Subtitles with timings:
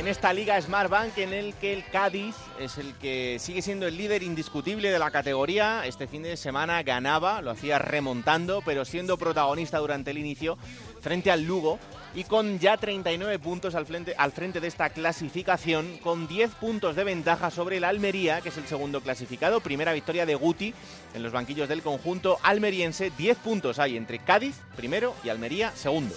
[0.00, 3.98] En esta liga Smartbank en el que el Cádiz es el que sigue siendo el
[3.98, 5.84] líder indiscutible de la categoría.
[5.84, 10.56] Este fin de semana ganaba, lo hacía remontando, pero siendo protagonista durante el inicio
[11.02, 11.78] frente al Lugo
[12.14, 16.96] y con ya 39 puntos al frente, al frente de esta clasificación, con 10 puntos
[16.96, 19.60] de ventaja sobre el Almería, que es el segundo clasificado.
[19.60, 20.72] Primera victoria de Guti
[21.12, 23.12] en los banquillos del conjunto almeriense.
[23.18, 26.14] 10 puntos hay entre Cádiz, primero, y Almería, segundo.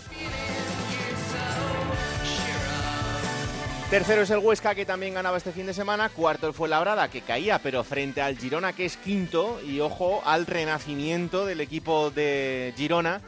[3.93, 6.09] Tercero es el Huesca, que también ganaba este fin de semana.
[6.09, 9.61] Cuarto fue Labrada, que caía, pero frente al Girona, que es quinto.
[9.61, 13.21] Y ojo al renacimiento del equipo de Girona,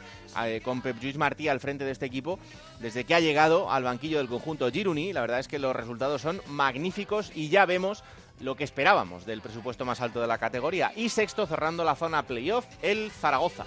[0.44, 2.40] eh, con Pep Lluís Martí al frente de este equipo,
[2.80, 5.12] desde que ha llegado al banquillo del conjunto Giruni.
[5.12, 8.02] La verdad es que los resultados son magníficos y ya vemos
[8.40, 10.90] lo que esperábamos del presupuesto más alto de la categoría.
[10.96, 13.66] Y sexto, cerrando la zona playoff, el Zaragoza.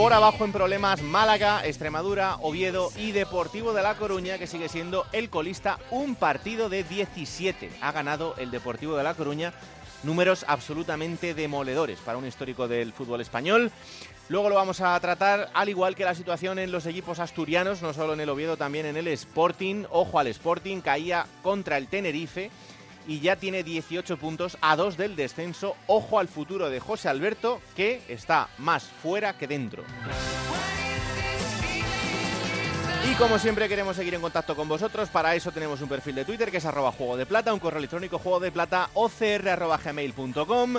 [0.00, 5.04] Por abajo en problemas Málaga, Extremadura, Oviedo y Deportivo de La Coruña, que sigue siendo
[5.12, 7.70] el colista, un partido de 17.
[7.82, 9.52] Ha ganado el Deportivo de La Coruña,
[10.02, 13.70] números absolutamente demoledores para un histórico del fútbol español.
[14.30, 17.92] Luego lo vamos a tratar, al igual que la situación en los equipos asturianos, no
[17.92, 19.84] solo en el Oviedo, también en el Sporting.
[19.90, 22.50] Ojo al Sporting, caía contra el Tenerife
[23.06, 25.76] y ya tiene 18 puntos a 2 del descenso.
[25.86, 29.84] Ojo al futuro de José Alberto, que está más fuera que dentro.
[33.10, 36.24] Y como siempre queremos seguir en contacto con vosotros, para eso tenemos un perfil de
[36.24, 40.76] Twitter que es arroba juego de plata, un correo electrónico juego de plata ocr.gmail.com.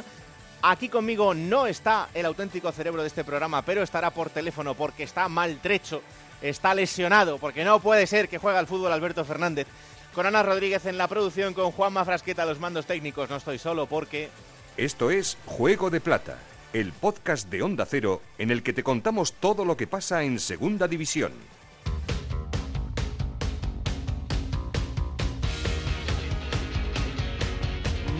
[0.61, 5.03] Aquí conmigo no está el auténtico cerebro de este programa, pero estará por teléfono porque
[5.03, 6.03] está maltrecho,
[6.41, 9.65] está lesionado, porque no puede ser que juegue al fútbol Alberto Fernández
[10.13, 13.29] con Ana Rodríguez en la producción, con Juanma Frasqueta los mandos técnicos.
[13.29, 14.29] No estoy solo porque...
[14.77, 16.37] Esto es Juego de Plata,
[16.73, 20.39] el podcast de Onda Cero en el que te contamos todo lo que pasa en
[20.39, 21.31] Segunda División.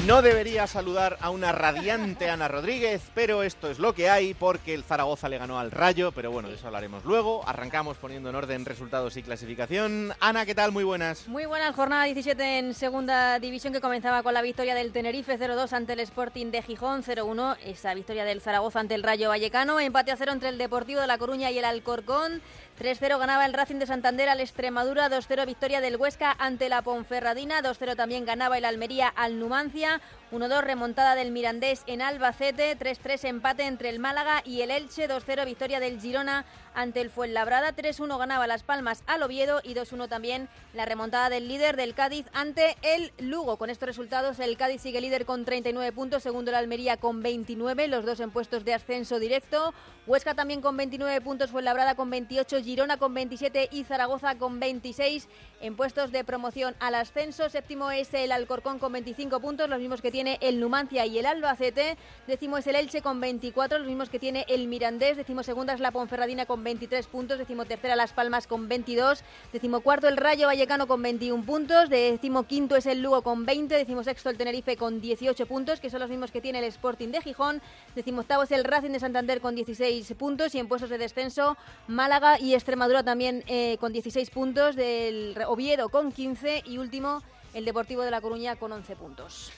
[0.07, 4.73] No debería saludar a una radiante Ana Rodríguez, pero esto es lo que hay porque
[4.73, 7.47] el Zaragoza le ganó al Rayo, pero bueno, de eso hablaremos luego.
[7.47, 10.12] Arrancamos poniendo en orden resultados y clasificación.
[10.19, 10.72] Ana, ¿qué tal?
[10.72, 11.28] Muy buenas.
[11.28, 15.72] Muy buenas, jornada 17 en segunda división que comenzaba con la victoria del Tenerife 0-2
[15.73, 20.12] ante el Sporting de Gijón 0-1, esa victoria del Zaragoza ante el Rayo Vallecano, empate
[20.12, 22.41] a cero entre el Deportivo de La Coruña y el Alcorcón.
[22.81, 27.62] 3-0 ganaba el Racing de Santander al Extremadura, 2-0 victoria del Huesca ante la Ponferradina,
[27.62, 33.68] 2-0 también ganaba el Almería al Numancia, 1-2 remontada del Mirandés en Albacete, 3-3 empate
[33.68, 36.44] entre el Málaga y el Elche, 2-0 victoria del Girona
[36.74, 41.48] ante el Fuenlabrada, 3-1 ganaba Las Palmas al Oviedo y 2-1 también la remontada del
[41.48, 43.58] líder del Cádiz ante el Lugo.
[43.58, 47.88] Con estos resultados el Cádiz sigue líder con 39 puntos, segundo el Almería con 29,
[47.88, 49.74] los dos en puestos de ascenso directo.
[50.08, 55.28] Huesca también con 29 puntos, Fuenlabrada con 28, Girona con 27 y Zaragoza con 26
[55.62, 57.50] en puestos de promoción al ascenso.
[57.50, 61.26] Séptimo es el Alcorcón con 25 puntos, los mismos que tiene el Numancia y el
[61.26, 61.98] Albacete.
[62.28, 65.18] Décimo es el Elche con 24, los mismos que tiene el Mirandés.
[65.18, 67.38] Décimo segunda es la Ponferradina con 23 puntos.
[67.38, 69.24] Décimo tercera Las Palmas con 22.
[69.52, 71.90] Décimo cuarto el Rayo Vallecano con 21 puntos.
[71.90, 73.76] Décimo quinto es el Lugo con 20.
[73.76, 77.10] Décimo sexto el Tenerife con 18 puntos, que son los mismos que tiene el Sporting
[77.10, 77.62] de Gijón.
[77.96, 80.56] Décimo octavo es el Racing de Santander con 16 puntos.
[80.56, 81.58] Y en puestos de descenso
[81.88, 84.76] Málaga y Extremadura también eh, con 16 puntos.
[84.76, 86.64] Del Oviedo con 15.
[86.66, 87.22] Y último
[87.54, 89.52] el Deportivo de La Coruña con 11 puntos.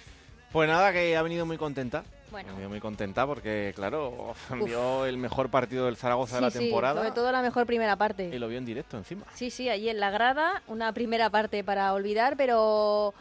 [0.54, 2.04] Pues nada, que ha venido muy contenta.
[2.32, 2.50] Bueno.
[2.50, 4.34] Ha venido muy contenta porque, claro,
[4.66, 6.96] vio el mejor partido del Zaragoza de la Sí, temporada.
[7.02, 8.30] sobre todo la mejor primera parte.
[8.34, 9.26] Y lo vio en directo encima.
[9.34, 13.14] Sí, sí, allí en la grada, una primera parte para olvidar, pero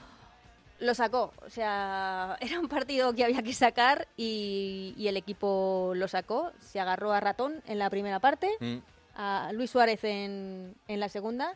[0.78, 1.32] lo sacó.
[1.44, 6.52] O sea, era un partido que había que sacar y, y el equipo lo sacó.
[6.60, 8.76] Se agarró a Ratón en la primera parte, Mm.
[9.16, 11.54] a Luis Suárez en, en la segunda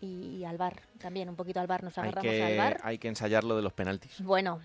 [0.00, 2.80] y al bar también, un poquito al bar, nos Hay agarramos al que, bar.
[2.82, 4.20] hay que ensayar lo de los penaltis.
[4.22, 4.60] Bueno,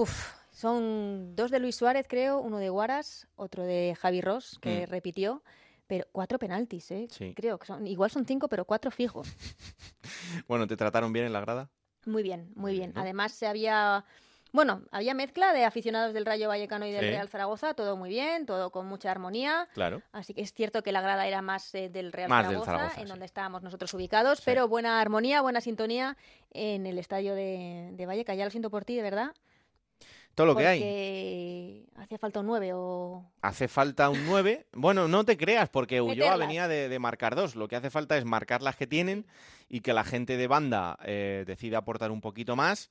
[0.00, 4.86] puf, son dos de Luis Suárez, creo, uno de Guaras, otro de Javi Ross, que
[4.86, 4.90] Mm.
[4.90, 5.42] repitió.
[5.86, 7.08] Pero cuatro penaltis, ¿eh?
[7.10, 7.34] Sí.
[7.34, 9.28] Creo que son, igual son cinco, pero cuatro fijos.
[10.48, 11.68] Bueno, ¿te trataron bien en la grada?
[12.06, 12.92] Muy bien, muy bien.
[12.94, 13.00] ¿no?
[13.00, 14.04] Además, se había
[14.52, 17.10] Bueno, había mezcla de aficionados del Rayo Vallecano y del Sí.
[17.10, 19.68] Real Zaragoza, todo muy bien, todo con mucha armonía.
[19.74, 20.02] Claro.
[20.12, 23.00] Así que es cierto que la grada era más eh, del Real Más del Zaragoza,
[23.00, 23.10] en sí.
[23.10, 24.44] donde estábamos nosotros ubicados, Sí.
[24.46, 26.16] pero buena armonía, buena sintonía
[26.52, 28.36] en el estadio de, de Vallecas.
[28.36, 29.32] Ya lo siento por ti, de verdad.
[30.40, 31.86] Todo lo que hay.
[31.96, 33.30] hacía falta un 9 o...
[33.42, 34.66] Hace falta un 9.
[34.72, 37.56] Bueno, no te creas, porque Ulloa venía de, de marcar dos.
[37.56, 39.26] Lo que hace falta es marcar las que tienen
[39.68, 42.90] y que la gente de banda eh, decida aportar un poquito más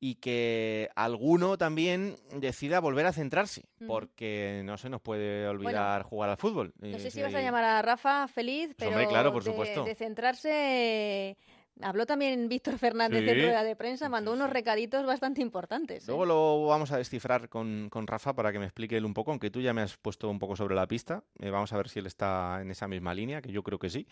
[0.00, 6.30] y que alguno también decida volver a centrarse, porque no se nos puede olvidar jugar
[6.30, 6.74] al fútbol.
[6.78, 9.84] No sé si vas a llamar a Rafa feliz, pero hombre, claro, por de- supuesto.
[9.84, 11.36] de centrarse...
[11.82, 13.30] Habló también Víctor Fernández Sí.
[13.30, 16.04] en rueda de prensa, mandó unos recaditos bastante importantes.
[16.04, 16.06] ¿eh?
[16.06, 19.32] Luego lo vamos a descifrar con, con Rafa para que me explique él un poco,
[19.32, 21.24] aunque tú ya me has puesto un poco sobre la pista.
[21.40, 23.90] Eh, vamos a ver si él está en esa misma línea, que yo creo que
[23.90, 24.06] sí.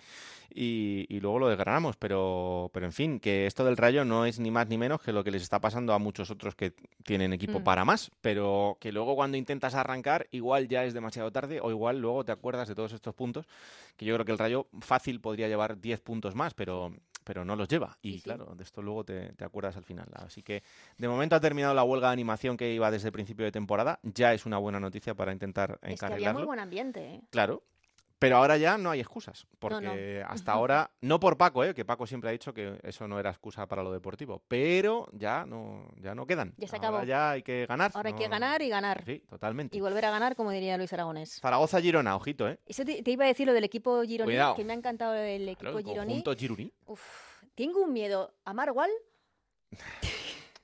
[0.53, 4.41] Y, y luego lo desgranamos, pero, pero en fin, que esto del rayo no es
[4.41, 6.73] ni más ni menos que lo que les está pasando a muchos otros que
[7.05, 7.65] tienen equipo Mm.
[7.65, 12.01] para más, pero que luego cuando intentas arrancar, igual ya es demasiado tarde o igual
[12.01, 13.47] luego te acuerdas de todos estos puntos,
[13.97, 16.93] que yo creo que el rayo fácil podría llevar 10 puntos más, pero
[17.25, 17.97] pero no los lleva.
[18.03, 18.23] Y Sí, sí.
[18.25, 20.09] claro, de esto luego te, te acuerdas al final.
[20.15, 20.63] Así que
[20.99, 23.99] de momento ha terminado la huelga de animación que iba desde el principio de temporada.
[24.03, 26.39] Ya es una buena noticia para intentar Es que había encarrilarlo.
[26.41, 27.15] muy buen ambiente.
[27.15, 27.23] ¿eh?
[27.31, 27.63] Claro.
[28.23, 31.75] Pero ahora ya no hay excusas, No, porque hasta ahora, no por Paco, ¿eh?
[31.75, 35.45] que Paco siempre ha dicho que eso no era excusa para lo deportivo, pero ya
[35.45, 36.55] no, ya no quedan.
[36.57, 37.05] Ya se Ahora acabó.
[37.05, 37.91] ya hay que ganar.
[37.95, 39.03] Ahora hay que ganar y ganar.
[39.05, 39.77] Sí, totalmente.
[39.77, 41.41] Y volver a ganar, como diría Luis Aragonés.
[41.41, 42.61] Zaragoza-Girona, ojito, ¿eh?
[42.65, 44.55] Eso te, te iba a decir lo del equipo gironí, Cuidado.
[44.55, 45.85] que me ha encantado el equipo Claro, el
[46.39, 46.73] Gironí.
[46.87, 48.91] Uf, tengo un miedo a Marwal,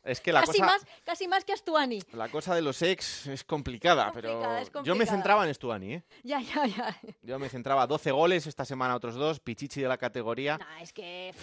[0.08, 0.64] Es que la casi, cosa...
[0.66, 2.00] más, casi más que a Stuani.
[2.12, 5.55] La cosa de los ex es complicada, Es complicada, pero es yo me centraba en
[5.55, 6.05] Stuani, ¿eh?
[6.25, 6.96] Ya, ya, ya.
[7.22, 10.58] Yo me centraba 12 goles, esta semana otros dos, Pichichi de la categoría.
[10.58, 11.34] Nah, es que,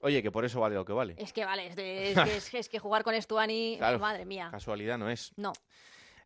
[0.00, 1.14] Oye, que por eso vale lo que vale.
[1.18, 3.98] es que vale, es, de- es que, es, que- es que jugar con Stuani, Claro.
[3.98, 4.48] madre mía.
[4.50, 5.32] Casualidad no es.
[5.36, 5.52] No,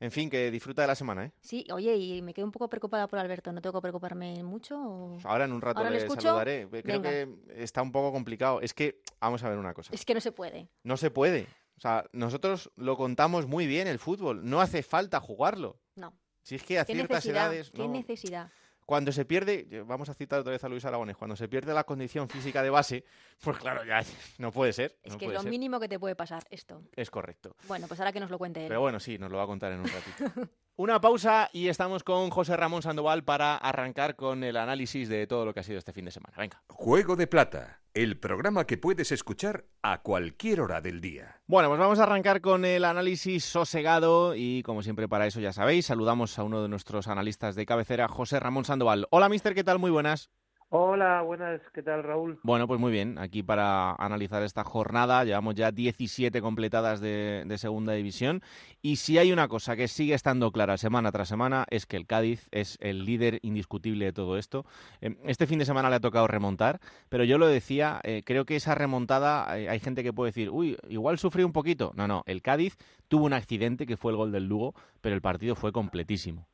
[0.00, 1.32] En fin, que disfruta de la semana, ¿eh?
[1.40, 4.76] sí, oye, y me quedo un poco preocupada por Alberto, ¿no tengo que preocuparme mucho?
[4.80, 6.22] o- Ahora en un rato le le escucho.
[6.22, 6.66] saludaré.
[6.70, 7.10] Creo Venga.
[7.10, 7.28] que
[7.62, 8.60] está un poco complicado.
[8.60, 9.92] Es que, vamos a ver una cosa.
[9.94, 10.68] Es que no se puede.
[10.84, 11.46] No se puede.
[11.80, 14.44] O sea, nosotros lo contamos muy bien el fútbol.
[14.44, 15.80] No hace falta jugarlo.
[15.96, 16.12] No.
[16.42, 17.46] Si es que a ¿Qué ciertas necesidad?
[17.46, 17.70] edades.
[17.70, 17.88] ¿Qué no.
[17.88, 18.50] necesidad?
[18.84, 21.84] Cuando se pierde, vamos a citar otra vez a Luis Aragones, cuando se pierde la
[21.84, 23.04] condición física de base,
[23.42, 24.04] pues claro, ya
[24.36, 24.98] no puede ser.
[25.02, 25.50] Es no que es lo ser.
[25.50, 26.82] mínimo que te puede pasar esto.
[26.96, 27.56] Es correcto.
[27.66, 28.68] Bueno, pues ahora que nos lo cuente él.
[28.68, 30.50] Pero bueno, sí, nos lo va a contar en un ratito.
[30.80, 35.44] Una pausa y estamos con José Ramón Sandoval para arrancar con el análisis de todo
[35.44, 36.32] lo que ha sido este fin de semana.
[36.38, 36.62] Venga.
[36.68, 41.42] Juego de Plata, el programa que puedes escuchar a cualquier hora del día.
[41.46, 45.52] Bueno, pues vamos a arrancar con el análisis sosegado y como siempre para eso ya
[45.52, 49.06] sabéis, saludamos a uno de nuestros analistas de cabecera, José Ramón Sandoval.
[49.10, 49.78] Hola, mister, ¿qué tal?
[49.78, 50.30] Muy buenas.
[50.72, 52.38] Hola, buenas, ¿qué tal Raúl?
[52.44, 57.92] Bueno, pues muy bien, aquí para analizar esta jornada, llevamos ya 17 completadas de, segunda
[57.94, 58.40] división
[58.80, 62.06] y si hay una cosa que sigue estando clara semana tras semana es que el
[62.06, 64.64] Cádiz es el líder indiscutible de todo esto.
[65.00, 66.78] Eh, Este fin de semana le ha tocado remontar,
[67.08, 70.50] pero yo lo decía, eh, creo que esa remontada, eh, hay gente que puede decir,
[70.50, 71.90] uy, igual sufrió un poquito.
[71.96, 72.76] No, no, el Cádiz
[73.08, 76.46] tuvo un accidente que fue el gol del Lugo, pero el partido fue completísimo.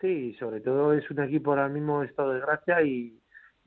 [0.00, 3.16] Sí, sobre todo es un equipo ahora mismo en estado de gracia y,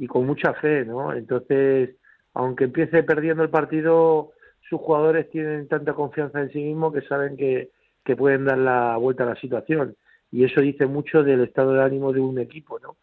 [0.07, 1.13] con mucha fe, ¿no?
[1.13, 1.95] Entonces,
[2.33, 4.31] aunque empiece perdiendo el partido,
[4.68, 7.69] sus jugadores tienen tanta confianza en sí mismos que saben que,
[8.03, 9.95] que pueden dar la vuelta a la situación.
[10.31, 12.97] Y eso dice mucho del estado de ánimo de un equipo, ¿no?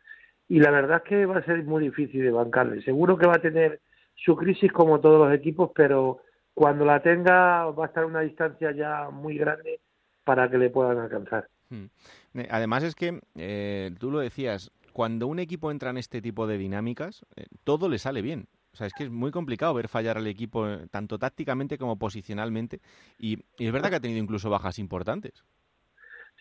[0.49, 2.83] Y la verdad es que va a ser muy difícil de bancarle.
[2.83, 3.81] Seguro que va a tener
[4.17, 6.23] su crisis como todos los equipos, pero
[6.53, 9.81] cuando la tenga va a estar a una distancia ya muy grande
[10.25, 11.49] para que le puedan alcanzar.
[11.71, 11.87] Hmm.
[12.35, 16.47] Eh, Además es que, eh, tú lo decías, cuando un equipo entra en este tipo
[16.47, 18.47] de dinámicas, eh, todo le sale bien.
[18.73, 22.81] O sea, es que es muy complicado ver fallar al equipo tanto tácticamente como posicionalmente.
[23.19, 25.45] Y, es verdad que ha tenido incluso bajas importantes.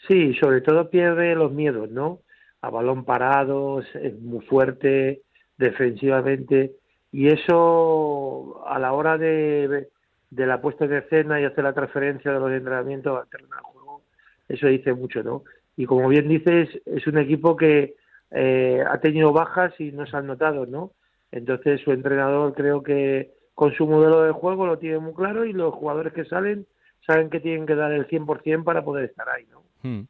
[0.07, 2.19] Sí, sobre todo pierde los miedos, ¿no?
[2.61, 5.23] A balón parado, es- es muy fuerte
[5.57, 6.73] defensivamente
[7.11, 9.89] y eso a la hora de,
[10.29, 13.61] de la puesta en escena y hacer la transferencia de los entrenamientos al terreno de
[13.63, 14.03] juego,
[14.47, 15.43] eso dice mucho, ¿no?
[15.79, 17.95] Y como bien dices, es un equipo que
[18.31, 20.91] eh, ha tenido bajas y no se han notado, ¿no?
[21.31, 25.53] Entonces su entrenador creo que con su modelo de juego lo tiene muy claro y
[25.53, 26.67] los jugadores que salen
[27.07, 29.63] saben que tienen que dar el 100% para poder estar ahí, ¿no?
[29.81, 30.01] Hmm.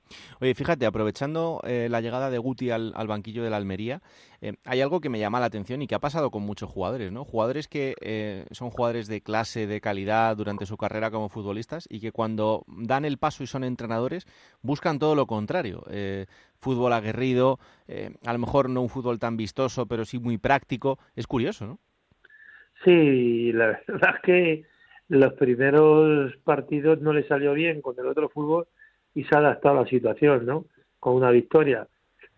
[0.41, 4.01] Oye, fíjate, aprovechando eh, la llegada de Guti al, banquillo de la Almería,
[4.41, 7.11] eh, hay algo que me llama la atención y que ha pasado con muchos jugadores,
[7.11, 7.23] ¿no?
[7.23, 11.99] Jugadores que eh, son jugadores de clase, de calidad durante su carrera como futbolistas y
[11.99, 14.25] que cuando dan el paso y son entrenadores
[14.61, 15.83] buscan todo lo contrario.
[16.59, 17.59] Fútbol aguerrido,
[18.25, 20.97] a lo mejor no un fútbol tan vistoso, pero sí muy práctico.
[21.15, 21.79] Es curioso, ¿no?
[22.83, 24.65] Sí, la verdad es que
[25.09, 28.67] los primeros partidos no le salió bien con el otro fútbol
[29.15, 30.65] y se ha adaptado a la situación, ¿no?
[30.99, 31.87] Con una victoria.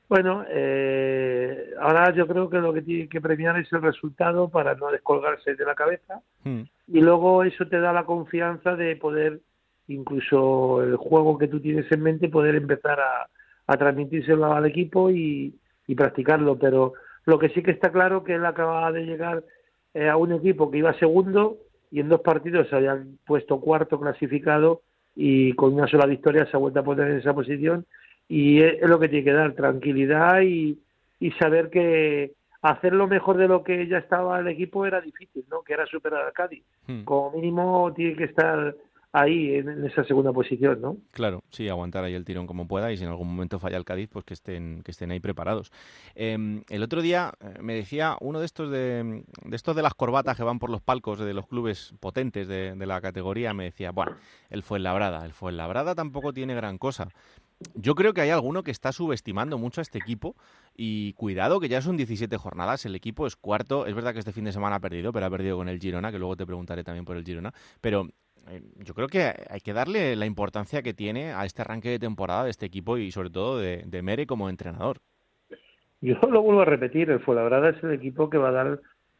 [0.07, 4.75] Bueno, eh, ahora yo creo que lo que tiene que premiar es el resultado para
[4.75, 6.63] no descolgarse de la cabeza hmm.
[6.87, 9.39] y luego eso te da la confianza de poder,
[9.87, 13.27] incluso el juego que tú tienes en mente, poder empezar a,
[13.67, 15.55] a transmitírselo al equipo y,
[15.87, 16.57] y practicarlo.
[16.57, 16.93] Pero
[17.25, 19.43] lo que sí que está claro que él acaba de llegar
[19.93, 21.57] eh, a un equipo que iba segundo
[21.89, 24.81] y en dos partidos se habían puesto cuarto clasificado
[25.15, 27.86] y con una sola victoria se ha vuelto a poner en esa posición
[28.27, 30.80] y es, lo que tiene que dar tranquilidad y,
[31.20, 35.63] y saber que hacerlo mejor de lo que ya estaba el equipo era difícil, ¿no?
[35.63, 36.63] Que era superar al Cádiz.
[36.88, 37.03] Hmm.
[37.03, 38.75] Como mínimo tiene que estar
[39.13, 40.98] ahí en, esa segunda posición, ¿no?
[41.12, 43.86] Claro, sí, aguantar ahí el tirón como pueda y si en algún momento falla el
[43.86, 45.72] Cádiz, pues que estén, que estén ahí preparados.
[46.15, 50.38] Em, el otro día eh, me decía uno de estos de, estos de las corbatas
[50.38, 53.91] que van por los palcos de los clubes potentes de, de la categoría, me decía,
[53.91, 54.15] bueno,
[54.50, 57.10] el Fuenlabrada, el Fuenlabrada tampoco tiene gran cosa.
[57.75, 60.36] Yo creo que hay alguno que está subestimando mucho a este equipo
[60.75, 64.32] y cuidado que ya son 17 jornadas, el equipo es cuarto, es verdad que este
[64.32, 66.84] fin de semana ha perdido, pero ha perdido con el Girona, que luego te preguntaré
[66.84, 68.08] también por el Girona, pero
[68.79, 72.45] yo creo que hay que darle la importancia que tiene a este arranque de temporada
[72.45, 74.98] de este equipo y sobre todo de, Mere como entrenador.
[76.01, 78.79] Yo lo vuelvo a repetir, el Fuenlabrada es el equipo que va a dar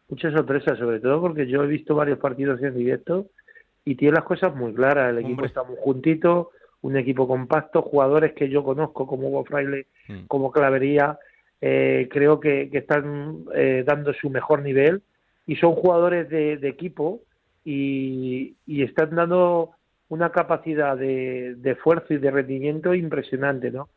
[0.10, 3.28] muchas sorpresas, sobre todo porque yo he visto varios partidos en directo
[3.86, 6.52] y tiene las cosas muy claras, el equipo está muy juntito,
[6.82, 10.26] un equipo compacto, jugadores que yo conozco como Hugo Fraile, mm.
[10.28, 11.20] como Clavería,
[11.62, 15.04] eh, creo que, están eh, dando su mejor nivel
[15.46, 17.22] y son jugadores de, equipo
[17.64, 19.72] y, están dando
[20.10, 23.90] una capacidad de, esfuerzo y de rendimiento impresionante, ¿no?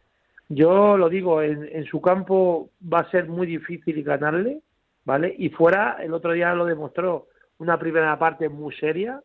[0.48, 4.60] Yo lo digo, en, su campo va a ser muy difícil ganarle,
[5.04, 5.34] ¿vale?
[5.38, 7.28] Y fuera, el otro día lo demostró,
[7.58, 9.20] una primera parte muy seria,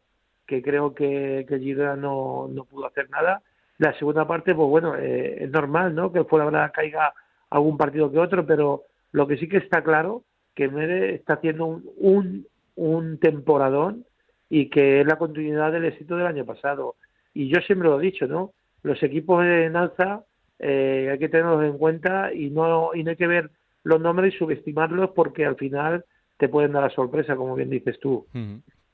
[0.47, 3.41] que creo que, que Girona no, no pudo hacer nada,
[3.79, 6.11] la segunda parte, pues bueno, eh, es normal, ¿no?
[6.11, 7.13] Que fuera verdad caiga
[7.49, 11.65] algún partido que otro, pero lo que sí que está claro que Mere está haciendo
[11.65, 14.05] un, un, temporadón
[14.49, 16.95] y que es la continuidad del éxito del año pasado.
[17.33, 18.53] Y yo siempre lo he dicho, ¿no?
[18.81, 20.23] Los equipos en alza
[20.57, 23.51] eh, hay que tenerlos en cuenta y no, y no hay que ver
[23.83, 26.03] los nombres y subestimarlos porque al final
[26.37, 28.25] te pueden dar la sorpresa, como bien dices tú.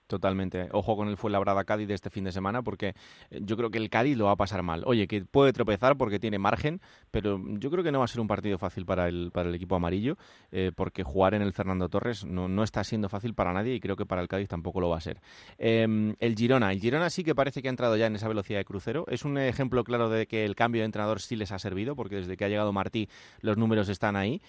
[0.08, 0.70] Totalmente.
[0.72, 2.94] Ojo con el Fuenlabrada Cádiz de este fin de semana porque
[3.32, 4.84] eh, yo creo que el Cádiz lo va a pasar mal.
[4.86, 8.22] Oye, que puede tropezar porque tiene margen, pero yo creo que no va a ser
[8.22, 10.18] un partido fácil para el, para el equipo amarillo
[10.52, 13.80] eh, porque jugar en el Fernando Torres no, no, está siendo fácil para nadie y
[13.80, 15.20] creo que para el Cádiz tampoco lo va a ser.
[15.58, 16.72] Em, el Girona.
[16.72, 19.06] El Girona sí que parece que ha entrado ya en esa velocidad de crucero.
[19.08, 22.18] Es un ejemplo claro de que el cambio de entrenador sí les ha servido porque
[22.18, 23.10] desde que ha llegado Martí
[23.42, 24.40] los números están ahí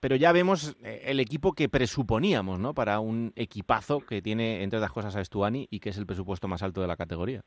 [0.00, 2.74] pero ya vemos eh, el equipo que presuponíamos, ¿no?
[2.74, 6.48] Para un equipazo que tiene, entre otras cosas, a Estuani y que es el presupuesto
[6.48, 7.42] más alto de la categoría.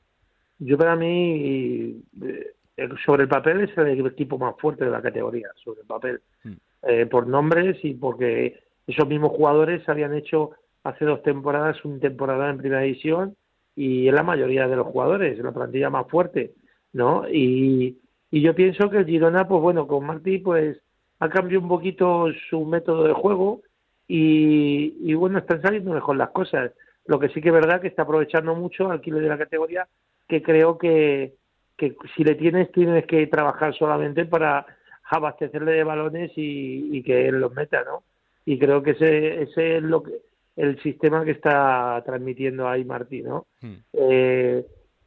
[0.59, 5.49] Yo para mí, eh, sobre el papel es el equipo más fuerte de la categoría,
[5.63, 6.51] sobre el papel, hmm.
[6.83, 10.51] eh, por nombres y porque esos mismos jugadores habían hecho
[10.83, 13.35] hace dos temporadas una temporada en primera división
[13.75, 16.53] y es la mayoría de los jugadores, la plantilla más fuerte,
[16.91, 17.27] ¿no?
[17.29, 17.97] Y,
[18.29, 20.77] y yo pienso que el Girona, pues bueno, con Martí, pues
[21.21, 23.61] ha cambiado un poquito su método de juego
[24.07, 26.71] y, bueno, están saliendo mejor las cosas.
[27.05, 29.87] Lo que sí que es verdad que está aprovechando mucho al kilo de la categoría,
[30.27, 31.35] que creo que,
[31.77, 34.65] que si le tienes, tienes que trabajar solamente para
[35.11, 38.03] abastecerle de balones y, que él los meta, ¿no?
[38.43, 40.13] Y creo que ese, ese es lo que
[40.55, 43.45] el sistema que está transmitiendo ahí Martín, ¿no?
[43.61, 43.75] Hmm.
[43.93, 44.65] Eh,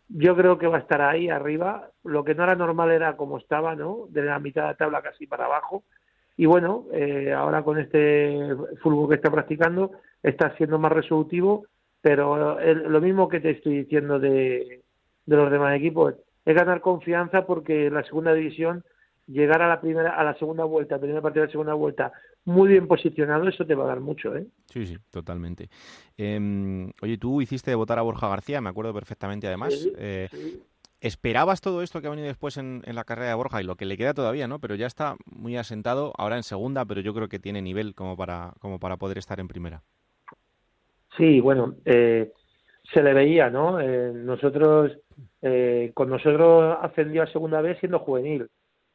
[0.09, 1.90] yo creo que va a estar ahí arriba.
[2.04, 4.06] Lo que no era normal era como estaba, ¿no?
[4.11, 5.83] De la mitad de la tabla casi para abajo.
[6.36, 11.66] Y bueno, eh, ahora con este fútbol que está practicando, está siendo más resolutivo,
[12.00, 14.82] pero lo mismo que te estoy diciendo de,
[15.26, 16.14] los demás equipos,
[16.44, 18.84] es ganar confianza porque la segunda división,
[19.26, 22.12] llegar a la primera, a la segunda vuelta, primera partida de la segunda vuelta,
[22.44, 24.46] muy bien posicionado, eso te va a dar mucho, ¿eh?
[24.66, 25.70] Sí, sí, totalmente.
[26.18, 29.88] Em, oye, tú hiciste votar a Borja García, me acuerdo perfectamente además.
[29.96, 30.28] Eh,
[31.04, 33.84] ¿Esperabas todo esto que ha venido después en, la carrera de Borja y lo que
[33.84, 34.58] le queda todavía, ¿no?
[34.58, 38.16] Pero ya está muy asentado, ahora en segunda, pero yo creo que tiene nivel como
[38.16, 39.82] para, como para poder estar en primera.
[41.18, 42.32] Sí, bueno, eh,
[42.90, 43.80] se le veía, ¿no?
[43.80, 44.92] Eh, nosotros,
[45.42, 48.49] eh, con nosotros ascendió a segunda vez siendo juvenil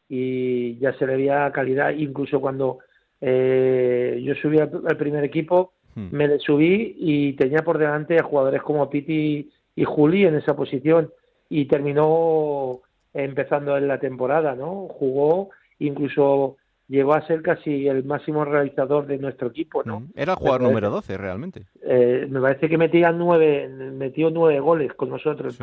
[0.09, 2.79] y ya se le veía calidad, incluso cuando
[3.21, 6.07] yo subí al, primer equipo, hmm.
[6.09, 10.55] me le subí y tenía por delante a jugadores como Piti y Juli en esa
[10.55, 11.11] posición
[11.49, 12.81] y terminó
[13.13, 14.87] empezando en la temporada, ¿no?
[14.87, 20.03] Jugó, incluso llegó a ser casi el máximo realizador de nuestro equipo, ¿no?
[20.15, 21.65] Era el jugador número 12, realmente.
[21.83, 25.57] Eh, me parece que metía nueve, metió nueve goles con nosotros,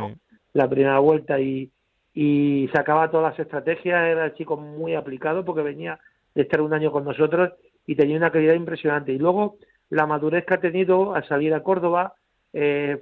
[0.52, 1.70] La primera vuelta y,
[2.14, 5.98] y sacaba todas las estrategias, era el chico muy aplicado porque venía
[6.34, 7.52] de estar un año con nosotros
[7.86, 9.12] y tenía una calidad impresionante.
[9.12, 9.58] Y luego
[9.90, 12.14] la madurez que ha tenido al salir a Córdoba,
[12.52, 12.98] eh,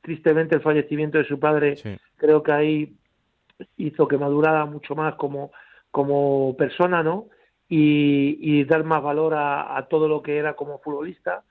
[0.00, 1.76] tristemente el fallecimiento de su padre,
[2.16, 2.96] creo que ahí
[3.76, 5.50] hizo que madurara mucho más como,
[5.90, 7.26] como persona, ¿no?
[7.68, 11.42] Y, dar más valor a, todo lo que era como futbolista.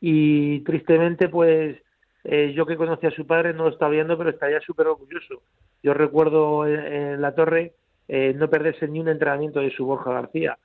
[0.00, 1.76] Y tristemente, pues
[2.24, 5.42] eh, yo que conocí a su padre no lo estaba viendo, pero estaría súper orgulloso
[5.82, 7.74] yo recuerdo en, la torre
[8.08, 10.58] eh, no perderse ni un entrenamiento de su Borja García.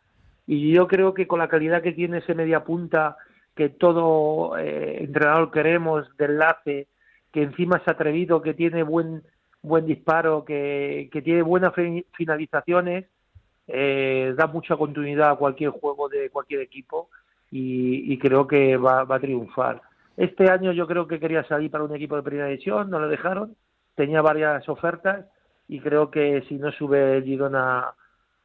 [0.47, 3.17] Y yo creo que con la calidad que tiene ese media punta,
[3.55, 6.87] que todo eh, entrenador queremos, de enlace,
[7.33, 9.23] que encima es atrevido, que tiene buen
[9.63, 11.73] buen disparo, que, que tiene buenas
[12.11, 13.05] finalizaciones,
[13.67, 17.09] eh, da mucha continuidad a cualquier juego de cualquier equipo
[17.49, 19.81] y, creo que va, va, a triunfar.
[20.17, 23.07] Este año yo creo que quería salir para un equipo de primera división, no lo
[23.07, 23.55] dejaron,
[23.95, 25.25] tenía varias ofertas
[25.67, 27.93] y creo que si no sube Girona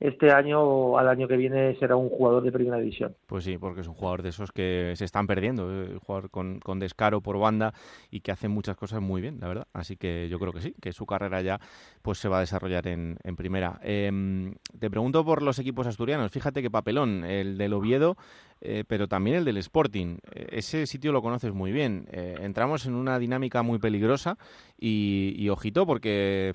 [0.00, 3.16] este año o al año que viene será un jugador de primera división.
[3.26, 6.30] Pues sí, porque es un jugador de esos que se están perdiendo, un eh, jugador
[6.30, 7.74] con, con, descaro por banda
[8.10, 9.66] y que hace muchas cosas muy bien, la verdad.
[9.72, 11.60] Así que yo creo que sí, que su carrera ya
[12.02, 13.80] pues se va a desarrollar en, en primera.
[13.82, 16.30] Em, te pregunto por los equipos asturianos.
[16.30, 18.16] Fíjate que papelón, el del Oviedo
[18.60, 20.18] eh, pero también el del Sporting.
[20.32, 22.06] Eh, ese sitio lo conoces muy bien.
[22.10, 24.36] Eh, entramos en una dinámica muy peligrosa
[24.78, 26.52] y, ojito porque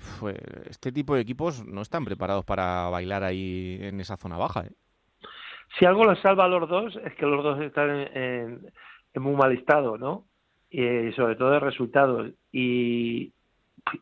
[0.70, 4.66] este tipo de equipos no están preparados para bailar ahí en esa zona baja.
[5.80, 8.62] Si algo les salva a los dos es que los dos están en,
[9.16, 10.26] muy mal estado, ¿no?
[10.70, 13.32] Y sobre todo de resultados y,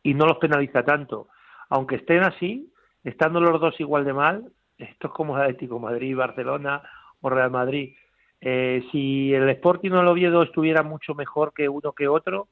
[0.04, 1.28] y no los penaliza tanto.
[1.70, 2.70] Aunque estén así,
[3.04, 6.82] estando los dos igual de mal, esto es como Atlético Madrid, Barcelona
[7.22, 7.94] o Real Madrid.
[8.42, 12.48] Eh, si el Sporting o el Oviedo estuviera mucho mejor que uno que otro,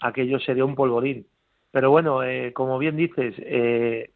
[0.00, 1.26] aquello sería un polvorín.
[1.72, 4.10] Pero bueno, eh, como bien dices, eh,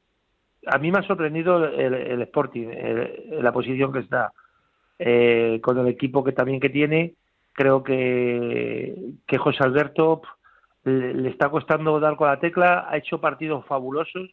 [0.66, 2.68] a mí me ha sorprendido el, Sporting,
[3.40, 4.32] la posición que está,
[5.62, 7.14] con el equipo que también que tiene.
[7.52, 8.94] Creo que,
[9.26, 10.22] que José Alberto
[10.84, 14.30] le está costando dar con la tecla, ha hecho partidos fabulosos,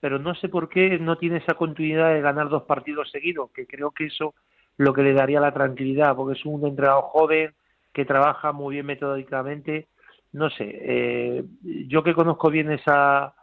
[0.00, 3.66] pero no sé por qué no tiene esa continuidad de ganar dos partidos seguidos, que
[3.66, 4.34] creo que eso
[4.82, 7.54] lo que le daría la tranquilidad, porque es un entrenador joven
[7.92, 9.86] que trabaja muy bien metódicamente.
[10.32, 13.34] No sé, eh, yo que conozco bien esa,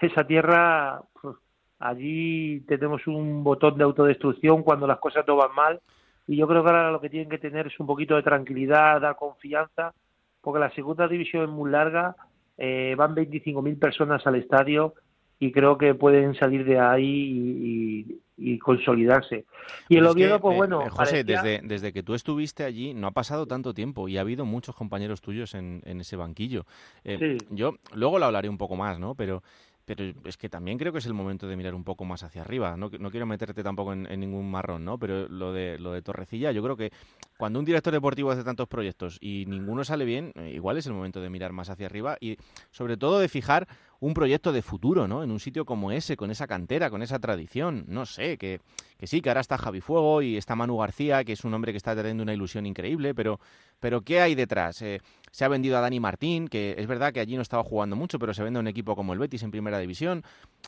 [0.00, 1.36] esa tierra, pues,
[1.80, 5.80] allí tenemos un botón de autodestrucción cuando las cosas no van mal.
[6.26, 9.00] Y yo creo que ahora lo que tienen que tener es un poquito de tranquilidad,
[9.00, 9.92] dar confianza,
[10.40, 12.14] porque la segunda división es muy larga,
[12.56, 14.94] eh, van 25.000 personas al estadio
[15.38, 19.44] y creo que pueden salir de ahí y, consolidarse.
[19.88, 20.82] Y el Oviedo, pues bueno.
[20.82, 24.22] Eh, José, desde, desde que tú estuviste allí no ha pasado tanto tiempo y ha
[24.22, 26.66] habido muchos compañeros tuyos en, en ese banquillo.
[27.04, 29.14] Eh, yo luego lo hablaré un poco más, ¿no?
[29.14, 29.42] Pero
[29.84, 32.42] pero es que también creo que es el momento de mirar un poco más hacia
[32.42, 32.76] arriba.
[32.76, 34.98] No, no quiero meterte tampoco en, ningún marrón, ¿no?
[34.98, 36.90] Pero lo de, lo de Torrecilla, yo creo que
[37.36, 40.94] cuando un director deportivo hace tantos proyectos y ninguno sale bien, eh, igual es el
[40.94, 42.38] momento de mirar más hacia arriba y
[42.70, 43.68] sobre todo de fijar
[44.00, 45.22] un proyecto de futuro, ¿no?
[45.22, 47.84] En un sitio como ese, con esa cantera, con esa tradición.
[47.88, 48.60] No sé, que,
[48.98, 51.72] que sí, que ahora está Javi Fuego y está Manu García, que es un hombre
[51.72, 53.40] que está teniendo una ilusión increíble, pero,
[53.80, 54.82] pero ¿qué hay detrás?
[54.82, 57.96] Eh, se ha vendido a Dani Martín, que es verdad que allí no estaba jugando
[57.96, 60.22] mucho, pero se vende a un equipo como el Betis en primera división.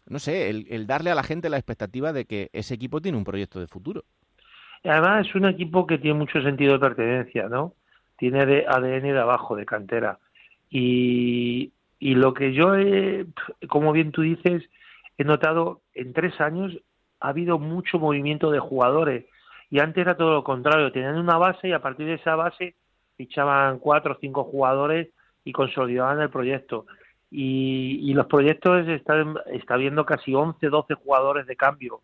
[0.09, 3.25] No sé, el, darle a la gente la expectativa de que ese equipo tiene un
[3.25, 4.05] proyecto de futuro.
[4.83, 7.75] Además es un equipo que tiene mucho sentido de pertenencia, ¿no?
[8.19, 10.19] Tiene ADN de abajo, de cantera.
[10.69, 13.27] Y, y lo que yo, he,
[13.69, 14.63] como bien tú dices,
[15.17, 16.77] he notado en tres años
[17.21, 19.25] ha habido mucho movimiento de jugadores.
[19.71, 22.75] Y antes era todo lo contrario, tenían una base y a partir de esa base
[23.17, 25.09] fichaban cuatro o cinco jugadores
[25.45, 26.87] y consolidaban el proyecto.
[27.31, 32.01] Y, los proyectos están está viendo casi 11, 12 jugadores de cambio.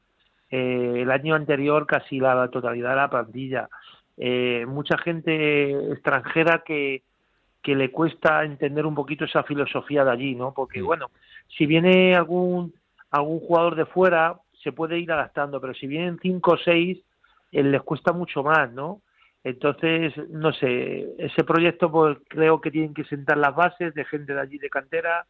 [0.51, 3.69] Eh, el año anterior casi la, totalidad de la plantilla.
[4.17, 7.03] Eh, mucha gente extranjera que,
[7.63, 10.53] que le cuesta entender un poquito esa filosofía de allí, ¿no?
[10.53, 11.11] Porque, bueno,
[11.57, 12.75] si viene algún,
[13.11, 16.99] algún jugador de fuera, se puede ir adaptando, pero si vienen cinco o seis,
[17.53, 19.01] eh, les cuesta mucho más, ¿no?
[19.45, 24.35] Entonces, no sé, ese proyecto pues creo que tienen que sentar las bases de gente
[24.35, 25.27] de allí de cantera.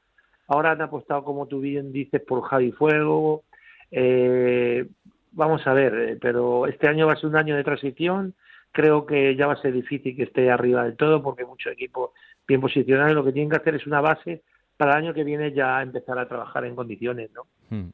[0.49, 3.43] Ahora han apostado, como tú bien dices, por Javi Fuego.
[3.91, 4.87] Eh,
[5.33, 8.35] vamos a ver, eh, pero este año va a ser un año de transición.
[8.73, 12.11] Creo que ya va a ser difícil que esté arriba del todo porque muchos equipos
[12.47, 14.43] bien posicionados lo que tienen que hacer es una base
[14.77, 17.43] para el año que viene ya empezar a trabajar en condiciones, ¿no?
[17.71, 17.91] Hmm.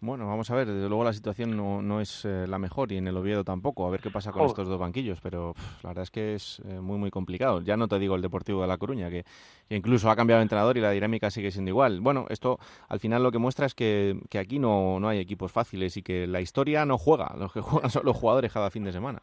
[0.00, 2.98] Bueno, vamos a ver, desde luego la situación no, no es eh, la mejor y
[2.98, 6.04] en el Oviedo tampoco, a ver qué pasa con estos dos banquillos, pero la verdad
[6.04, 7.62] es que es eh, muy, muy complicado.
[7.62, 9.24] Ya no te digo el Deportivo de La Coruña, que,
[9.70, 12.00] incluso ha cambiado de entrenador y la dinámica sigue siendo igual.
[12.00, 15.50] Bueno, esto al final lo que muestra es que, que aquí no, no hay equipos
[15.50, 18.84] fáciles y que la historia no juega, los que juegan son los jugadores cada fin
[18.84, 19.20] de semana.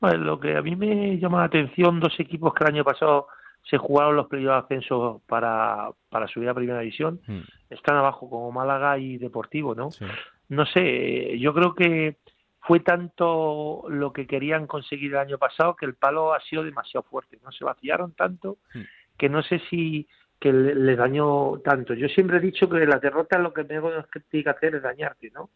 [0.00, 3.28] Bueno, lo que a mí me llama la atención, dos equipos que el año pasado
[3.68, 7.40] se jugaron los playoffs de ascenso para, para subir a primera división, hmm.
[7.70, 9.88] están abajo como Málaga y Deportivo, ¿no?
[10.48, 12.18] No sé, yo creo que
[12.60, 17.04] fue tanto lo que querían conseguir el año pasado que el palo ha sido demasiado
[17.04, 18.82] fuerte, no se vaciaron tanto hmm.
[19.16, 20.06] que no sé si
[20.38, 21.94] que les dañó tanto.
[21.94, 25.48] Yo siempre he dicho que la derrota lo que tengo que hacer es dañarte, ¿no?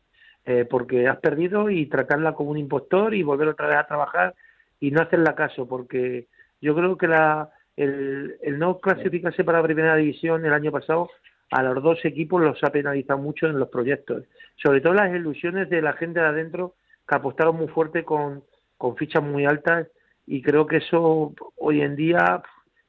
[0.50, 4.34] Eh, porque has perdido y tratarla como un impostor y volver otra vez a trabajar
[4.80, 6.26] y no hacerla caso, porque
[6.62, 11.10] yo creo que la, el, no clasificarse para la primera división el año pasado
[11.50, 14.24] a los dos equipos los ha penalizado mucho en los proyectos.
[14.56, 18.42] Sobre todo las ilusiones de la gente de adentro que apostaron muy fuerte con,
[18.78, 19.88] con fichas muy altas
[20.26, 22.40] y creo que eso hoy en día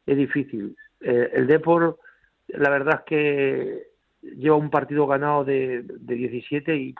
[0.06, 0.78] es difícil.
[1.02, 2.00] Eh, el Depor,
[2.48, 3.84] la verdad es que
[4.22, 6.96] lleva un partido ganado de, de 17 y,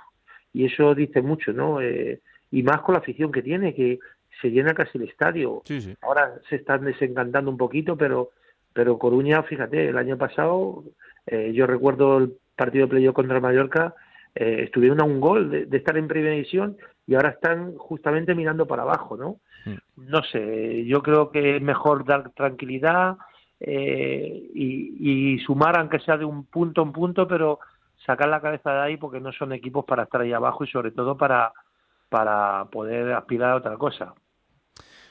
[0.54, 1.82] y eso dice mucho, ¿no?
[1.82, 4.00] Eh, y más con la afición que tiene, que
[4.42, 5.62] se llena casi el estadio.
[6.02, 8.32] Ahora se están desencantando un poquito, pero
[8.74, 10.84] pero Coruña, fíjate, el año pasado
[11.26, 13.94] eh, yo recuerdo el partido de playoff contra Mallorca,
[14.36, 18.68] eh, estuvieron a un gol de, estar en primera división y ahora están justamente mirando
[18.68, 19.40] para abajo, ¿no?
[19.66, 20.10] Mm.
[20.10, 23.18] No sé, yo creo que es mejor dar tranquilidad
[23.60, 27.60] eh, y, y sumar, aunque sea de un punto en punto, pero
[28.10, 30.90] sacar la cabeza de ahí porque no son equipos para estar ahí abajo y sobre
[30.90, 31.54] todo para,
[32.10, 34.16] para poder aspirar a otra cosa.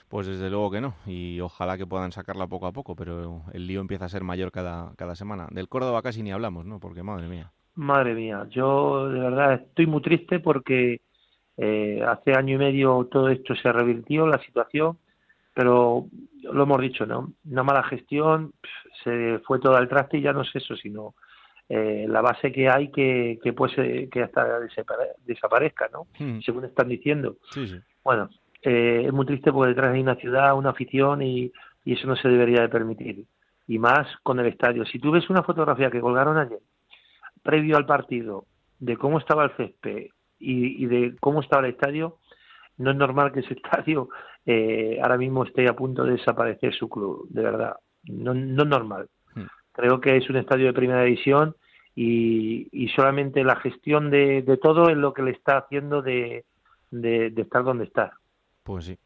[0.08, 3.68] Pues desde luego que no, y ojalá que puedan sacarla poco a poco, pero el
[3.68, 5.46] lío empieza a ser mayor cada, cada semana.
[5.52, 6.80] Del Córdoba casi ni hablamos, ¿no?
[6.80, 7.52] Porque madre mía.
[7.76, 11.00] Madre mía, yo de verdad estoy muy triste porque
[11.56, 14.98] eh, hace año y medio todo esto se revirtió, la situación,
[15.54, 16.06] pero
[16.42, 17.32] lo hemos dicho, ¿no?
[17.48, 18.54] Una mala gestión,
[19.04, 21.14] se fue todo al traste y ya no es eso, sino
[21.68, 24.60] eh, la base que hay que, que, pues, que hasta
[25.24, 26.06] desaparezca, ¿no?
[26.18, 26.40] Hmm.
[26.40, 27.36] Según están diciendo.
[27.52, 27.78] Sí, sí.
[28.02, 28.30] Bueno,
[28.62, 31.52] eh, es muy triste porque detrás hay una ciudad, una afición y,
[31.84, 33.24] eso no se debería de permitir.
[33.66, 34.84] Y más con el estadio.
[34.84, 36.58] Si tú ves una fotografía que colgaron ayer,
[37.42, 38.44] previo al partido,
[38.78, 42.18] de cómo estaba el césped y, de cómo estaba el estadio,
[42.76, 44.10] no es normal que ese estadio
[44.44, 47.76] eh, ahora mismo esté a punto de desaparecer su club, de verdad.
[48.04, 49.08] No, no es normal.
[49.78, 51.54] Creo que es un estadio de primera división
[51.94, 56.44] y, solamente la gestión de, de, todo es lo que le está haciendo de,
[56.90, 58.18] de estar donde está.
[58.64, 58.98] Pues sí.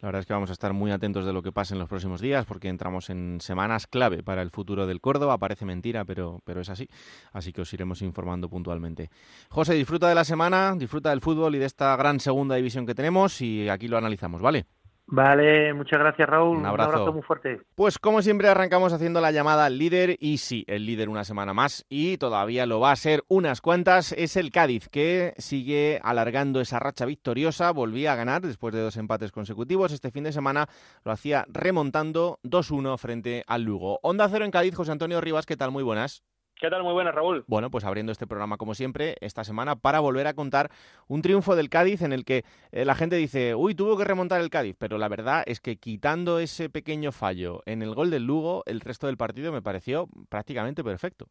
[0.00, 1.88] La verdad es que vamos a estar muy atentos de lo que pase en los
[1.88, 5.36] próximos días porque entramos en semanas clave para el futuro del Córdoba.
[5.36, 6.88] Parece mentira, pero, pero es así.
[7.32, 9.10] Así que os iremos informando puntualmente.
[9.50, 12.94] José, disfruta de la semana, disfruta del fútbol y de esta gran segunda división que
[12.94, 14.64] tenemos y aquí lo analizamos, ¿vale?
[15.08, 16.58] Vale, muchas gracias Raúl.
[16.58, 17.12] Un abrazo.
[17.12, 17.60] muy fuerte.
[17.76, 21.54] Pues como siempre arrancamos haciendo la llamada al líder y sí, el líder una semana
[21.54, 24.12] más y todavía lo va a ser unas cuantas.
[24.12, 27.70] Es el Cádiz que sigue alargando esa racha victoriosa.
[27.70, 29.92] Volvía a ganar después de dos empates consecutivos.
[29.92, 30.66] Este fin de semana
[31.04, 34.00] lo hacía remontando 2-1 frente al Lugo.
[34.02, 35.70] Onda cero en Cádiz, José Antonio Rivas, ¿qué tal?
[35.70, 36.24] Muy buenas.
[36.58, 36.82] ¿Qué tal?
[36.82, 37.44] Muy buenas, Raúl.
[37.48, 40.70] Bueno, pues abriendo este programa como siempre esta semana para volver a contar
[41.06, 44.40] un triunfo del Cádiz en el que eh, la gente dice, uy, tuvo que remontar
[44.40, 48.24] el Cádiz, pero la verdad es que quitando ese pequeño fallo en el gol del
[48.24, 51.26] Lugo, el resto del partido me pareció prácticamente perfecto.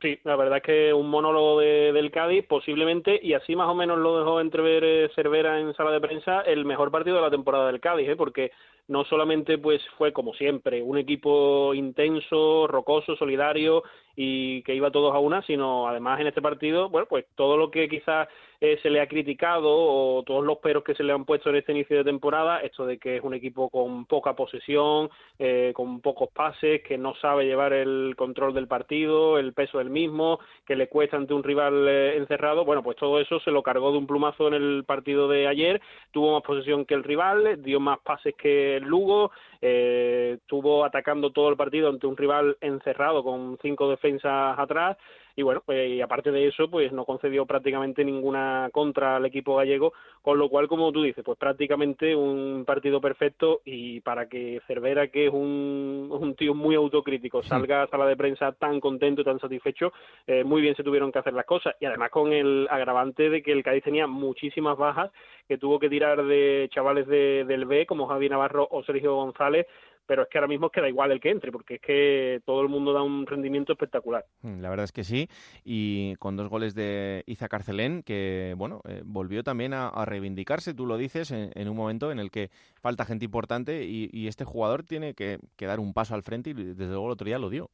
[0.00, 3.98] Sí, la verdad es que un monólogo del Cádiz posiblemente, y así más o menos
[3.98, 7.68] lo dejó entrever eh, Cervera en sala de prensa, el mejor partido de la temporada
[7.68, 8.16] del Cádiz, ¿eh?
[8.16, 8.50] porque
[8.88, 13.84] no solamente pues fue como siempre un equipo intenso, rocoso, solidario
[14.16, 17.70] y que iba todos a una, sino además en este partido, bueno, pues todo lo
[17.70, 18.28] que quizás
[18.60, 21.56] eh, se le ha criticado o todos los peros que se le han puesto en
[21.56, 26.00] este inicio de temporada, esto de que es un equipo con poca posesión, eh, con
[26.00, 30.76] pocos pases, que no sabe llevar el control del partido, el peso del mismo, que
[30.76, 33.98] le cuesta ante un rival eh, encerrado, bueno, pues todo eso se lo cargó de
[33.98, 37.98] un plumazo en el partido de ayer, tuvo más posesión que el rival, dio más
[37.98, 43.90] pases que el Lugo, estuvo atacando todo el partido ante un rival encerrado con cinco
[43.90, 44.96] defensas atrás
[45.36, 49.56] y bueno, pues y aparte de eso, pues no concedió prácticamente ninguna contra al equipo
[49.56, 54.62] gallego, con lo cual, como tú dices, pues prácticamente un partido perfecto y para que
[54.66, 59.20] Cervera, que es un, un tío muy autocrítico, salga a sala de prensa tan contento
[59.20, 59.92] y tan satisfecho,
[60.26, 61.74] eh, muy bien se tuvieron que hacer las cosas.
[61.80, 65.10] Y además con el agravante de que el Cádiz tenía muchísimas bajas,
[65.46, 69.66] que tuvo que tirar de chavales de, del B como Javi Navarro o Sergio González
[70.06, 72.68] pero es que ahora mismo queda igual el que entre, porque es que todo el
[72.68, 74.24] mundo da un rendimiento espectacular.
[74.42, 75.28] Mm, la verdad es que sí,
[75.64, 80.86] y con dos goles de Iza Carcelén, que bueno, eh, volvió también a, reivindicarse, tú
[80.86, 85.14] lo dices, en, un momento en el que falta gente importante y, este jugador tiene
[85.14, 87.70] que, que, dar un paso al frente y desde luego el otro día lo dio.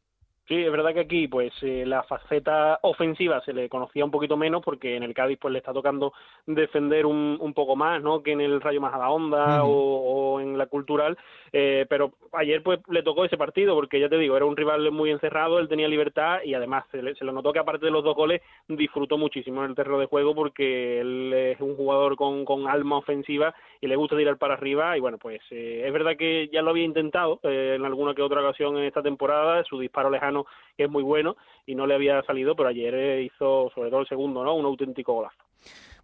[0.49, 4.37] Sí, es verdad que aquí pues eh, la faceta ofensiva se le conocía un poquito
[4.37, 6.13] menos porque en el Cádiz pues le está tocando
[6.47, 8.23] defender un, un poco más, ¿no?
[8.23, 11.17] Que en el Rayo más a la onda o, en la cultural,
[11.53, 14.91] eh, pero ayer pues le tocó ese partido porque ya te digo, era un rival
[14.91, 17.93] muy encerrado, él tenía libertad y además se, le, se lo notó que aparte de
[17.93, 22.17] los dos goles disfrutó muchísimo en el terreno de juego porque él es un jugador
[22.17, 25.93] con, con alma ofensiva y le gusta tirar para arriba y bueno pues eh, es
[25.93, 29.79] verdad que ya lo había intentado en alguna que otra ocasión en esta temporada, su
[29.79, 31.37] disparo lejano es muy bueno
[31.67, 34.55] y no le había salido, pero ayer eh, hizo, sobre todo el segundo, ¿no?
[34.55, 35.43] Un auténtico golazo.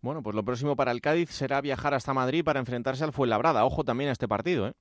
[0.00, 3.64] Bueno, pues lo próximo para el Cádiz será viajar hasta Madrid para enfrentarse al Fuenlabrada.
[3.64, 4.72] Ojo también a este partido, ¿eh?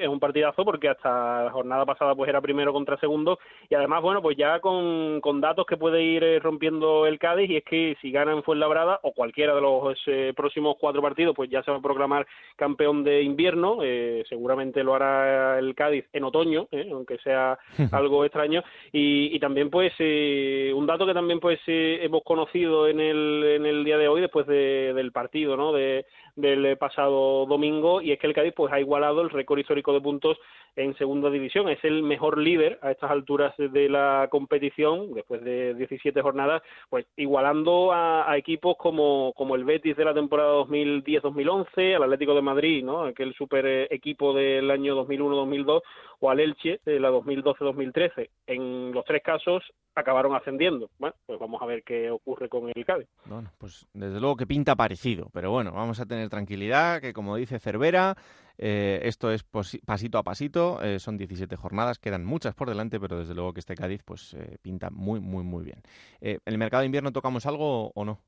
[0.00, 3.38] Es un partidazo porque hasta la jornada pasada pues era primero contra segundo.
[3.68, 7.50] Y además, bueno, pues ya con, con datos que puede ir eh, rompiendo el Cádiz
[7.50, 11.34] y es que si gana en Fuenlabrada o cualquiera de los eh, próximos cuatro partidos
[11.34, 12.26] pues ya se va a proclamar
[12.56, 17.58] campeón de invierno, eh, seguramente lo hará el Cádiz en otoño, aunque sea
[17.92, 18.62] algo extraño.
[18.92, 23.84] Y, y también pues un dato que también pues hemos conocido en el, en el
[23.84, 25.72] día de hoy después de, del partido, ¿no?
[25.72, 29.92] De, del pasado domingo y es que el Cádiz pues ha igualado el récord histórico
[29.92, 30.38] de puntos
[30.76, 31.68] en segunda división.
[31.68, 37.06] Es el mejor líder a estas alturas de la competición, después de 17 jornadas, pues
[37.16, 42.84] igualando a, equipos como, como el Betis de la temporada 2010-2011, al Atlético de Madrid,
[42.84, 43.04] ¿no?
[43.04, 45.82] aquel super eh, equipo del año 2001-2002,
[46.20, 48.30] o al Elche de la 2012-2013.
[48.46, 49.62] En los tres casos
[49.94, 50.88] acabaron ascendiendo.
[50.98, 53.08] Bueno, pues vamos a ver qué ocurre con el Cádiz.
[53.26, 57.36] Bueno, pues desde luego que pinta parecido, pero bueno, vamos a tener tranquilidad, que como
[57.36, 58.16] dice Cervera,
[58.58, 63.18] eh, esto es pasito a pasito, eh, son 17 jornadas, quedan muchas por delante, pero
[63.18, 65.82] desde luego que este Cádiz pues eh, pinta muy, muy, muy bien.
[66.20, 68.20] ¿En el mercado de invierno tocamos algo o no?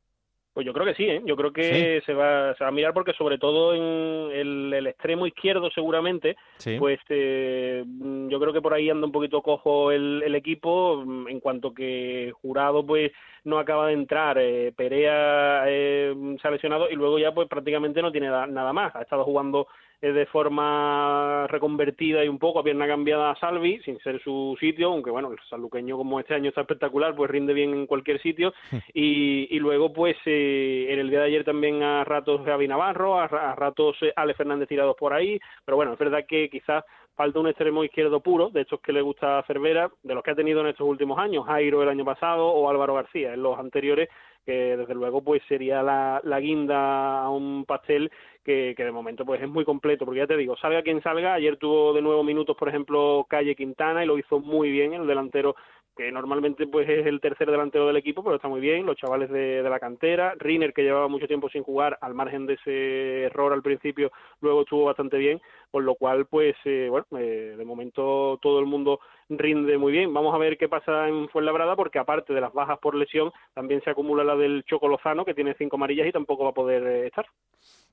[0.55, 1.21] Pues yo creo que sí, ¿eh?
[1.25, 4.31] yo creo que se, va, se va a mirar porque sobre todo en
[4.73, 6.37] el, extremo izquierdo seguramente,
[6.79, 7.85] pues eh,
[8.29, 12.33] yo creo que por ahí anda un poquito cojo el, el, equipo, en cuanto que
[12.40, 13.11] Jurado pues
[13.43, 18.01] no acaba de entrar, eh, Perea eh, se ha lesionado y luego ya pues prácticamente
[18.01, 19.67] no tiene nada más, ha estado jugando
[20.12, 24.88] de forma reconvertida y un poco a pierna cambiada a Salvi, sin ser su sitio,
[24.88, 28.53] aunque bueno, el sanluqueño como este año está espectacular, pues rinde bien en cualquier sitio.
[28.93, 33.19] Y, y luego, pues eh, en el día de ayer también a ratos Gaby Navarro,
[33.19, 37.40] a, ratos eh, Ale Fernández tirados por ahí, pero bueno, es verdad que quizás falta
[37.40, 40.35] un extremo izquierdo puro, de estos que le gusta a Cervera, de los que ha
[40.35, 44.09] tenido en estos últimos años, Jairo el año pasado o Álvaro García, en los anteriores,
[44.44, 48.11] que desde luego pues sería la, la guinda a un pastel
[48.44, 51.35] que, que, de momento pues es muy completo, porque ya te digo, salga quien salga,
[51.35, 55.07] ayer tuvo de nuevo minutos, por ejemplo, Calle Quintana y lo hizo muy bien, el
[55.07, 55.57] delantero
[55.96, 59.30] que normalmente pues es el tercer delantero del equipo, pero está muy bien, los chavales
[59.30, 63.22] de, de la cantera, Riner que llevaba mucho tiempo sin jugar, al margen de ese
[63.24, 67.64] error al principio, luego estuvo bastante bien, con lo cual pues eh, bueno, eh, de
[67.64, 70.12] momento todo el mundo rinde muy bien.
[70.12, 73.83] Vamos a ver qué pasa en Fuenlabrada, porque aparte de las bajas por lesión, también
[73.83, 76.83] se acumula la del Choco Lozano, que tiene cinco amarillas y tampoco va a poder
[76.87, 77.26] eh, estar.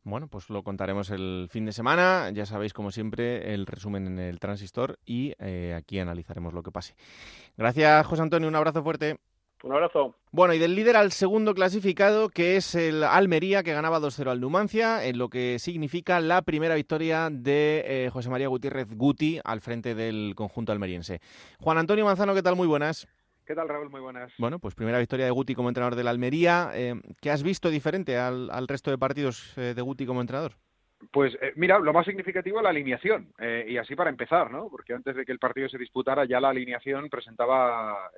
[0.04, 2.32] Bueno, pues lo contaremos el fin de semana.
[2.34, 6.72] Ya sabéis, como siempre, el resumen en el transistor y eh, aquí analizaremos lo que
[6.72, 6.96] pase.
[7.56, 8.48] Gracias, José Antonio.
[8.48, 9.18] Un abrazo fuerte.
[9.64, 10.16] Un abrazo.
[10.32, 14.42] Bueno, y del líder al segundo clasificado, que es el Almería, que ganaba 2-0 al
[14.42, 19.62] Numancia, en lo que significa la primera victoria de eh, José María Gutiérrez Guti al
[19.62, 21.22] frente del conjunto almeriense.
[21.60, 22.56] Juan Antonio Manzano, ¿qué tal?
[22.56, 23.08] Muy buenas.
[23.46, 23.90] ¿Qué tal, Raúl?
[23.90, 24.32] Muy buenas.
[24.38, 26.72] Bueno, pues primera victoria de Guti como entrenador del Almería.
[26.74, 30.54] Eh, ¿Qué has visto diferente al, resto de partidos eh, de Guti como entrenador?
[31.12, 33.34] Pues eh, mira, lo más significativo la alineación,
[33.68, 34.70] y así para empezar, ¿no?
[34.70, 38.12] Porque antes de que el partido se disputara ya la alineación presentaba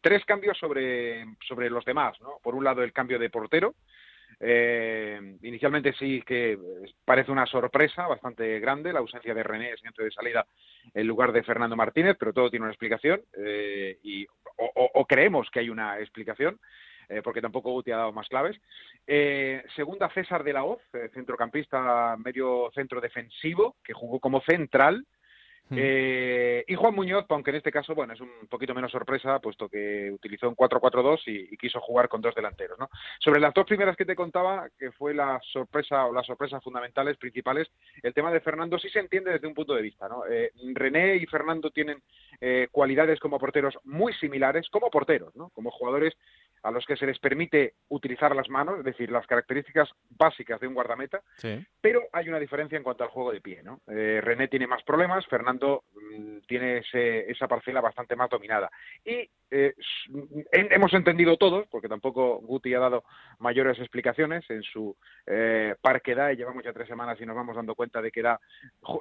[0.00, 2.38] tres cambios sobre, sobre los demás, ¿no?
[2.40, 3.74] Por un lado el cambio de portero,
[4.40, 6.58] eh, inicialmente sí que
[7.04, 10.46] parece una sorpresa bastante grande la ausencia de René centro de salida
[10.94, 15.60] en lugar de Fernando Martínez, pero todo tiene una explicación eh, y, o, creemos que
[15.60, 16.58] hay una explicación.
[17.10, 18.60] Eh, porque tampoco Guti ha dado más claves.
[19.74, 20.82] Segunda, César de la Hoz,
[21.14, 25.06] centrocampista medio centro defensivo, que jugó como central,
[25.70, 29.68] eh, y Juan Muñoz, aunque en este caso, bueno, es un poquito menos sorpresa, puesto
[29.68, 32.88] que utilizó un 4-4-2 y, quiso jugar con dos delanteros, ¿no?
[33.18, 37.16] Sobre las dos primeras que te contaba, que fue la sorpresa o las sorpresas fundamentales,
[37.16, 37.68] principales,
[38.02, 40.24] el tema de Fernando sí se entiende desde un punto de vista, ¿no?
[40.26, 42.02] Eh, René y Fernando tienen
[42.40, 45.50] eh, cualidades como porteros muy similares, como porteros, ¿no?
[45.50, 46.14] Como jugadores
[46.62, 50.66] a los que se les permite utilizar las manos, es decir, las características básicas de
[50.66, 51.22] un guardameta,
[51.80, 53.62] pero hay una diferencia en cuanto al juego de pie.
[53.62, 53.80] ¿no?
[53.88, 58.70] Eh, René tiene más problemas, Fernando mm, tiene esa parcela bastante más dominada.
[59.04, 59.74] Y eh,
[60.52, 63.04] hemos entendido todos, porque tampoco Guti ha dado
[63.38, 67.74] mayores explicaciones en su eh, parquedad, y llevamos ya tres semanas y nos vamos dando
[67.74, 68.40] cuenta de que da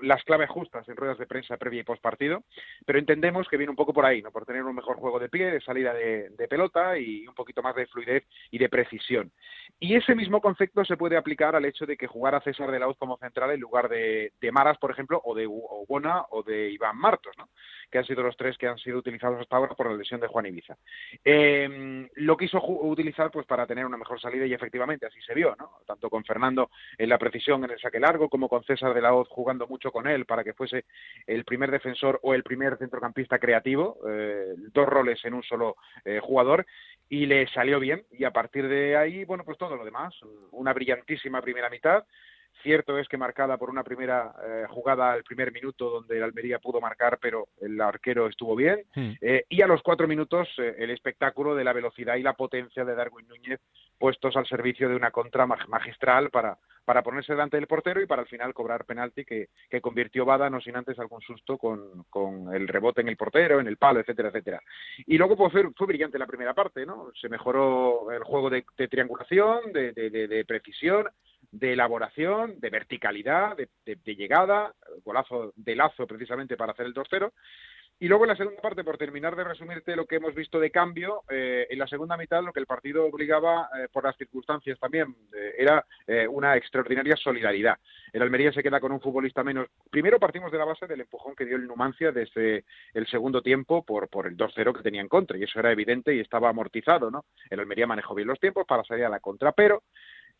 [0.02, 2.44] las claves justas en ruedas de prensa previa y post partido,
[2.86, 4.32] pero entendemos que viene un poco por ahí, ¿no?
[4.32, 7.62] por tener un mejor juego de pie, de salida de, de pelota y un poquito
[7.62, 9.32] más de fluidez y de precisión.
[9.80, 12.88] Y ese mismo concepto se puede aplicar al hecho de que jugara César de la
[12.88, 16.98] Hoz como central en lugar de, Maras, por ejemplo, o de Obona o de Iván
[16.98, 17.50] Martos, ¿no?
[17.92, 20.28] que han sido los tres que han sido utilizados hasta ahora por la lesión de
[20.28, 20.78] Juan Ibiza.
[21.24, 25.56] Eh, lo quiso utilizar pues para tener una mejor salida y efectivamente así se vio,
[25.58, 25.72] ¿no?
[25.86, 29.14] tanto con Fernando en la precisión en el saque largo como con César de la
[29.14, 30.86] Hoz jugando mucho con él para que fuese
[31.26, 36.20] el primer defensor o el primer centrocampista creativo, eh, dos roles en un solo eh,
[36.22, 36.66] jugador
[37.10, 40.14] y le salió bien y a partir de ahí, bueno, pues todo lo demás,
[40.52, 42.04] una brillantísima primera mitad.
[42.64, 46.60] Cierto es que marcada por una primera eh, jugada al primer minuto donde el Almería
[46.60, 48.84] pudo marcar, pero el arquero estuvo bien.
[48.96, 49.12] Hmm.
[49.22, 52.84] Eh, y a los cuatro minutos eh, el espectáculo de la velocidad y la potencia
[52.84, 53.60] de Darwin Núñez
[53.98, 56.58] puestos al servicio de una contra magistral para,
[56.88, 60.50] para ponerse delante del portero y para al final cobrar penalti que, que convirtió Bada,
[60.50, 64.00] no sin antes algún susto con, con, el rebote en el portero, en el palo,
[64.00, 64.62] etcétera, etcétera.
[65.06, 67.12] Y luego pues, fue, fue brillante la primera parte, ¿no?
[67.20, 71.10] Se mejoró el juego de, triangulación, de, de, precisión,
[71.52, 77.32] de elaboración, de verticalidad, de, llegada, golazo de lazo precisamente para hacer el 2-0
[78.00, 80.70] y luego en la segunda parte, por terminar de resumirte lo que hemos visto de
[80.70, 84.80] cambio, eh, en la segunda mitad lo que el partido obligaba, eh, por las circunstancias
[84.80, 85.84] también, eh, era
[86.30, 87.78] una extraordinaria solidaridad.
[88.14, 89.68] El Almería se queda con un futbolista menos.
[89.90, 93.84] Primero partimos de la base del empujón que dio el Numancia desde el segundo tiempo
[93.84, 97.12] por, por el 2-0 que tenía en contra, y eso era evidente y estaba amortizado,
[97.12, 97.26] ¿no?
[97.50, 99.84] El Almería manejó bien los tiempos para salir a la contra, pero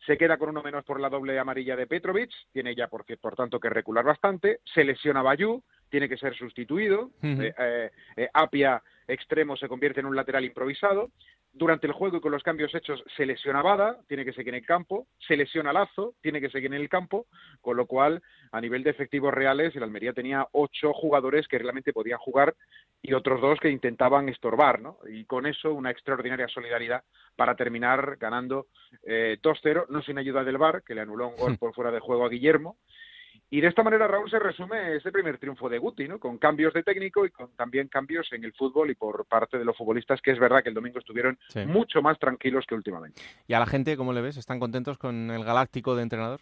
[0.06, 3.36] se queda con uno menos por la doble amarilla de Petrovic, tiene ya por, por
[3.36, 8.82] tanto que recular bastante, se lesiona Bayú, tiene que ser sustituido, eh, eh, eh, Apia
[9.06, 11.10] extremo se convierte en un lateral improvisado,
[11.58, 14.60] durante el juego y con los cambios hechos se lesiona Bada, tiene que seguir en
[14.60, 17.26] el campo, se lesiona Lazo, tiene que seguir en el campo,
[17.60, 21.92] con lo cual a nivel de efectivos reales el Almería tenía ocho jugadores que realmente
[21.92, 22.54] podían jugar
[23.02, 24.98] y otros dos que intentaban estorbar, ¿no?
[25.08, 27.02] Y con eso una extraordinaria solidaridad
[27.36, 28.66] para terminar ganando
[29.04, 32.00] eh, 2-0, no sin ayuda del VAR, que le anuló un gol por fuera de
[32.00, 32.78] juego a Guillermo,
[33.50, 36.18] y de esta manera, Raúl, se resume ese primer triunfo de Guti, ¿no?
[36.18, 39.64] Con cambios de técnico y con también cambios en el fútbol y por parte de
[39.64, 43.22] los futbolistas, que es verdad que el domingo estuvieron mucho más tranquilos que últimamente.
[43.46, 44.36] ¿Y a la gente, cómo le ves?
[44.36, 46.40] ¿Están contentos con el galáctico de entrenador?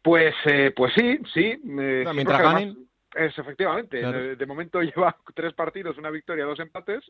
[0.00, 1.60] Pues, eh, pues sí, sí.
[1.62, 2.88] Eh, mientras ganen.
[3.14, 3.98] Es, efectivamente.
[4.36, 7.04] De, momento lleva tres partidos, una victoria, dos empates.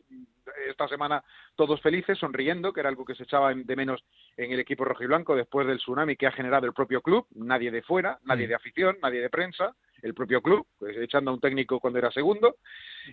[0.67, 1.23] Esta semana
[1.55, 4.03] todos felices, sonriendo, que era algo que se echaba de menos
[4.37, 7.27] en el equipo rojiblanco después del tsunami que ha generado el propio club.
[7.35, 8.49] Nadie de fuera, nadie mm.
[8.49, 12.11] de afición, nadie de prensa el propio club, pues, echando a un técnico cuando era
[12.11, 12.57] segundo,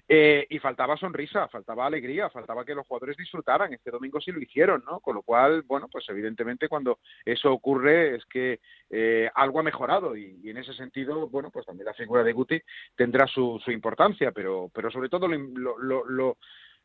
[0.08, 3.72] eh, y faltaba sonrisa, faltaba alegría, faltaba que los jugadores disfrutaran.
[3.72, 5.00] Este domingo sí lo hicieron, ¿no?
[5.00, 10.16] Con lo cual, bueno, pues evidentemente cuando eso ocurre es que eh, algo ha mejorado
[10.16, 12.60] y, en ese sentido, bueno, pues también la figura de Guti
[12.96, 16.36] tendrá su, su importancia, pero, pero sobre todo lo, lo,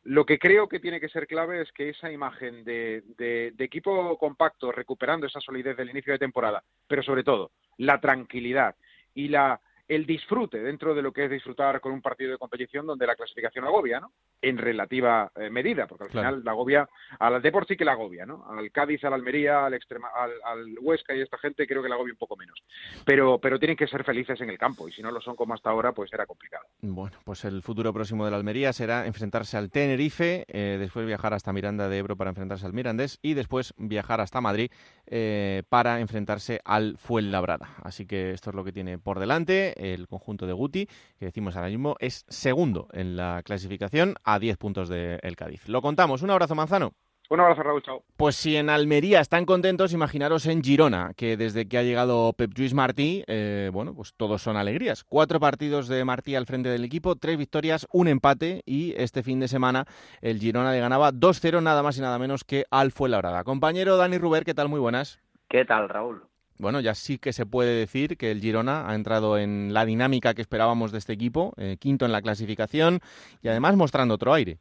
[0.04, 4.16] lo que creo que tiene que ser clave es que esa imagen de, de, equipo
[4.16, 8.76] compacto, recuperando esa solidez del inicio de temporada, pero sobre todo la tranquilidad
[9.14, 12.86] y la el disfrute dentro de lo que es disfrutar con un partido de competición
[12.86, 14.12] donde la clasificación agobia, ¿no?
[14.40, 18.26] En relativa eh, medida, porque al final la agobia, al Deport sí que la agobia,
[18.26, 18.44] ¿no?
[18.50, 22.12] Al Cádiz, al Almería, al, Extrema, al, Huesca y esta gente creo que la agobia
[22.12, 22.62] un poco menos.
[23.04, 25.54] Pero, pero tienen que ser felices en el campo y si no lo son como
[25.54, 26.64] hasta ahora, pues será complicado.
[26.82, 31.32] Bueno, pues el futuro próximo de la Almería será enfrentarse al Tenerife, eh, después viajar
[31.32, 34.70] hasta Miranda de Ebro para enfrentarse al Mirandés y después viajar hasta Madrid
[35.06, 37.70] eh, para enfrentarse al Fuenlabrada.
[37.82, 40.86] Así que esto es lo que tiene por delante el conjunto de Guti,
[41.18, 45.68] que decimos ahora mismo es segundo en la clasificación a 10 puntos del Cádiz.
[45.68, 46.22] Lo contamos.
[46.22, 46.92] Un abrazo, Manzano.
[47.30, 48.02] Un abrazo, Raúl, chao.
[48.16, 52.54] Pues si en Almería están contentos, imaginaros en Girona, que desde que ha llegado Pep
[52.54, 55.04] Lluís Martí, eh, bueno, pues todos son alegrías.
[55.04, 59.40] Cuatro partidos de Martí al frente del equipo, tres victorias, un empate y este fin
[59.40, 59.84] de semana
[60.22, 63.44] el Girona le ganaba 2-0 nada más y nada menos que al Fuenlabrada.
[63.44, 64.70] Compañero Dani Ruber, ¿qué tal?
[64.70, 65.20] Muy buenas.
[65.50, 66.27] ¿Qué tal, Raúl?
[66.58, 70.34] Bueno, ya sí que se puede decir que el Girona ha entrado en la dinámica
[70.34, 73.00] que esperábamos de este equipo, eh, quinto en la clasificación
[73.42, 74.58] y además mostrando otro aire.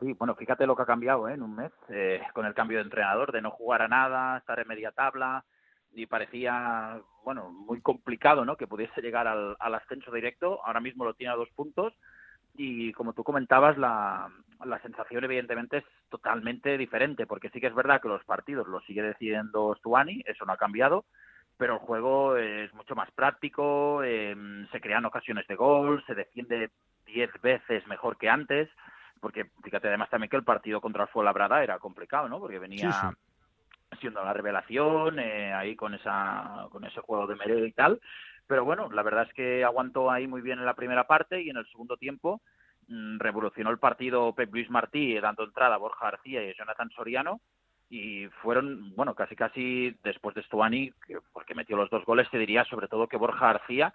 [0.00, 1.34] Sí, bueno, fíjate lo que ha cambiado ¿eh?
[1.34, 4.58] en un mes eh, con el cambio de entrenador, de no jugar a nada, estar
[4.58, 5.44] en media tabla
[5.94, 8.56] y parecía, bueno, muy complicado, ¿no?
[8.56, 10.60] Que pudiese llegar al, ascenso directo.
[10.64, 11.92] Ahora mismo lo tiene a dos puntos
[12.54, 14.28] y como tú comentabas, la,
[14.64, 18.84] la sensación evidentemente es totalmente diferente, porque sí que es verdad que los partidos los
[18.84, 21.04] sigue decidiendo Stuani, eso no ha cambiado,
[21.56, 26.70] pero el juego es mucho más práctico, em, se crean ocasiones de gol, se defiende
[27.06, 28.68] diez veces mejor que antes,
[29.20, 32.40] porque fíjate además también que el partido contra el Fuenlabrada era complicado, ¿no?
[32.40, 33.14] Porque venía
[34.00, 38.00] siendo la revelación, eh, ahí con esa con ese juego de medio y tal,
[38.46, 41.50] pero bueno, la verdad es que aguantó ahí muy bien en la primera parte y
[41.50, 42.42] en el segundo tiempo
[42.88, 47.40] mm, revolucionó el partido Pep Luis Martí dando entrada a Borja García y Jonathan Soriano
[47.92, 50.90] y fueron, bueno, casi casi después de Stuani,
[51.34, 53.92] porque metió los dos goles, te diría sobre todo que Borja García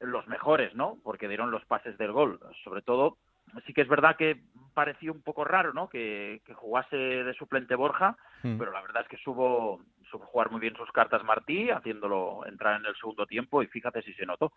[0.00, 0.98] los mejores, ¿no?
[1.04, 2.40] Porque dieron los pases del gol.
[2.64, 3.18] Sobre todo,
[3.64, 4.42] sí que es verdad que
[4.74, 5.88] pareció un poco raro, ¿no?
[5.88, 8.58] Que, jugase de suplente Borja, hmm.
[8.58, 9.80] pero la verdad es que supo,
[10.10, 14.02] supo jugar muy bien sus cartas Martí, haciéndolo entrar en el segundo tiempo y fíjate
[14.02, 14.54] si se notó.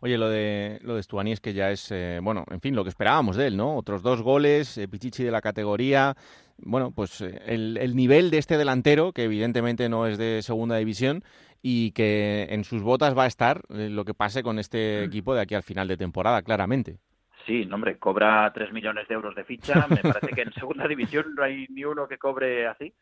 [0.00, 2.84] Oye, lo de lo de Stuani es que ya es, eh, bueno, en fin, lo
[2.84, 3.76] que esperábamos de él, ¿no?
[3.76, 6.14] Otros dos goles, eh, Pichichi de la categoría,
[6.58, 10.76] bueno, pues eh, el, el, nivel de este delantero, que evidentemente no es de segunda
[10.76, 11.24] división,
[11.62, 15.04] y que en sus botas va a estar lo que pase con este mm.
[15.04, 16.98] equipo de aquí al final de temporada, claramente.
[17.46, 19.86] Sí, no, hombre, cobra 3 millones de euros de ficha.
[19.90, 22.92] Me parece que en segunda división no hay ni uno que cobre así.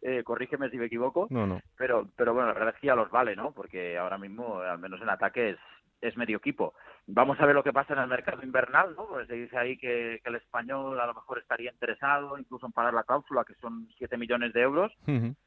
[0.00, 1.26] Eh, corrígeme si me equivoco.
[1.30, 1.60] No, no.
[1.76, 3.50] Pero, pero bueno, la verdad es que ya los vale, ¿no?
[3.50, 5.58] Porque ahora mismo, al menos en ataque, es,
[6.00, 6.74] es medio equipo.
[7.06, 9.06] Vamos a ver lo que pasa en el mercado invernal, ¿no?
[9.06, 12.94] Pues se dice ahí que, el español a lo mejor estaría interesado incluso en pagar
[12.94, 14.92] la cláusula, que son 7 millones de euros,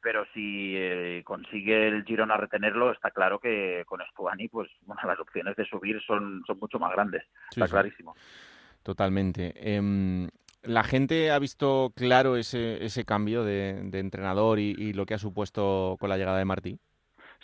[0.00, 5.20] pero si eh, consigue el Girona retenerlo, está claro que con Stuani, pues bueno, las
[5.20, 8.14] opciones de subir son, son mucho más grandes, está clarísimo.
[8.82, 9.52] Totalmente.
[9.56, 10.28] Em,
[10.62, 15.96] ¿La gente ha visto claro ese, ese cambio de, entrenador y lo que ha supuesto
[15.98, 16.78] con la llegada de Martí?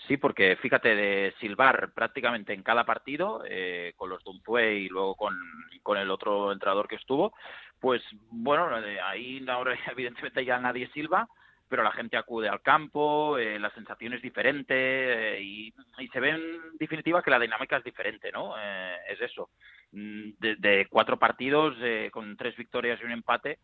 [0.06, 5.14] Sí, porque fíjate, de silbar prácticamente en cada partido, eh, con los Dumpue y luego
[5.16, 5.36] con,
[5.82, 7.34] con, el otro entrenador que estuvo,
[7.80, 11.28] pues bueno, eh, ahí ahora evidentemente ya nadie silba,
[11.68, 15.74] pero la gente acude al campo, eh, la sensación es diferente eh, y,
[16.12, 18.54] se ve en definitiva que la dinámica es diferente, ¿no?
[18.56, 19.50] es eso.
[19.92, 21.74] Mm, de, de cuatro partidos
[22.10, 23.58] con tres victorias y un empate,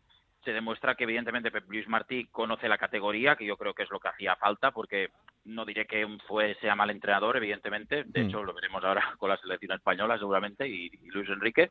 [0.45, 3.89] se demuestra que evidentemente Pep Luis Martí conoce la categoría, que yo creo que es
[3.89, 5.09] lo que hacía falta, porque
[5.43, 8.27] no diré que fue sea mal entrenador, evidentemente, de mm.
[8.27, 11.69] hecho lo veremos ahora con la selección española seguramente y, y, Luis Enrique,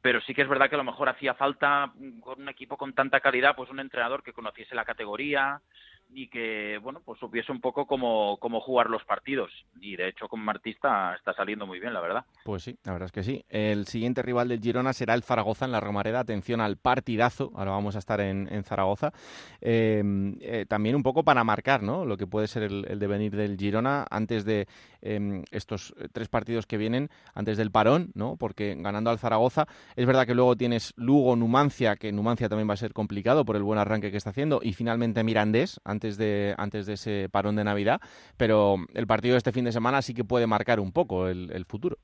[0.00, 2.94] pero sí que es verdad que a lo mejor hacía falta con un equipo con
[2.94, 5.60] tanta calidad, pues un entrenador que conociese la categoría,
[6.08, 9.50] y que, bueno, pues supiese un poco cómo, cómo jugar los partidos.
[9.80, 12.24] Y de hecho con Martista está saliendo muy bien, la verdad.
[12.44, 13.44] Pues sí, la verdad es que sí.
[13.48, 16.20] El siguiente rival del Girona será el Zaragoza en la Romareda.
[16.20, 19.12] Atención al partidazo, ahora vamos a estar en, en Zaragoza.
[19.60, 22.04] Em, eh, también un poco para marcar, ¿no?
[22.06, 24.68] Lo que puede ser el, devenir del Girona antes de
[25.02, 28.36] em, estos tres partidos que vienen, antes del parón, ¿no?
[28.36, 32.74] Porque ganando al Zaragoza, es verdad que luego tienes Lugo, Numancia, que Numancia también va
[32.74, 36.54] a ser complicado por el buen arranque que está haciendo, y finalmente Mirandés, antes de,
[36.58, 38.00] antes de ese parón de Navidad,
[38.36, 41.64] pero el partido de este fin de semana sí que puede marcar un poco el,
[41.66, 41.96] futuro.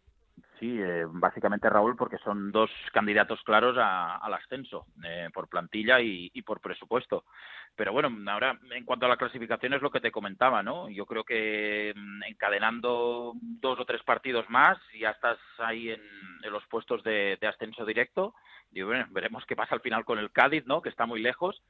[0.59, 6.31] Sí, eh, básicamente Raúl, porque son dos candidatos claros al ascenso, eh, por plantilla y,
[6.43, 7.25] por presupuesto.
[7.75, 10.89] Pero bueno, ahora en cuanto a la clasificación es lo que te comentaba, ¿no?
[10.91, 16.01] Yo creo que mm, encadenando dos o tres partidos más, ya estás ahí en,
[16.51, 18.35] los puestos de, ascenso directo.
[18.73, 20.83] Y bueno, veremos qué pasa al final con el Cádiz, ¿no?
[20.83, 21.63] Que está muy lejos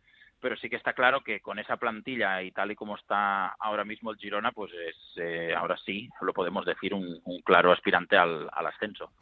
[0.43, 3.85] pero sí que está claro que con esa plantilla y tal y como está ahora
[3.85, 8.51] mismo el Girona, pues es, eh, ahora sí lo podemos decir un, claro aspirante al,
[8.53, 9.13] ascenso.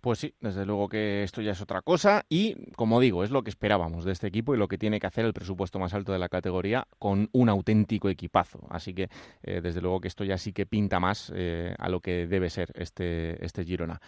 [0.00, 3.42] Pues sí, desde luego que esto ya es otra cosa y, como digo, es lo
[3.42, 6.12] que esperábamos de este equipo y lo que tiene que hacer el presupuesto más alto
[6.12, 8.60] de la categoría con un auténtico equipazo.
[8.70, 9.10] Así que,
[9.42, 12.48] eh, desde luego que esto ya sí que pinta más eh, a lo que debe
[12.48, 14.00] ser este, este Girona.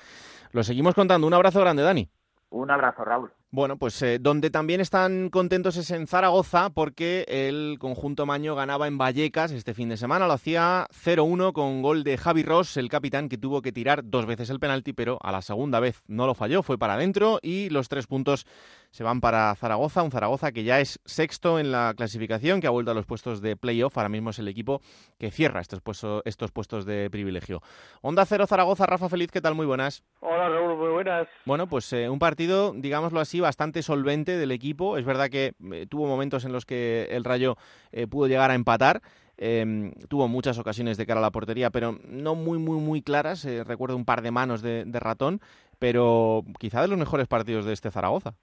[0.52, 1.26] Lo seguimos contando.
[1.26, 2.08] Un abrazo grande, Dani.
[2.50, 3.32] Un abrazo, Raúl.
[3.54, 8.88] Bueno, pues eh, donde también están contentos es en Zaragoza porque el conjunto Maño ganaba
[8.88, 10.26] en Vallecas este fin de semana.
[10.26, 14.24] Lo hacía 0-1 con gol de Javi Ross, el capitán que tuvo que tirar dos
[14.24, 17.68] veces el penalti, pero a la segunda vez no lo falló, fue para adentro y
[17.68, 18.46] los tres puntos
[18.90, 20.02] se van para Zaragoza.
[20.02, 23.42] Un Zaragoza que ya es sexto en la clasificación, que ha vuelto a los puestos
[23.42, 23.98] de playoff.
[23.98, 24.80] Ahora mismo es el equipo
[25.18, 27.60] que cierra estos puestos, estos puestos de privilegio.
[28.00, 29.54] Onda Cero Zaragoza, Rafa Feliz, ¿qué tal?
[29.54, 30.02] Muy buenas.
[30.20, 31.28] Hola Raúl, muy buenas.
[31.44, 34.96] Bueno, pues eh, un partido, digámoslo así, bastante solvente del equipo.
[34.96, 37.56] Es verdad que eh, tuvo momentos en los que el Rayo
[37.92, 39.02] eh, pudo llegar a empatar.
[39.36, 43.44] Em, tuvo muchas ocasiones de cara a la portería, pero no muy, muy, muy claras.
[43.44, 45.40] Eh, recuerdo un par de manos de, ratón,
[45.78, 48.34] pero quizá de los mejores partidos de este Zaragoza.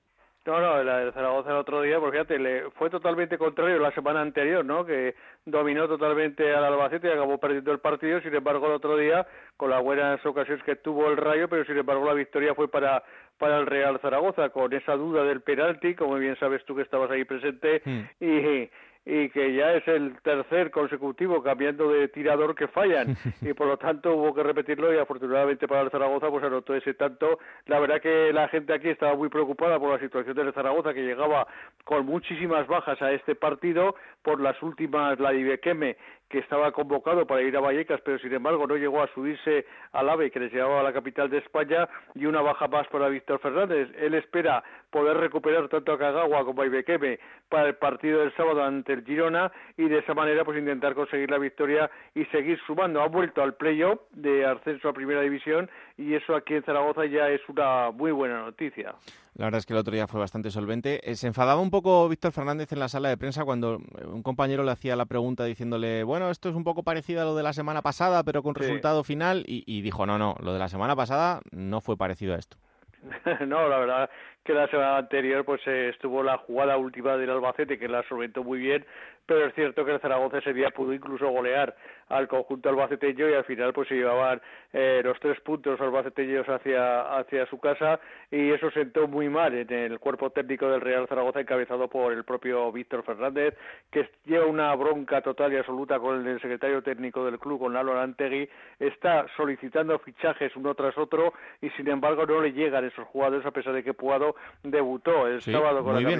[0.45, 3.91] No, no, la de Zaragoza el otro día, porque fíjate, le fue totalmente contrario la
[3.91, 4.85] semana anterior, ¿no?
[4.85, 5.13] Que
[5.45, 8.21] dominó totalmente al Albacete y acabó perdiendo el partido.
[8.21, 9.27] Sin embargo, el otro día,
[9.57, 13.03] con las buenas ocasiones que tuvo el Rayo, pero sin embargo la victoria fue para
[13.39, 17.09] para el Real Zaragoza, con esa duda del penalti, como bien sabes tú que estabas
[17.09, 18.01] ahí presente, mm.
[18.19, 18.69] y
[19.11, 23.77] y que ya es el tercer consecutivo cambiando de tirador que fallan y por lo
[23.77, 27.39] tanto hubo que repetirlo y afortunadamente para el Zaragoza pues anotó ese tanto.
[27.65, 31.01] La verdad que la gente aquí estaba muy preocupada por la situación del Zaragoza que
[31.01, 31.47] llegaba
[31.85, 35.97] con muchísimas bajas a este partido por las últimas, la Ibequeme
[36.29, 40.09] que estaba convocado para ir a Vallecas, pero sin embargo no llegó a subirse al
[40.09, 43.39] AVE que les llevaba a la capital de España y una baja más para Víctor
[43.39, 43.89] Fernández.
[43.97, 47.19] Él espera poder recuperar tanto a Cagagua como a Ibequeme
[47.49, 51.31] para el partido del sábado ante el Girona y de esa manera pues intentar conseguir
[51.31, 53.01] la victoria y seguir sumando.
[53.01, 57.29] Ha vuelto al playoff de ascenso a primera división y eso aquí en Zaragoza ya
[57.29, 58.93] es una muy buena noticia.
[59.39, 60.99] La verdad es que el otro día fue bastante solvente.
[61.09, 64.21] Eh, se enfadaba un poco Víctor Fernández en la sala de prensa cuando eh, un
[64.21, 67.43] compañero le hacía la pregunta diciéndole, bueno, esto es un poco parecido a lo de
[67.43, 69.45] la semana pasada, pero con resultado final.
[69.47, 72.57] Y, dijo, no, no, lo de la semana pasada no fue parecido a esto.
[73.47, 74.09] no, la verdad
[74.43, 78.43] que la semana anterior pues eh, estuvo la jugada última del Albacete que la solventó
[78.43, 78.85] muy bien,
[79.29, 81.75] pero es cierto que el Zaragoza ese día pudo incluso golear
[82.07, 84.41] al conjunto albaceteño y al final pues se llevaban
[84.73, 87.99] eh, los tres puntos albaceteños hacia, hacia su casa
[88.31, 92.23] y eso sentó muy mal en el cuerpo técnico del Real Zaragoza encabezado por el
[92.23, 93.55] propio Víctor Fernández
[93.91, 97.99] que lleva una bronca total y absoluta con el secretario técnico del club, con Lalo
[97.99, 98.49] Antegui,
[98.79, 103.51] está solicitando fichajes uno tras otro y sin embargo no le llegan esos jugadores a
[103.51, 106.19] pesar de que Puado debutó el sábado con la bien,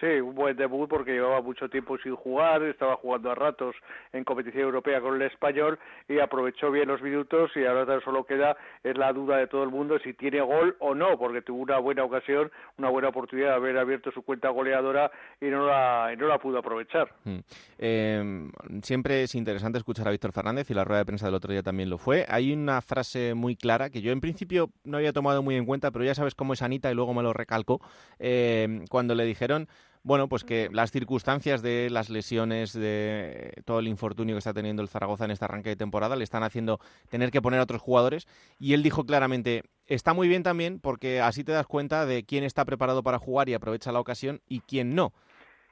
[0.00, 3.76] Sí, un buen debut porque llevaba mucho tiempo sin jugar, estaba jugando a ratos
[4.14, 5.78] en competición europea con el español
[6.08, 9.68] y aprovechó bien los minutos y ahora solo queda es la duda de todo el
[9.68, 13.54] mundo si tiene gol o no, porque tuvo una buena ocasión, una buena oportunidad de
[13.56, 17.12] haber abierto su cuenta goleadora y no la, no la pudo aprovechar.
[17.24, 17.38] Mm.
[17.78, 21.52] Em, siempre es interesante escuchar a Víctor Fernández y la rueda de prensa del otro
[21.52, 22.24] día también lo fue.
[22.26, 25.90] Hay una frase muy clara que yo en principio no había tomado muy en cuenta,
[25.90, 27.82] pero ya sabes cómo es Anita y luego me lo recalco,
[28.18, 29.68] em, cuando le dijeron
[30.02, 34.82] bueno, pues que las circunstancias de las lesiones, de todo el infortunio que está teniendo
[34.82, 36.78] el Zaragoza en este arranque de temporada, le están haciendo
[37.10, 38.26] tener que poner a otros jugadores.
[38.58, 42.44] Y él dijo claramente, está muy bien también porque así te das cuenta de quién
[42.44, 45.12] está preparado para jugar y aprovecha la ocasión y quién no.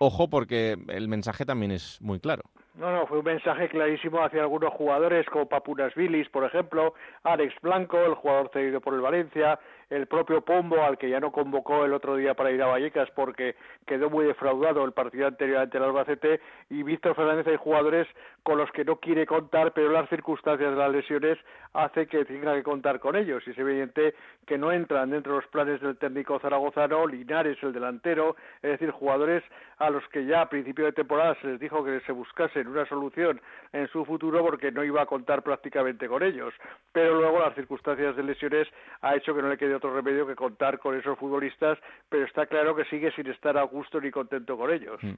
[0.01, 2.45] Ojo porque el mensaje también es muy claro.
[2.79, 7.53] No, no, fue un mensaje clarísimo hacia algunos jugadores como Papunas Vilis, por ejemplo, Alex
[7.61, 9.59] Blanco, el jugador cedido por el Valencia,
[9.91, 13.11] el propio Pombo, al que ya no convocó el otro día para ir a Vallecas
[13.13, 18.07] porque quedó muy defraudado el partido anterior ante el Albacete, y Víctor Fernández hay jugadores
[18.43, 21.39] con los que no quiere contar, pero las circunstancias de las lesiones
[21.73, 24.15] hace que tenga que contar con ellos, y es evidente
[24.47, 28.91] que no entran dentro de los planes del técnico zaragozano, Linares, el delantero, es decir,
[28.91, 29.43] jugadores
[29.79, 32.87] a los que ya a principio de temporada se les dijo que se buscasen una
[32.87, 33.41] solución
[33.73, 36.53] en su futuro porque no iba a contar prácticamente con ellos,
[36.93, 38.69] pero luego las circunstancias de lesiones
[39.03, 42.47] ha hecho que no le quede otro remedio que contar con esos futbolistas, pero está
[42.47, 45.03] claro que sigue sin estar a gusto ni contento con ellos.
[45.03, 45.15] Mm.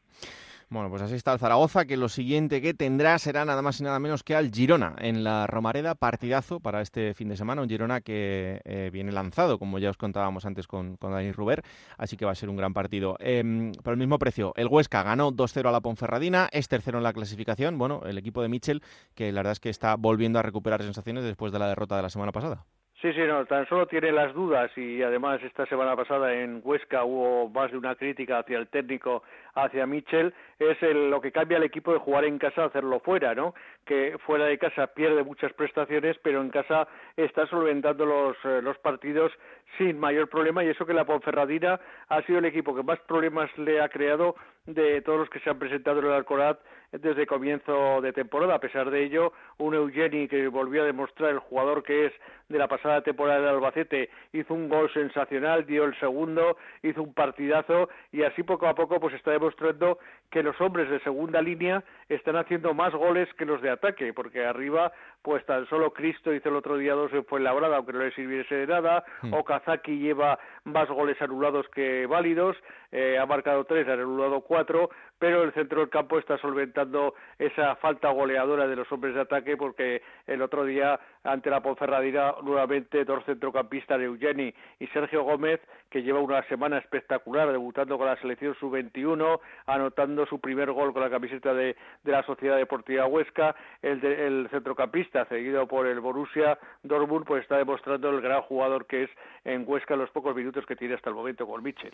[0.73, 3.83] Bueno, pues así está el Zaragoza, que lo siguiente que tendrá será nada más y
[3.83, 7.69] nada menos que al Girona en la Romareda, partidazo para este fin de semana, un
[7.69, 11.65] Girona que eh, viene lanzado, como ya os contábamos antes con, con Dani Ruber,
[11.99, 13.17] así que va a ser un gran partido.
[13.19, 17.13] Eh, el mismo precio, el Huesca ganó 2-0 a la Ponferradina, es tercero en la
[17.13, 18.81] clasificación, bueno, el equipo de Mitchell,
[19.17, 22.03] que la verdad es que está volviendo a recuperar sensaciones después de la derrota de
[22.03, 22.65] la semana pasada.
[23.01, 27.03] Sí, sí, no, tan solo tiene las dudas y además esta semana pasada en Huesca
[27.03, 29.23] hubo más de una crítica hacia el técnico,
[29.55, 33.01] hacia Mitchell, es el, lo que cambia el equipo de jugar en casa a hacerlo
[33.01, 33.55] fuera, ¿no?
[33.85, 36.87] Que fuera de casa pierde muchas prestaciones, pero en casa
[37.17, 39.33] está solventando los, eh, los partidos
[39.79, 43.51] sin mayor problema y eso que la Ponferradina ha sido el equipo que más problemas
[43.59, 44.35] le ha creado
[44.67, 46.59] de todos los que se han presentado en el Alcoraz
[46.93, 48.55] desde comienzo de temporada.
[48.55, 52.13] A pesar de ello, un Eugeni que volvió a demostrar el jugador que es
[52.49, 57.15] de la pasada temporada de Albacete, hizo un gol sensacional, dio el segundo, hizo un
[57.15, 59.99] partidazo y así poco a poco pues está demostrando
[60.31, 64.45] que los hombres de segunda línea están haciendo más goles que los de ataque, porque
[64.45, 68.13] arriba pues tan solo Cristo hizo el otro día dos en Fuenlabrada, aunque no le
[68.13, 69.35] sirviese de nada, hmm.
[69.35, 72.57] Okazaki lleva más goles anulados que válidos,
[72.93, 77.77] eh, ha marcado tres, ha anulado cuatro, pero el centro del campo está solventando esa
[77.77, 83.05] falta goleadora de los hombres de ataque porque el otro día ante la Ponferradina nuevamente
[83.05, 85.61] dos centrocampistas, Eugeni y Sergio Gómez,
[85.91, 91.03] que lleva una semana espectacular, debutando con la selección sub-21, anotando su primer gol con
[91.03, 93.55] la camiseta de, la Sociedad Deportiva Huesca.
[93.83, 99.05] El, el centrocampista, seguido por el Borussia Dortmund, pues está demostrando el gran jugador que
[99.05, 99.11] es
[99.45, 101.93] en Huesca en los pocos minutos que tiene hasta el momento con Michel.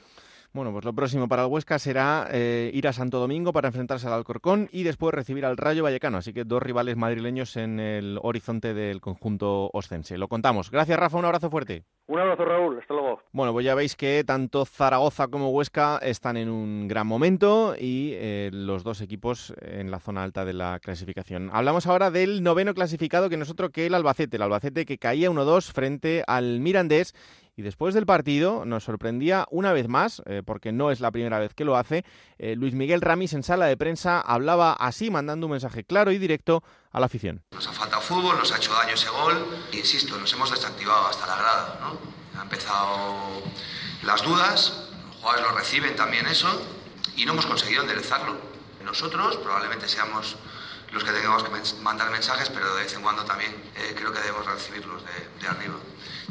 [0.52, 4.06] Bueno, pues lo próximo para el Huesca será eh, ir a Santo Domingo para enfrentarse
[4.06, 6.18] al Alcorcón y después recibir al Rayo Vallecano.
[6.18, 10.18] Así que dos rivales madrileños en el horizonte del conjunto oscense.
[10.18, 10.70] Lo contamos.
[10.70, 11.18] Gracias, Rafa.
[11.18, 11.84] Un abrazo fuerte.
[12.08, 12.78] Un abrazo, Raúl.
[12.78, 13.20] Hasta luego.
[13.32, 18.14] Bueno, pues ya veis que tanto Zaragoza como Huesca están en un gran momento y
[18.18, 21.50] eh, los dos equipos en la zona alta de la clasificación.
[21.52, 24.36] Hablamos ahora del noveno clasificado, que no es otro que el Albacete.
[24.36, 27.14] El Albacete que caía 1-2 frente al Mirandés
[27.56, 31.38] y después del partido nos sorprendía una vez más, eh, porque no es la primera
[31.38, 32.04] vez que lo hace,
[32.38, 36.18] eh, Luis Miguel Ramis en sala de prensa hablaba así, mandando un mensaje claro y
[36.18, 36.62] directo
[36.92, 37.42] a la afición.
[37.52, 41.26] Nos ha faltado fútbol, nos ha hecho daño ese gol, insisto, nos hemos desactivado hasta
[41.26, 42.42] la grada, ¿no?
[42.42, 43.42] Empezado
[44.04, 46.75] las dudas, los jugadores lo reciben también eso,
[47.16, 48.36] y no hemos conseguido enderezarlo.
[48.84, 50.36] Nosotros probablemente seamos
[50.92, 51.50] los que tengamos que
[51.82, 55.48] mandar mensajes, pero de vez en cuando también eh, creo que debemos recibirlos de, de
[55.48, 55.74] arriba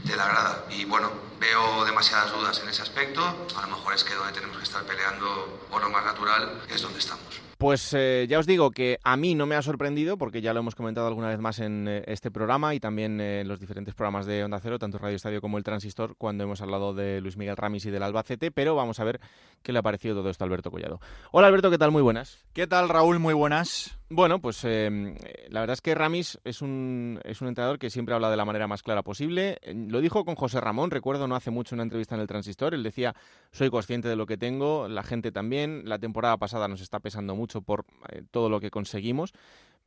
[0.03, 0.65] de la grada.
[0.69, 3.47] Y bueno, veo demasiadas dudas en ese aspecto.
[3.57, 6.81] A lo mejor es que donde tenemos que estar peleando por lo más natural es
[6.81, 7.44] donde estamos.
[7.57, 10.59] Pues eh, ya os digo que a mí no me ha sorprendido, porque ya lo
[10.59, 13.95] hemos comentado alguna vez más en eh, este programa y también eh, en los diferentes
[13.95, 17.37] programas de Onda Cero, tanto Radio Estadio como el Transistor, cuando hemos hablado de Luis
[17.37, 19.21] Miguel Ramis y del Albacete, pero vamos a ver
[19.63, 20.99] qué le ha parecido todo esto a Alberto Collado.
[21.31, 21.91] Hola Alberto, ¿qué tal?
[21.91, 22.43] Muy buenas.
[22.51, 23.19] ¿Qué tal Raúl?
[23.19, 23.97] Muy buenas.
[24.07, 28.29] Bueno, pues la verdad es que Ramis es un, es un entrenador que siempre habla
[28.29, 29.59] de la manera más clara posible.
[29.73, 32.83] Lo dijo con José Ramón, recuerdo no hace mucho una entrevista en el Transistor, él
[32.83, 33.15] decía,
[33.51, 37.35] soy consciente de lo que tengo, la gente también, la temporada pasada nos está pesando
[37.35, 37.83] mucho por
[38.29, 39.33] todo lo que conseguimos,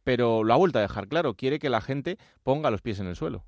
[0.02, 3.06] pero lo ha vuelto a dejar claro, quiere que la gente ponga los pies en
[3.06, 3.44] el suelo.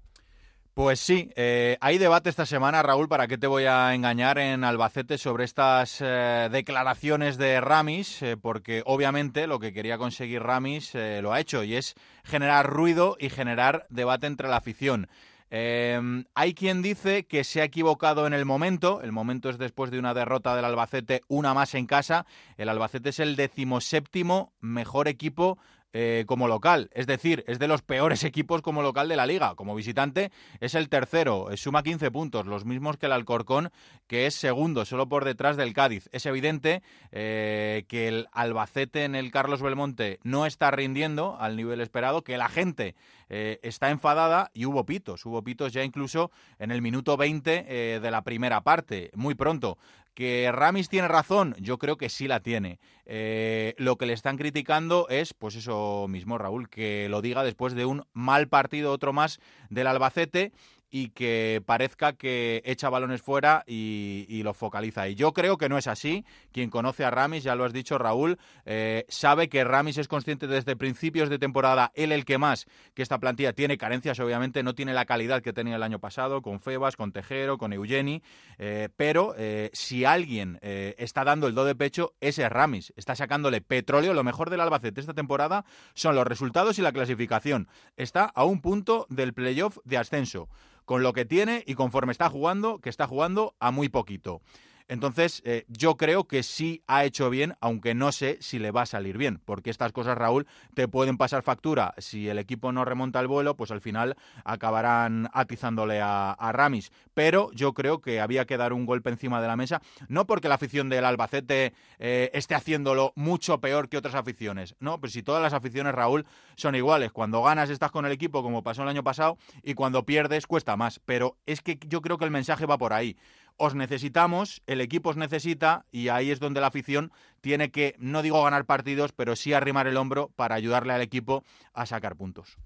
[0.74, 4.62] Pues sí, eh, hay debate esta semana, Raúl, para qué te voy a engañar en
[4.62, 10.94] Albacete sobre estas eh, declaraciones de Ramis, eh, porque obviamente lo que quería conseguir Ramis
[10.94, 15.08] lo ha hecho y es generar ruido y generar debate entre la afición.
[15.50, 19.02] hay quien dice que se ha equivocado en el momento.
[19.02, 22.26] El momento es después de una derrota del Albacete, una más en casa.
[22.56, 25.58] El Albacete es el decimoséptimo mejor equipo
[25.92, 26.88] eh, como local.
[26.92, 29.54] Es decir, es de los peores equipos como local de la liga.
[29.54, 30.30] Como visitante
[30.60, 33.70] es el tercero, suma 15 puntos, los mismos que el Alcorcón,
[34.06, 36.08] que es segundo, solo por detrás del Cádiz.
[36.12, 41.80] Es evidente eh, que el Albacete en el Carlos Belmonte no está rindiendo al nivel
[41.80, 42.94] esperado, que la gente
[43.28, 45.26] eh, está enfadada y hubo pitos.
[45.26, 49.78] Hubo pitos ya incluso en el minuto 20 de la primera parte, muy pronto.
[50.14, 51.54] ¿Que Ramis tiene razón?
[51.58, 52.78] Yo creo que sí la tiene.
[53.06, 57.74] Eh, lo que le están criticando es, pues eso mismo, Raúl, que lo diga después
[57.74, 59.40] de un mal partido, otro más
[59.70, 60.52] del Albacete
[60.90, 65.08] y que parezca que echa balones fuera y, lo focaliza.
[65.08, 66.24] Y yo creo que no es así.
[66.52, 70.46] Quien conoce a Ramis, ya lo has dicho Raúl, eh, sabe que Ramis es consciente
[70.46, 74.74] desde principios de temporada, él el que más, que esta plantilla tiene carencias, obviamente, no
[74.74, 78.22] tiene la calidad que tenía el año pasado, con Febas, con Tejero, con Eugeni,
[78.58, 82.92] eh, pero eh, si alguien está dando el do de pecho, ese es Ramis.
[82.96, 84.14] Está sacándole petróleo.
[84.14, 85.64] Lo mejor del Albacete esta temporada
[85.94, 87.68] son los resultados y la clasificación.
[87.96, 90.48] Está a un punto del playoff de ascenso
[90.90, 94.42] con lo que tiene y conforme está jugando, que está jugando a muy poquito.
[94.90, 98.82] Entonces, eh, yo creo que sí ha hecho bien, aunque no sé si le va
[98.82, 101.94] a salir bien, porque estas cosas, Raúl, te pueden pasar factura.
[101.98, 106.90] Si el equipo no remonta el vuelo, pues al final acabarán atizándole a, Ramis.
[107.14, 110.48] Pero yo creo que había que dar un golpe encima de la mesa, no porque
[110.48, 115.22] la afición del Albacete eh, esté haciéndolo mucho peor que otras aficiones, no, pero si
[115.22, 116.26] todas las aficiones, Raúl,
[116.56, 117.12] son iguales.
[117.12, 120.76] Cuando ganas estás con el equipo, como pasó el año pasado, y cuando pierdes cuesta
[120.76, 120.98] más.
[120.98, 123.16] Pero es que yo creo que el mensaje va por ahí
[123.60, 128.22] os necesitamos, el equipo os necesita y ahí es donde la afición tiene que, no
[128.22, 131.44] digo ganar partidos, pero sí arrimar el hombro para ayudarle al equipo
[131.74, 132.56] a sacar puntos.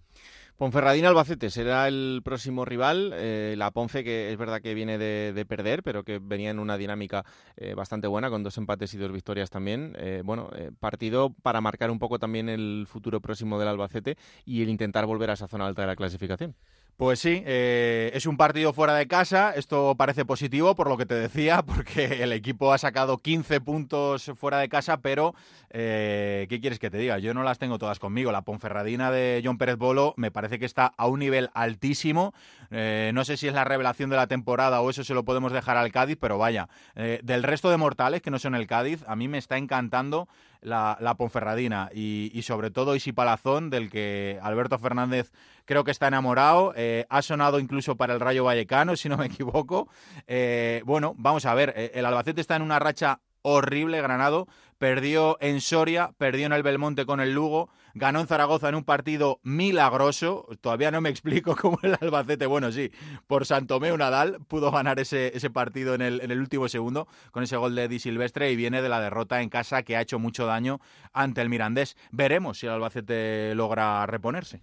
[0.57, 3.11] Ponferradina Albacete será el próximo rival.
[3.15, 6.77] Eh, la Ponce, que es verdad que viene de, perder, pero que venía en una
[6.79, 7.25] dinámica
[7.57, 9.97] eh, bastante buena, con dos empates y dos victorias también.
[9.99, 14.69] Eh, bueno, partido para marcar un poco también el futuro próximo del Albacete y el
[14.69, 16.55] intentar volver a esa zona alta de la clasificación.
[16.97, 19.53] Pues sí, eh, es un partido fuera de casa.
[19.57, 24.31] Esto parece positivo por lo que te decía, porque el equipo ha sacado 15 puntos
[24.37, 25.35] fuera de casa, pero
[25.71, 27.19] eh, ¿qué quieres que te diga?
[27.19, 28.31] Yo no las tengo todas conmigo.
[28.31, 32.33] La Ponferradina de John Pérez Bolo me parece que está a un nivel altísimo.
[32.71, 35.51] Eh, no sé si es la revelación de la temporada o eso se lo podemos
[35.51, 39.17] dejar al Cádiz, pero vaya, del resto de mortales que no son el Cádiz, a
[39.17, 40.29] mí me está encantando
[40.65, 45.31] la, la Ponferradina y, y, sobre todo Isi Palazón, del que Alberto Fernández
[45.65, 46.73] creo que está enamorado.
[46.77, 49.89] Eh, ha sonado incluso para el Rayo Vallecano, si no me equivoco.
[50.27, 54.49] Eh, bueno, vamos a ver, eh, el Albacete está en una racha horrible, Granado.
[54.79, 58.85] Perdió en Soria, perdió en el Belmonte con el Lugo, ganó en Zaragoza en un
[58.85, 60.49] partido milagroso.
[60.61, 62.91] Todavía no me explico cómo el Albacete, bueno, sí,
[63.27, 67.43] por Santomeu Nadal pudo ganar ese, ese partido en el, en el último segundo con
[67.43, 70.19] ese gol de Di Silvestre y viene de la derrota en casa que ha hecho
[70.19, 70.81] mucho daño
[71.13, 71.97] ante el Mirandés.
[72.11, 74.63] Veremos si el Albacete logra reponerse.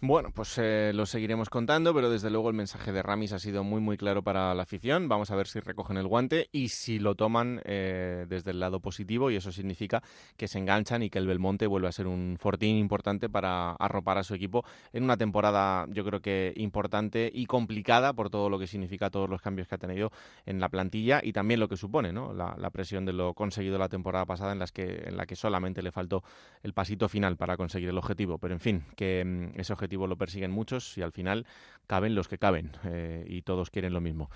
[0.00, 3.64] Bueno, pues eh, lo seguiremos contando, pero desde luego el mensaje de Ramis ha sido
[3.64, 5.08] muy muy claro para la afición.
[5.08, 8.80] Vamos a ver si recogen el guante y si lo toman eh, desde el lado
[8.80, 10.02] positivo y eso significa
[10.36, 14.18] que se enganchan y que el Belmonte vuelve a ser un fortín importante para arropar
[14.18, 18.58] a su equipo en una temporada yo creo que importante y complicada por todo lo
[18.58, 20.10] que significa todos los cambios que ha tenido
[20.46, 22.32] en la plantilla y también lo que supone ¿no?
[22.32, 25.82] la, presión de lo conseguido la temporada pasada en, las que, en la que solamente
[25.82, 26.24] le faltó
[26.62, 28.38] el pasito final para conseguir el objetivo.
[28.38, 31.46] Pero en fin, que mm, ese objetivo lo persiguen muchos y al final
[31.86, 34.30] caben los que caben eh, y todos quieren lo mismo.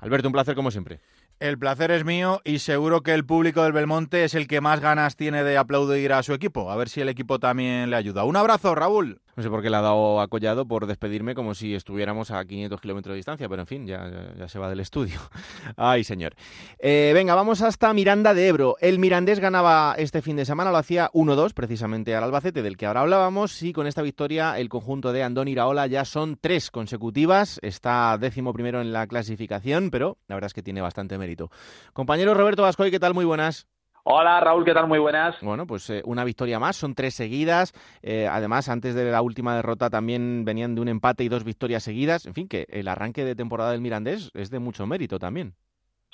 [0.00, 1.00] Alberto, un placer como siempre.
[1.40, 4.80] El placer es mío y seguro que el público del Belmonte es el que más
[4.80, 6.70] ganas tiene de aplaudir a su equipo.
[6.70, 8.24] A ver si el equipo también le ayuda.
[8.24, 9.20] Un abrazo, Raúl.
[9.38, 12.80] No sé por qué le ha dado acollado por despedirme como si estuviéramos a 500
[12.80, 15.20] kilómetros de distancia, pero en fin, ya, ya, ya se va del estudio.
[15.76, 16.34] Ay, señor.
[16.80, 18.74] Eh, venga, vamos hasta Miranda de Ebro.
[18.80, 22.86] El Mirandés ganaba este fin de semana, lo hacía 1-2 precisamente al Albacete, del que
[22.86, 27.60] ahora hablábamos, y con esta victoria el conjunto de Andón Iraola ya son tres consecutivas.
[27.62, 31.48] Está décimo primero en la clasificación, pero la verdad es que tiene bastante mérito.
[31.92, 33.14] Compañero Roberto Vascoy, ¿qué tal?
[33.14, 33.68] Muy buenas.
[34.10, 34.88] Hola Raúl, ¿qué tal?
[34.88, 35.36] Muy buenas.
[35.42, 37.74] Bueno, pues eh, una victoria más, son tres seguidas.
[38.00, 41.82] Eh, además, antes de la última derrota también venían de un empate y dos victorias
[41.82, 42.24] seguidas.
[42.24, 45.56] En fin, que el arranque de temporada del Mirandés es de mucho mérito también.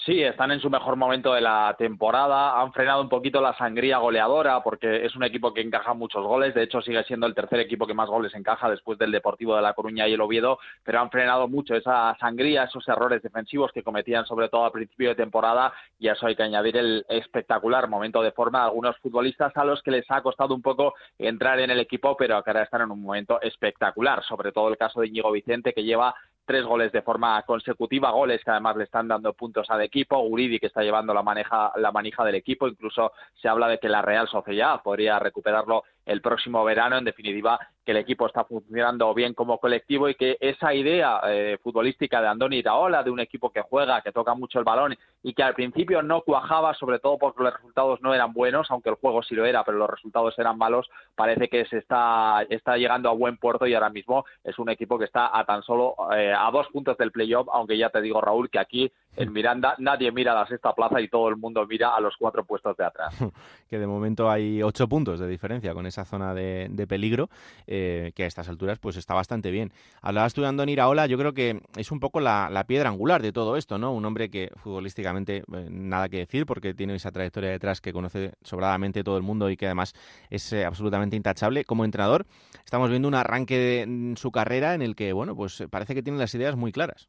[0.05, 2.61] Sí, están en su mejor momento de la temporada.
[2.61, 6.55] Han frenado un poquito la sangría goleadora porque es un equipo que encaja muchos goles.
[6.55, 9.62] De hecho, sigue siendo el tercer equipo que más goles encaja después del Deportivo de
[9.62, 10.59] La Coruña y el Oviedo.
[10.82, 15.09] Pero han frenado mucho esa sangría, esos errores defensivos que cometían sobre todo al principio
[15.09, 15.72] de temporada.
[15.98, 19.64] Y a eso hay que añadir el espectacular momento de forma de algunos futbolistas a
[19.64, 22.82] los que les ha costado un poco entrar en el equipo, pero que ahora están
[22.82, 24.22] en un momento espectacular.
[24.24, 26.14] Sobre todo el caso de Íñigo Vicente, que lleva
[26.45, 30.59] tres goles de forma consecutiva, goles que además le están dando puntos al equipo, Uridi
[30.59, 34.03] que está llevando la, maneja, la manija del equipo, incluso se habla de que la
[34.03, 36.98] Real Sociedad podría recuperarlo el próximo verano.
[36.98, 41.59] En definitiva, que el equipo está funcionando bien como colectivo y que esa idea eh,
[41.62, 45.34] futbolística de Andoni Iraola, de un equipo que juega, que toca mucho el balón y
[45.34, 48.96] que al principio no cuajaba, sobre todo porque los resultados no eran buenos, aunque el
[48.96, 53.11] juego sí lo era, pero los resultados eran malos, parece que se está, está llegando
[53.11, 56.32] a buen puerto y ahora mismo es un equipo que está a tan solo eh,
[56.36, 60.11] a dos puntos del playoff, aunque ya te digo, Raúl, que aquí en Miranda nadie
[60.11, 62.84] mira a la sexta plaza y todo el mundo mira a los cuatro puestos de
[62.84, 63.14] atrás.
[63.70, 67.30] que de momento hay ocho puntos de diferencia con esa zona de, de peligro,
[67.66, 69.72] eh, que a estas alturas pues está bastante bien.
[70.03, 73.22] Hablabas tú de Andoni Iraola, yo creo que es un poco la, la, piedra angular
[73.22, 73.92] de todo esto, ¿no?
[73.92, 78.32] Un hombre que futbolísticamente eh, nada que decir porque tiene esa trayectoria detrás que conoce
[78.42, 79.95] sobradamente todo el mundo y que además
[80.30, 81.64] es eh, absolutamente intachable.
[81.64, 82.26] Como entrenador
[82.64, 86.03] estamos viendo un arranque de, en su carrera en el que, bueno, pues parece que
[86.03, 87.09] tiene las ideas muy claras.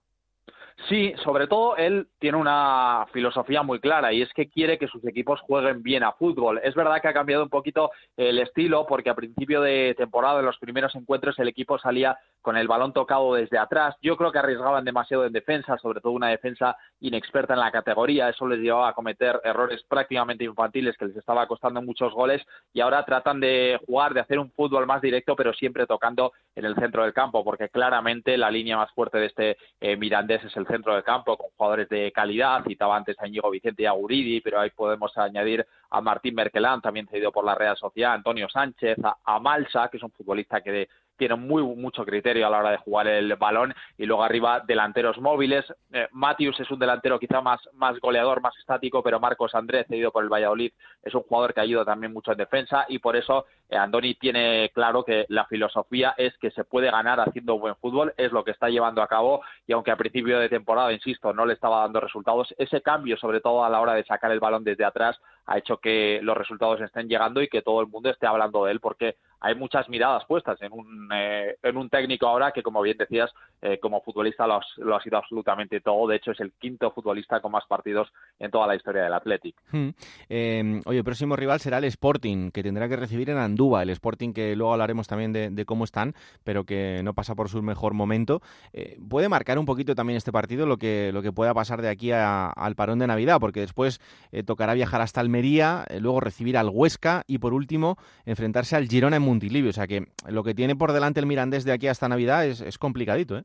[0.90, 5.04] Sí, sobre todo él tiene una filosofía muy clara y es que quiere que sus
[5.06, 6.60] equipos jueguen bien a fútbol.
[6.64, 10.46] Es verdad que ha cambiado un poquito el estilo porque a principio de temporada, en
[10.46, 13.96] los primeros encuentros, el equipo salía con el balón tocado desde atrás.
[14.04, 18.30] Yo creo que arriesgaban demasiado en defensa, sobre todo una defensa inexperta en la categoría.
[18.30, 22.82] Eso les llevaba a cometer errores prácticamente infantiles que les estaba costando muchos goles y
[22.82, 26.76] ahora tratan de jugar, de hacer un fútbol más directo, pero siempre tocando en el
[26.76, 30.68] centro del campo, porque claramente la línea más fuerte de este eh, Mirandés es el
[30.68, 32.64] centro del campo, con jugadores de calidad.
[32.64, 36.80] Citaba antes a Íñigo Vicente y a Guridi, pero ahí podemos añadir a Martín Merkelán,
[36.80, 40.62] también cedido por la Real Sociedad, Antonio Sánchez, a, a Malsa, que es un futbolista
[40.62, 44.24] que de, tiene muy mucho criterio a la hora de jugar el balón y luego
[44.24, 45.66] arriba delanteros móviles.
[45.92, 50.12] Eh, Matius es un delantero quizá más, más goleador, más estático, pero Marcos Andrés, cedido
[50.12, 50.72] por el Valladolid,
[51.04, 55.04] es un jugador que ayuda también mucho en defensa y por eso Andoni tiene claro
[55.04, 58.70] que la filosofía es que se puede ganar haciendo buen fútbol, es lo que está
[58.70, 62.54] llevando a cabo y aunque a principio de temporada, insisto, no le estaba dando resultados,
[62.58, 65.78] ese cambio, sobre todo a la hora de sacar el balón desde atrás, ha hecho
[65.78, 69.16] que los resultados estén llegando y que todo el mundo esté hablando de él porque
[69.40, 73.32] hay muchas miradas puestas en un, eh, en un técnico ahora que, como bien decías,
[73.62, 76.08] eh, como futbolista lo, lo, ha sido absolutamente todo.
[76.08, 79.56] De hecho, es el quinto futbolista con más partidos en toda la historia del Athletic.
[79.72, 79.90] Hmm.
[80.30, 83.90] Eh, oye, el próximo rival será el Sporting, que tendrá que recibir en Andúa, el
[83.90, 87.94] Sporting que luego hablaremos también de, cómo están, pero que no pasa por su mejor
[87.94, 88.42] momento.
[88.74, 91.88] Eh, puede marcar un poquito también este partido lo que, lo que pueda pasar de
[91.88, 94.02] aquí al parón de Navidad, porque después
[94.32, 99.16] eh, tocará viajar hasta Almería, luego recibir al Huesca y por último enfrentarse al Girona
[99.16, 99.70] en Montilivio.
[99.70, 102.60] O sea que lo que tiene por delante el Mirandés de aquí hasta Navidad es,
[102.60, 103.44] es complicadito, ¿eh?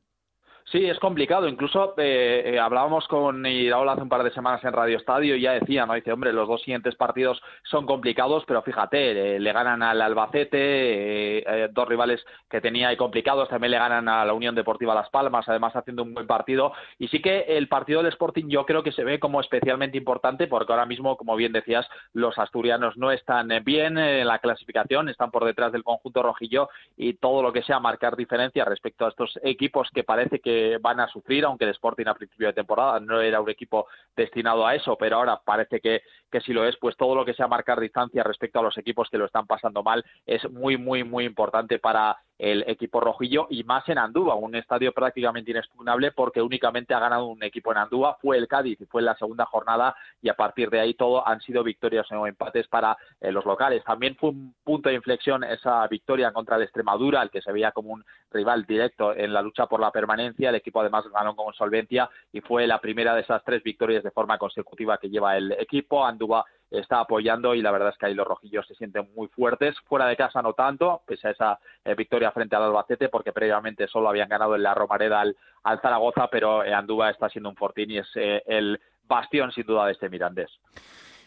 [0.71, 1.49] Sí, es complicado.
[1.49, 5.41] Incluso eh, eh, hablábamos con Iraola hace un par de semanas en Radio Estadio y
[5.41, 5.95] ya decía, ¿no?
[5.95, 11.69] Dice, hombre, los dos siguientes partidos son complicados, pero fíjate, eh, le ganan al Albacete,
[11.73, 15.43] dos rivales que tenía y complicados, también le ganan a la Unión Deportiva Las Palmas,
[15.49, 18.93] además haciendo un buen del Y sí que el partido del Sporting yo creo que
[18.93, 23.49] se ve como especialmente importante porque ahora mismo, como bien decías, los asturianos no están
[23.65, 27.81] bien en la clasificación, están por detrás del conjunto rojillo y todo lo que sea
[27.81, 32.07] marcar diferencia respecto a estos equipos que parece que van a sufrir, aunque el Sporting
[32.07, 36.01] a principio de temporada no era un equipo destinado a eso, pero ahora parece que,
[36.31, 39.09] que sí lo es, pues todo lo que sea marcar distancia respecto a los equipos
[39.09, 43.63] que lo están pasando mal es muy, muy, muy importante para el equipo rojillo y
[43.63, 48.17] más en Andúa, un estadio prácticamente inexpugnable porque únicamente ha ganado un equipo en Andúa,
[48.19, 51.39] fue el Cádiz fue en la segunda jornada y a partir de ahí todo han
[51.41, 53.83] sido victorias o empates para eh, los locales.
[53.83, 57.71] También fue un punto de inflexión esa victoria contra el Extremadura, el que se veía
[57.73, 60.49] como un rival directo en la lucha por la permanencia.
[60.49, 64.09] El equipo además ganó con solvencia y fue la primera de esas tres victorias de
[64.09, 66.03] forma consecutiva que lleva el equipo.
[66.03, 69.75] Andúa está apoyando y la verdad es que ahí los rojillos se sienten muy fuertes.
[69.81, 73.87] Fuera de casa no tanto, pese a esa eh, victoria frente al Albacete, porque previamente
[73.87, 75.35] solo habían ganado en la Romareda al,
[75.81, 79.85] Zaragoza, pero eh, Andúa está siendo un fortín y es eh, el bastión sin duda
[79.85, 80.49] de este Mirandés.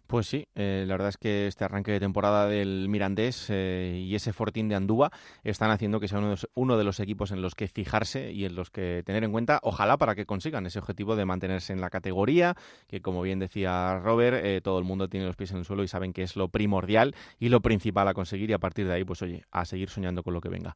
[0.07, 4.15] Pues sí, eh, la verdad es que este arranque de temporada del Mirandés eh, y
[4.15, 5.11] ese Fortín de Andúa
[5.45, 6.19] están haciendo que sea
[6.55, 9.61] uno de, los, equipos en los que fijarse y en los que tener en cuenta,
[9.63, 12.55] ojalá para que consigan ese objetivo de mantenerse en la categoría,
[12.87, 15.83] que como bien decía Robert, eh, todo el mundo tiene los pies en el suelo
[15.83, 18.93] y saben que es lo primordial y lo principal a conseguir y a partir de
[18.93, 20.75] ahí, pues oye, a seguir soñando con lo que venga.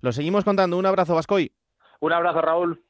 [0.00, 0.78] Lo seguimos contando.
[0.78, 1.52] Un abrazo, Vascoy.
[2.00, 2.82] Un abrazo, Raúl.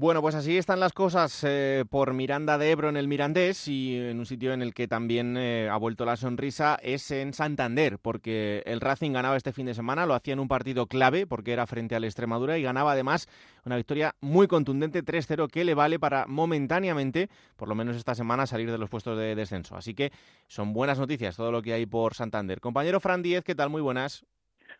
[0.00, 3.96] Bueno, pues así están las cosas eh, por Miranda de Ebro en el Mirandés y
[3.96, 7.98] en un sitio en el que también eh, ha vuelto la sonrisa es en Santander,
[7.98, 11.52] porque el Racing ganaba este fin de semana, lo hacía en un partido clave porque
[11.52, 13.26] era frente al Extremadura y ganaba además
[13.64, 18.46] una victoria muy contundente 3-0 que le vale para momentáneamente, por lo menos esta semana,
[18.46, 19.74] salir de los puestos de descenso.
[19.74, 20.12] Así que
[20.46, 22.60] son buenas noticias todo lo que hay por Santander.
[22.60, 23.68] Compañero Fran Díez, ¿qué tal?
[23.68, 24.24] Muy buenas.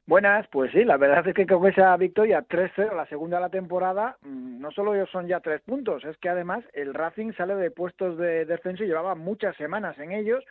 [0.09, 3.51] Buenas, pues sí, la verdad es que con esa victoria 3-0, la segunda de la
[3.51, 7.71] temporada, mm, no solo son ya tres puntos, es que además el Racing sale de
[7.71, 10.43] puestos de descenso y llevaba muchas semanas en ellos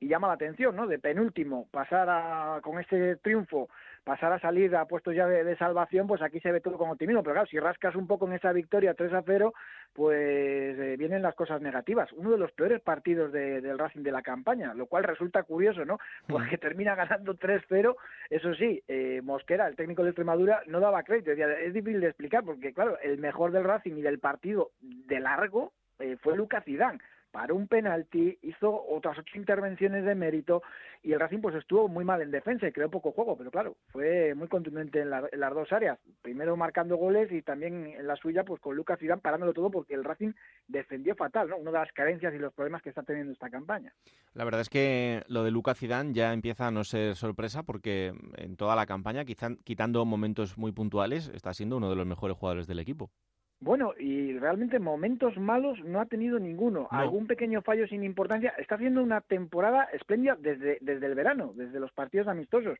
[0.00, 0.86] y llama la atención, ¿no?
[0.86, 3.70] De penúltimo, pasar a, con este triunfo
[4.06, 7.24] pasar a salir a puestos ya de, salvación, pues aquí se ve todo con optimismo.
[7.24, 9.52] Pero claro, si rascas un poco en esa victoria 3 a 0,
[9.92, 12.12] pues eh, vienen las cosas negativas.
[12.12, 15.98] Uno de los peores partidos del Racing de la campaña, lo cual resulta curioso, ¿no?
[16.28, 17.96] Porque termina ganando 3-0.
[18.30, 21.32] Eso sí, eh, Mosquera, el técnico de Extremadura, no daba crédito.
[21.32, 25.72] Es difícil de explicar porque, claro, el mejor del Racing y del partido de largo
[25.98, 27.00] eh, fue Lucas Zidane
[27.36, 30.62] paró un penalti, hizo otras ocho intervenciones de mérito
[31.02, 33.76] y el Racing pues estuvo muy mal en defensa y creó poco juego, pero claro,
[33.88, 38.42] fue muy contundente en, las dos áreas, primero marcando goles y también en la suya
[38.42, 40.32] pues con Lucas Zidane parándolo todo porque el Racing
[40.66, 41.58] defendió fatal, ¿no?
[41.58, 43.92] Una de las carencias y los problemas que está teniendo esta campaña.
[44.32, 48.14] La verdad es que lo de Lucas Zidane ya empieza a no ser sorpresa porque
[48.38, 52.34] en toda la campaña, quizá, quitando momentos muy puntuales, está siendo uno de los mejores
[52.34, 53.10] jugadores del equipo.
[53.58, 56.88] Bueno, y realmente momentos malos no ha tenido ninguno.
[56.90, 58.52] Algún pequeño fallo sin importancia.
[58.58, 62.78] Está haciendo una temporada espléndida desde, desde el verano, desde los partidos amistosos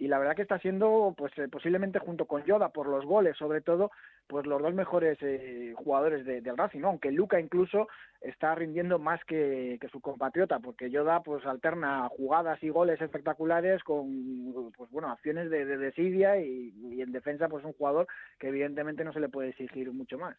[0.00, 3.36] y la verdad que está siendo pues eh, posiblemente junto con Yoda por los goles
[3.36, 3.90] sobre todo
[4.26, 6.88] pues los dos mejores eh, jugadores de, del Racing ¿no?
[6.88, 7.86] aunque Luca incluso
[8.22, 14.72] está rindiendo más que, su compatriota porque Yoda pues alterna jugadas y goles espectaculares con
[14.74, 18.06] pues bueno acciones de, desidia y, en defensa pues un jugador
[18.38, 20.36] que evidentemente no se le puede exigir mucho más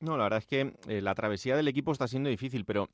[0.00, 2.90] no, la verdad es que eh, la travesía del equipo está siendo difícil, pero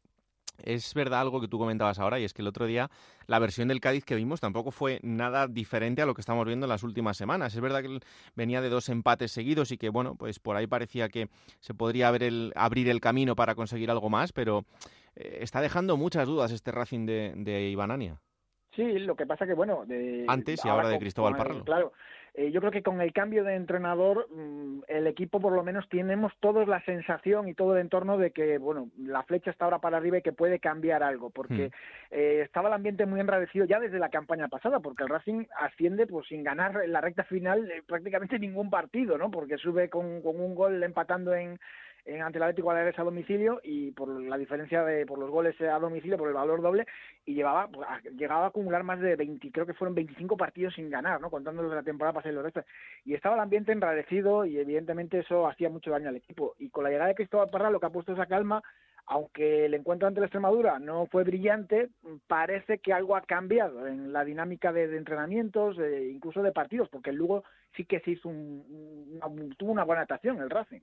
[0.59, 2.91] es verdad algo que tú comentabas ahora, y es que el otro día
[3.27, 6.67] la versión del Cádiz que vimos tampoco fue nada diferente a lo que estamos viendo
[6.67, 7.55] en las últimas semanas.
[7.55, 8.01] Es verdad que
[8.35, 11.29] venía de dos empates seguidos y que, bueno, pues por ahí parecía que
[11.61, 14.65] se podría abrir el camino para conseguir algo más, pero
[15.17, 18.21] eh, está dejando muchas dudas este Racing de, de Ibanania.
[18.75, 19.85] Sí, lo que pasa que, bueno...
[19.85, 21.65] De, Antes y ahora, de Cristóbal Parralo.
[21.65, 21.93] Claro,
[22.35, 25.87] eh, yo creo que con el cambio de entrenador, mm, el equipo por lo menos
[25.91, 29.81] tenemos todos la sensación y todo el entorno de que, bueno, la flecha está ahora
[29.81, 31.71] para arriba y que puede cambiar algo, porque hmm.
[32.11, 36.07] eh, estaba el ambiente muy enradecido ya desde la campaña pasada, porque el Racing asciende
[36.07, 39.31] pues sin ganar en la recta final prácticamente ningún partido, ¿no?
[39.31, 41.59] Porque sube con, con un gol empatando en,
[42.05, 45.61] en ante el Atlético Baleares a domicilio y por la diferencia de por los goles
[45.61, 46.87] a domicilio por el valor doble
[47.25, 47.87] y llevaba pues,
[48.17, 51.63] llegaba a acumular más de 20 creo que fueron 25 partidos sin ganar no contando
[51.63, 52.65] los de la temporada pasada y los restos.
[53.05, 56.55] Y estaba el ambiente enrarecido y evidentemente eso hacía mucho daño al equipo.
[56.59, 58.63] Y con la llegada de Cristóbal Parra lo que ha puesto esa calma
[59.07, 61.91] aunque el encuentro ante la Extremadura no fue brillante,
[62.27, 65.77] parece que algo ha cambiado en la dinámica de, entrenamientos,
[66.11, 67.45] incluso de partidos, porque el Lugo
[67.77, 70.81] sí que se hizo un, tuvo una buena actuación el Racing.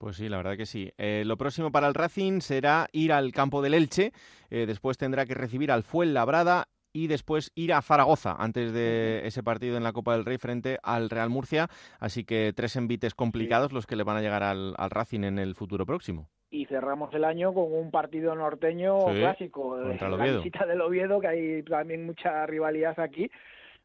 [0.00, 0.90] Pues sí, la verdad que sí.
[0.96, 4.12] Eh, lo próximo para el Racing será ir al campo del Elche,
[4.48, 9.42] eh, después tendrá que recibir al Fuenlabrada y después ir a Zaragoza antes de ese
[9.42, 11.68] partido en la Copa del Rey frente al Real Murcia.
[11.98, 15.54] Así que tres envites complicados los que le van a llegar al Racing en el
[15.54, 16.30] futuro próximo.
[16.50, 21.28] Y cerramos el año con un partido norteño clásico, contra la visita del Oviedo, que
[21.28, 23.30] hay también mucha rivalidad aquí,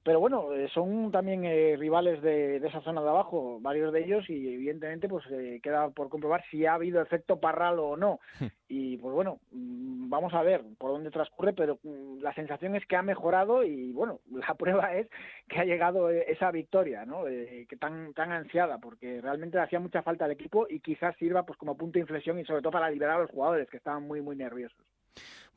[0.05, 4.29] pero bueno, eh, son también eh, rivales de, esa zona de abajo, varios de ellos,
[4.29, 8.19] y evidentemente pues eh, queda por comprobar si ha habido efecto parral o no.
[8.39, 8.45] Hmm.
[8.69, 12.85] y pues bueno, mm, vamos a ver por dónde transcurre, pero mm, la sensación es
[12.85, 15.09] que ha mejorado y bueno, la prueba es
[15.49, 17.23] que ha llegado esa victoria, ¿no?
[17.25, 21.47] que tan tan ansiada, porque realmente le hacía mucha falta al equipo y quizás sirva
[21.47, 24.03] pues como punto de inflexión y sobre todo para liberar a los jugadores que estaban
[24.03, 24.77] muy muy nerviosos.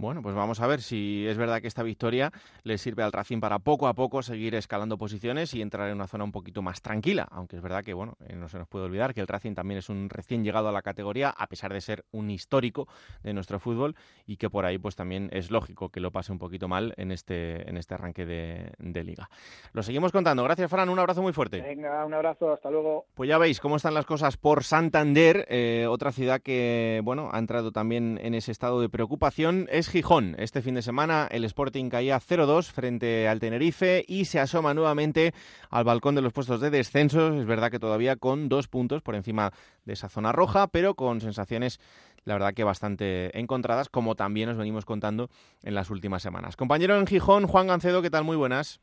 [0.01, 2.31] Bueno, pues vamos a ver si es verdad que esta victoria
[2.63, 6.07] le sirve al Racing para poco a poco seguir escalando posiciones y entrar en una
[6.07, 8.85] zona un poquito más tranquila, aunque es verdad que, bueno, eh, no se nos puede
[8.85, 11.81] olvidar que el Racing también es un recién llegado a la categoría, a pesar de
[11.81, 12.87] ser un histórico
[13.25, 16.39] de nuestro fútbol y que por ahí pues también es lógico que lo pase un
[16.39, 19.29] poquito mal en este, en este arranque de, liga.
[19.73, 20.45] Lo seguimos contando.
[20.45, 20.89] Gracias, Fran.
[20.89, 21.61] Un abrazo muy fuerte.
[21.61, 22.53] Venga, un abrazo.
[22.53, 23.07] Hasta luego.
[23.15, 27.39] Pues ya veis cómo están las cosas por Santander, eh, otra ciudad que, bueno, ha
[27.39, 29.67] entrado también en ese estado de preocupación.
[29.71, 30.37] Es Gijón.
[30.39, 35.33] Este fin de semana el Sporting caía 0-2 frente al Tenerife y se asoma nuevamente
[35.71, 37.35] al balcón de los puestos de descenso.
[37.35, 39.53] Es verdad que todavía con dos puntos por encima
[39.85, 41.81] de esa zona roja, pero con sensaciones
[42.25, 45.31] la verdad que bastante encontradas, como también os venimos contando
[45.63, 46.57] en las últimas semanas.
[46.57, 48.25] Compañero en Gijón, Juan Gancedo, ¿qué tal?
[48.25, 48.81] Muy buenas.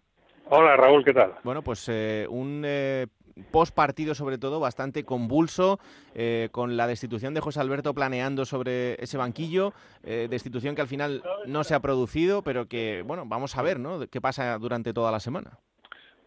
[0.49, 1.33] Hola Raúl, ¿qué tal?
[1.43, 3.07] Bueno, pues eh, un eh,
[3.51, 5.79] post partido sobre todo bastante convulso,
[6.13, 9.73] eh, con la destitución de José Alberto planeando sobre ese banquillo,
[10.03, 13.79] eh, destitución que al final no se ha producido, pero que, bueno, vamos a ver,
[13.79, 14.07] ¿no?
[14.07, 15.51] ¿Qué pasa durante toda la semana?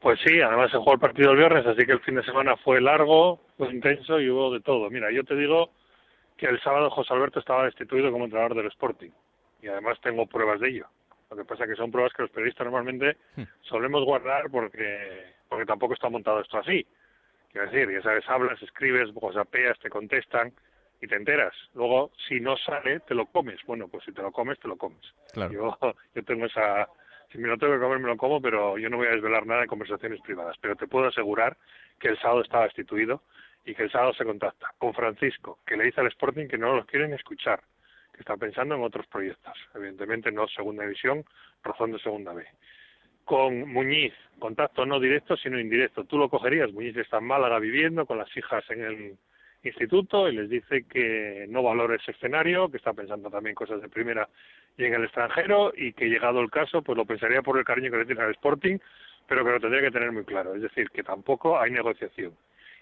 [0.01, 2.57] Pues sí, además se jugó el partido el viernes, así que el fin de semana
[2.57, 4.89] fue largo, fue intenso y hubo de todo.
[4.91, 5.71] Mira, yo te digo
[6.37, 9.11] que el sábado José Alberto estaba destituido como entrenador del Sporting
[9.61, 10.87] y además tengo pruebas de ello.
[11.31, 13.43] Lo que pasa es que son pruebas que los periodistas normalmente hmm.
[13.63, 16.87] solemos guardar porque porque tampoco está montado esto así.
[17.59, 20.53] Quiero decir, ya sabes, hablas, escribes, whatsappeas, te contestan
[21.01, 21.53] y te enteras.
[21.75, 23.59] Luego, si no sale, te lo comes.
[23.67, 25.01] Bueno, pues si te lo comes, te lo comes.
[25.33, 25.53] Claro.
[25.53, 25.77] Yo,
[26.15, 26.89] yo tengo esa...
[27.33, 29.45] Si me lo tengo que comer, me lo como, pero yo no voy a desvelar
[29.45, 30.55] nada en conversaciones privadas.
[30.61, 31.57] Pero te puedo asegurar
[31.99, 33.23] que el sábado estaba destituido
[33.65, 36.77] y que el sábado se contacta con Francisco, que le dice al Sporting que no
[36.77, 37.61] los quieren escuchar,
[38.13, 39.59] que está pensando en otros proyectos.
[39.75, 41.25] Evidentemente no segunda división,
[41.65, 42.47] razón de segunda B
[43.29, 46.05] con Muñiz, contacto no directo sino indirecto.
[46.05, 49.19] Tú lo cogerías, Muñiz está en Málaga viviendo con las hijas en el
[49.63, 53.89] instituto y les dice que no valora ese escenario, que está pensando también cosas de
[53.91, 54.27] primera
[54.79, 57.91] y en el extranjero y que llegado el caso pues lo pensaría por el cariño
[57.91, 58.79] que le tiene al Sporting,
[59.27, 62.33] pero que lo tendría que tener muy claro, es decir, que tampoco hay negociación.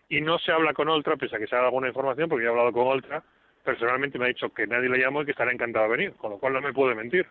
[0.08, 2.50] Y no se habla con Oltra, pese a que se haga alguna información, porque yo
[2.50, 3.20] he hablado con Oltra,
[3.64, 6.30] personalmente me ha dicho que nadie le llamó y que estará encantado de venir, con
[6.30, 7.26] lo cual no me puede mentir,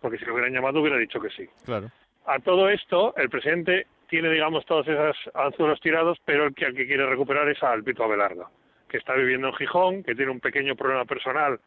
[0.00, 1.48] porque si lo hubieran llamado hubiera dicho que sí.
[1.64, 1.90] Claro.
[2.26, 6.74] A todo esto, el presidente tiene, digamos, todos esos anzuelos tirados, pero el que, al
[6.74, 8.50] que quiere recuperar es a Alpito Abelardo,
[8.88, 11.60] que está viviendo en Gijón, que tiene un pequeño problema personal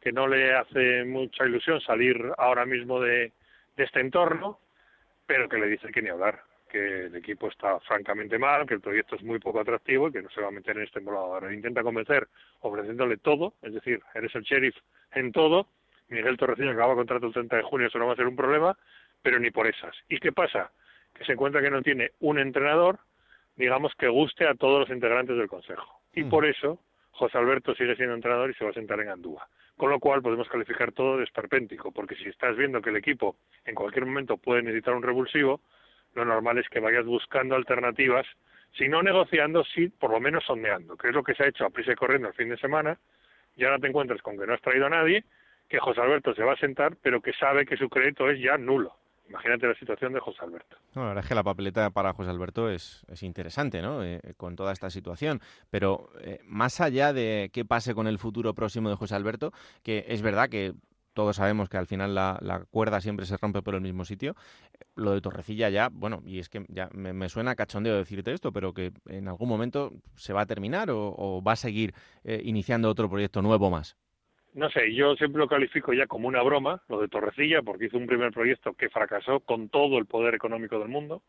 [0.00, 3.32] que no le hace mucha ilusión salir ahora mismo de,
[3.76, 4.58] este entorno,
[5.26, 8.80] pero que le dice que ni hablar, que el equipo está francamente mal, que el
[8.80, 11.34] proyecto es muy poco atractivo y que no se va a meter en este embolado.
[11.34, 12.26] Ahora intenta convencer
[12.60, 14.74] ofreciéndole todo, es decir, eres el sheriff
[15.12, 15.68] en todo.
[16.08, 18.76] Miguel Torrecillo acaba contrato el 30 de junio, eso no va a ser un problema,
[19.22, 19.94] pero ni por esas.
[20.08, 20.70] ¿Y qué pasa?
[21.14, 22.98] Que se encuentra que no tiene un entrenador,
[23.56, 26.00] digamos, que guste a todos los integrantes del Consejo.
[26.12, 26.30] Y mm.
[26.30, 29.48] por eso José Alberto sigue siendo entrenador y se va a sentar en Andúa.
[29.76, 33.36] Con lo cual podemos calificar todo de esperpéntico, porque si estás viendo que el equipo
[33.64, 35.60] en cualquier momento puede necesitar un revulsivo,
[36.14, 38.26] lo normal es que vayas buscando alternativas,
[38.76, 41.64] si no negociando, sí por lo menos sondeando, que es lo que se ha hecho
[41.64, 42.98] a prisa y corriendo el fin de semana,
[43.56, 45.24] y ahora te encuentras con que no has traído a nadie,
[45.68, 48.56] que José Alberto se va a sentar, pero que sabe que su crédito es ya
[48.56, 48.94] nulo.
[49.28, 50.76] Imagínate la situación de José Alberto.
[50.94, 54.02] la verdad es que la papeleta para José Alberto es, es interesante, ¿no?
[54.02, 55.40] Eh, con toda esta situación.
[55.70, 59.52] Pero eh, más allá de qué pase con el futuro próximo de José Alberto,
[59.82, 60.74] que es verdad que
[61.18, 64.36] todos sabemos que al final la, cuerda siempre se rompe por el mismo sitio.
[64.94, 68.72] Lo de Torrecilla ya, bueno, y es que ya me, suena cachondeo decirte esto, pero
[68.72, 73.10] que en algún momento se va a terminar o, va a seguir eh, iniciando otro
[73.10, 73.96] proyecto nuevo más.
[74.54, 77.98] No sé, yo siempre lo califico ya como una broma, lo de Torrecilla, porque hizo
[77.98, 81.22] un primer proyecto que fracasó con todo el poder económico del mundo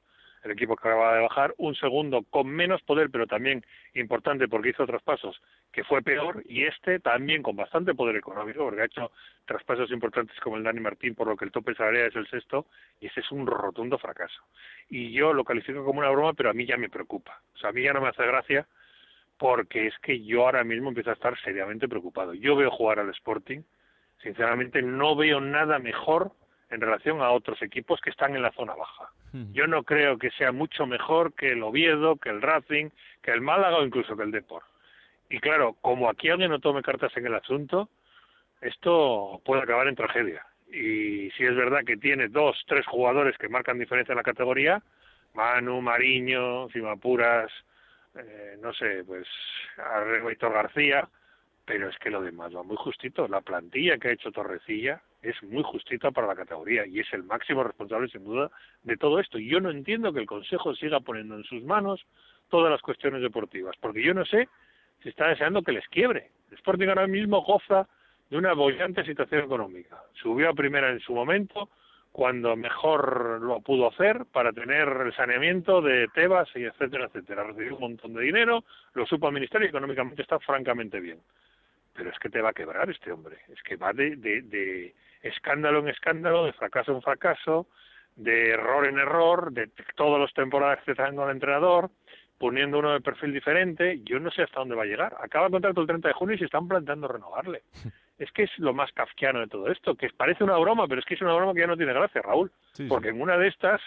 [0.44, 4.70] el equipo que acaba de bajar, un segundo con menos poder, pero también importante porque
[4.70, 5.42] hizo traspasos
[5.72, 9.12] que fue peor, y este también con bastante poder económico, porque ha hecho
[9.46, 12.66] traspasos importantes como el Dani Martín, por lo que el tope salarial es el sexto,
[13.00, 14.42] y ese es un rotundo fracaso.
[14.90, 17.42] Y yo lo califico como una broma, pero a mí ya me preocupa.
[17.56, 18.66] O sea, a mí ya no me hace gracia
[19.40, 22.34] porque es que yo ahora mismo empiezo a estar seriamente preocupado.
[22.36, 23.62] Yo veo jugar al Sporting,
[24.22, 26.34] sinceramente no veo nada mejor
[26.70, 29.10] en relación a otros equipos que están en la zona baja.
[29.54, 32.90] Yo no creo que sea mucho mejor que el Oviedo, que el Racing,
[33.22, 34.66] que el Málaga o incluso que el Deport.
[35.30, 37.90] Y claro, como aquí alguien no tome cartas en el asunto,
[38.62, 40.46] esto puede acabar en tragedia.
[40.68, 44.82] Y si es verdad que tiene dos, tres jugadores que marcan diferencia en la categoría,
[45.34, 47.52] Manu, Mariño, Cimapuras,
[48.16, 49.28] eh, no sé, pues
[49.78, 51.08] Arrego García,
[51.66, 53.28] pero es que lo demás va muy justito.
[53.28, 57.24] La plantilla que ha hecho Torrecilla es muy justita para la categoría y es el
[57.24, 58.50] máximo responsable, sin duda,
[58.84, 59.38] de todo esto.
[59.38, 62.06] Y yo no entiendo que el Consejo siga poniendo en sus manos
[62.50, 64.50] todas las cuestiones deportivas, porque yo no sé
[65.04, 66.32] si está deseando que les quiebre.
[66.50, 67.88] El Sporting ahora mismo goza
[68.30, 70.04] de una bollante situación económica.
[70.14, 71.70] Subió a primera en su momento,
[72.12, 77.44] cuando mejor lo pudo hacer para tener el saneamiento de Tebas y etcétera, etcétera.
[77.44, 81.20] Recibió un montón de dinero, lo supo administrar y económicamente está francamente bien.
[81.94, 83.38] Pero es que te va a quebrar este hombre.
[83.50, 87.68] Es que va de, de escándalo en escándalo, de fracaso en fracaso,
[88.16, 91.90] de error en error, de todas las temporadas que está dando el entrenador,
[92.38, 95.16] poniendo uno de perfil diferente, yo no sé hasta dónde va a llegar.
[95.22, 97.64] Acaba el contrato el 30 de junio y se están planteando renovarle.
[98.20, 101.06] Es que es lo más kafkiano de todo esto, que parece una broma, pero es
[101.06, 102.52] que es una broma que ya no tiene gracia, Raúl,
[102.88, 103.82] porque en una de estas,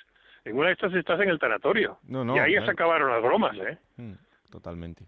[0.44, 1.98] en una de estas estás en el tanatorio.
[2.08, 3.78] y ahí ya se acabaron las bromas, ¿eh?
[3.96, 4.14] Mm,
[4.50, 5.04] totalmente.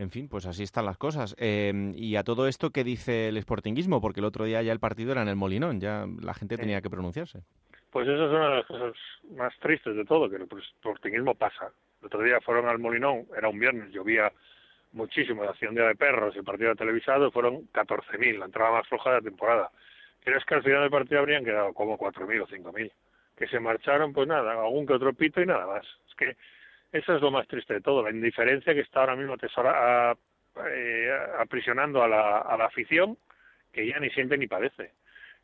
[0.00, 1.34] En fin, pues así están las cosas.
[1.38, 4.00] Em, y a todo esto, ¿qué dice el sportinguismo?
[4.00, 6.80] Porque el otro día ya el partido era en el Molinón, ya la gente tenía
[6.80, 7.42] que pronunciarse.
[7.90, 8.94] Pues eso es una de las cosas
[9.36, 10.48] más tristes de todo, que el
[10.78, 11.70] sportinguismo pasa.
[12.00, 14.32] El otro día fueron al Molinón, era un viernes, llovía
[14.92, 18.88] muchísimo, de acción día de perros, y el partido televisado fueron 14.000, la entrada más
[18.88, 19.70] floja de la temporada.
[20.24, 22.92] Pero es que al final del partido habrían quedado como 4.000 o 5.000,
[23.36, 25.86] que se marcharon, pues nada, algún que otro pito y nada más.
[26.08, 26.36] Es que
[26.92, 30.16] eso es lo más triste de todo, la indiferencia que está ahora mismo tesora,
[30.68, 33.16] eh, aprisionando a la, a la afición,
[33.72, 34.92] que ya ni siente ni padece.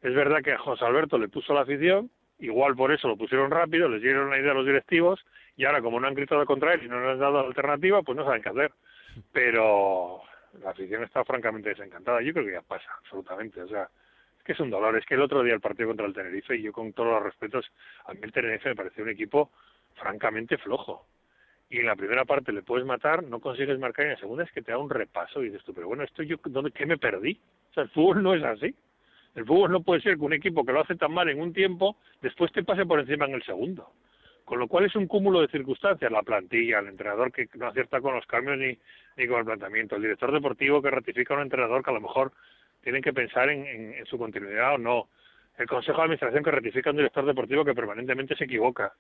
[0.02, 3.50] Es verdad que a José Alberto le puso la afición, igual por eso lo pusieron
[3.50, 5.24] rápido, les dieron la idea a los directivos,
[5.56, 8.16] y ahora como no han gritado contra él y no les han dado alternativa, pues
[8.16, 8.72] no saben qué hacer.
[9.32, 10.22] Pero
[10.62, 12.22] la afición está francamente desencantada.
[12.22, 13.62] Yo creo que ya pasa, absolutamente.
[13.62, 13.88] O sea,
[14.38, 14.96] es que es un dolor.
[14.96, 17.22] Es que el otro día el partido contra el Tenerife, y yo con todos los
[17.22, 17.70] respetos,
[18.04, 19.50] a mí el Tenerife me pareció un equipo
[19.94, 21.06] francamente flojo
[21.68, 24.44] y en la primera parte le puedes matar, no consigues marcar y en la segunda
[24.44, 26.86] es que te da un repaso y dices tú, pero bueno, esto yo, ¿dónde, ¿qué
[26.86, 27.40] me perdí?
[27.70, 28.74] O sea, el fútbol no es así.
[29.34, 31.52] El fútbol no puede ser que un equipo que lo hace tan mal en un
[31.52, 33.90] tiempo, después te pase por encima en el segundo.
[34.46, 38.00] Con lo cual es un cúmulo de circunstancias, la plantilla, el entrenador que no acierta
[38.00, 38.78] con los cambios ni,
[39.16, 42.00] ni con el planteamiento, el director deportivo que ratifica a un entrenador que a lo
[42.00, 42.32] mejor
[42.80, 45.08] tienen que pensar en, en su continuidad o no,
[45.58, 48.92] el consejo de administración que ratifica a un director deportivo que permanentemente se equivoca,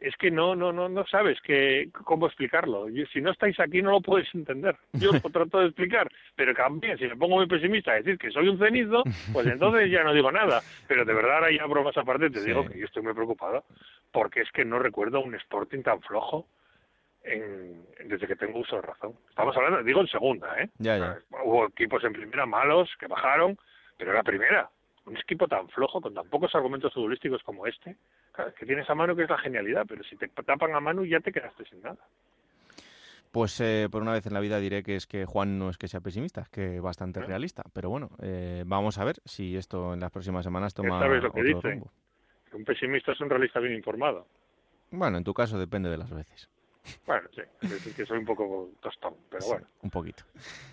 [0.00, 2.86] es que no no no no sabes que cómo explicarlo.
[3.12, 4.76] si no estáis aquí no lo podéis entender.
[4.92, 8.30] Yo lo trato de explicar, pero también si me pongo muy pesimista a decir que
[8.30, 10.60] soy un cenizo, pues entonces ya no digo nada.
[10.88, 13.64] Pero de verdad ahora ya bromas aparte te digo que yo estoy muy preocupado
[14.12, 16.46] porque es que no recuerdo un Sporting tan flojo
[17.22, 19.14] en, desde que tengo uso de razón.
[19.28, 20.70] Estamos hablando, digo en segunda, ¿eh?
[21.44, 23.58] Hubo equipos en primera malos que bajaron,
[23.98, 24.70] pero era primera
[25.06, 27.96] un equipo tan flojo, con tan pocos argumentos futbolísticos como este,
[28.58, 31.20] que tienes a mano que es la genialidad, pero si te tapan a mano ya
[31.20, 31.98] te quedaste sin nada.
[33.32, 35.76] Pues eh, por una vez en la vida diré que es que Juan no es
[35.76, 37.64] que sea pesimista, es que bastante realista.
[37.74, 41.32] Pero bueno, eh, vamos a ver si esto en las próximas semanas toma ¿Sabes lo
[41.32, 41.82] que dice?
[42.52, 44.26] Un pesimista es un realista bien informado.
[44.90, 46.48] Bueno, en tu caso depende de las veces.
[47.06, 49.66] Bueno, sí, es que soy un poco tostón, pero bueno.
[49.82, 50.24] Un poquito.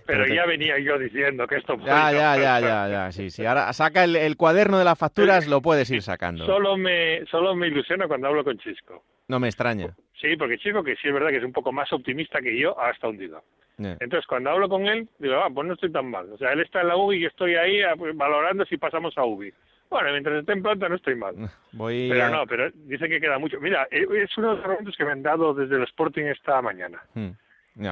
[0.05, 1.77] Pero, ya venía yo diciendo que esto...
[1.79, 3.45] Ya, ya, ya, ya, ya, sí, sí.
[3.45, 6.45] Ahora saca el, cuaderno de las facturas, lo puedes ir sacando.
[6.45, 9.03] Solo me, solo me ilusiona cuando hablo con Chisco.
[9.27, 9.95] No me extraña.
[10.19, 12.79] Sí, porque Chisco, que sí es verdad que es un poco más optimista que yo,
[12.79, 13.43] hasta hundido.
[13.77, 16.31] Entonces, cuando hablo con él, digo, ah, pues no estoy tan mal.
[16.31, 18.77] O sea, él está en la UBI y yo estoy ahí ah, pues, valorando si
[18.77, 19.53] pasamos a UBI.
[19.89, 21.35] Bueno, mientras esté en planta no estoy mal.
[21.73, 23.59] Voy pero no, pero dice que queda mucho.
[23.59, 26.61] Mira, eh, es uno de los argumentos que me han dado desde el Sporting esta
[26.61, 27.01] mañana.
[27.13, 27.29] Hmm.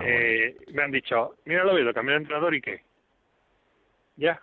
[0.04, 2.82] eh, Me han dicho, mira lo veo, cambié de entrenador y qué.
[4.16, 4.42] Ya.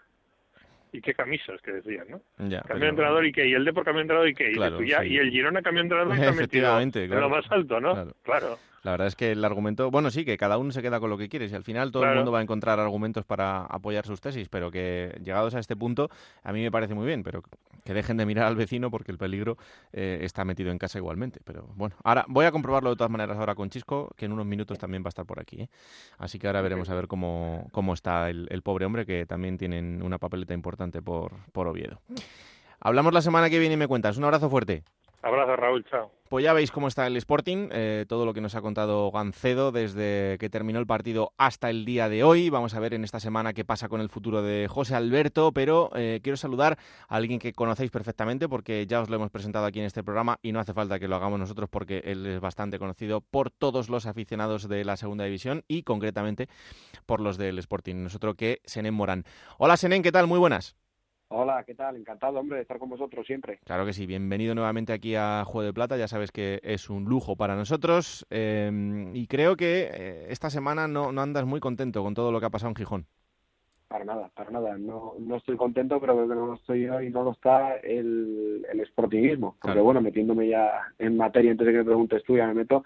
[0.90, 2.20] ¿Y qué camisas que decían, no?
[2.48, 4.54] Ya, Cambio de entrenador y qué, y el Depor cambio de entrenador y qué, y,
[4.54, 5.08] Claro, ya- sí.
[5.08, 7.28] y el Girona cambio de entrenador y metido Efectivamente, en claro.
[7.28, 7.92] lo más alto, ¿no?
[7.92, 8.14] Claro.
[8.22, 8.58] claro.
[8.82, 11.18] La verdad es que el argumento, bueno, sí, que cada uno se queda con lo
[11.18, 11.46] que quiere.
[11.46, 14.70] Y al final todo el mundo va a encontrar argumentos para apoyar sus tesis, pero
[14.70, 16.10] que llegados a este punto,
[16.42, 17.42] a mí me parece muy bien, pero
[17.84, 19.56] que dejen de mirar al vecino porque el peligro
[19.92, 21.40] eh, está metido en casa igualmente.
[21.44, 24.46] Pero bueno, ahora voy a comprobarlo de todas maneras ahora con Chisco, que en unos
[24.46, 25.62] minutos también va a estar por aquí.
[25.62, 25.68] ¿eh?
[26.18, 29.58] Así que ahora veremos a ver cómo, cómo está el, el pobre hombre, que también
[29.58, 32.00] tienen una papeleta importante por, por Oviedo.
[32.80, 34.16] Hablamos la semana que viene y me cuentas.
[34.18, 34.84] Un abrazo fuerte.
[35.22, 36.12] Abrazo, Raúl, chao.
[36.28, 39.72] Pues ya veis cómo está el Sporting, eh, todo lo que nos ha contado Gancedo
[39.72, 42.50] desde que terminó el partido hasta el día de hoy.
[42.50, 45.90] Vamos a ver en esta semana qué pasa con el futuro de José Alberto, pero
[45.94, 46.78] eh, quiero saludar
[47.08, 50.38] a alguien que conocéis perfectamente porque ya os lo hemos presentado aquí en este programa
[50.42, 53.88] y no hace falta que lo hagamos nosotros porque él es bastante conocido por todos
[53.88, 56.48] los aficionados de la segunda división y concretamente
[57.06, 58.02] por los del Sporting.
[58.02, 59.24] Nosotros que Senen Morán.
[59.56, 60.26] Hola Senen, ¿qué tal?
[60.26, 60.76] Muy buenas.
[61.30, 61.96] Hola, ¿qué tal?
[61.96, 63.58] Encantado, hombre, de estar con vosotros siempre.
[63.64, 67.04] Claro que sí, bienvenido nuevamente aquí a Juego de Plata, ya sabes que es un
[67.04, 72.02] lujo para nosotros eh, y creo que eh, esta semana no, no andas muy contento
[72.02, 73.06] con todo lo que ha pasado en Gijón.
[73.88, 74.76] Para nada, para nada.
[74.78, 77.76] No, no estoy contento, pero creo que no lo estoy yo y no lo está
[77.76, 79.52] el, el sportingismo.
[79.60, 79.84] Porque Claro.
[79.84, 82.84] bueno, metiéndome ya en materia, antes de que me preguntes tú, ya me meto.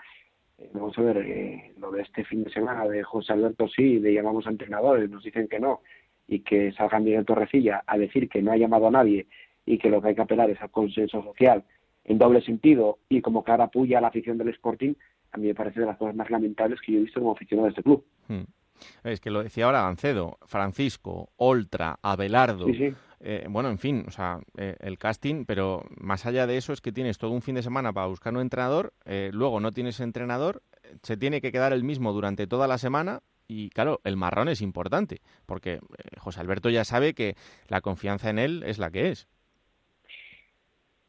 [0.59, 3.99] Eh, vamos a ver, eh, lo de este fin de semana de José Alberto sí,
[3.99, 5.81] le llamamos a entrenadores, nos dicen que no,
[6.29, 9.27] y que salga Miguel Torrecilla a decir que no ha llamado a nadie
[9.67, 11.65] y que lo que hay que apelar es al consenso social
[12.05, 14.95] en doble sentido y como cara puya a la afición del Sporting,
[15.33, 17.67] a mí me parece de las cosas más lamentables que yo he visto como aficionado
[17.67, 18.05] de este club.
[18.29, 18.43] Hmm.
[19.05, 22.67] Es que lo decía ahora Gancedo, Francisco, Oltra, Abelardo.
[22.67, 22.95] Sí, sí.
[23.21, 26.81] eh, bueno, en fin, o sea, eh, el casting, pero más allá de eso es
[26.81, 30.01] que tienes todo un fin de semana para buscar un entrenador, eh, luego no tienes
[30.01, 34.17] entrenador, eh, se tiene que quedar el mismo durante toda la semana y claro, el
[34.17, 35.81] marrón es importante, porque eh,
[36.19, 37.35] José Alberto ya sabe que
[37.69, 39.29] la confianza en él es la que es.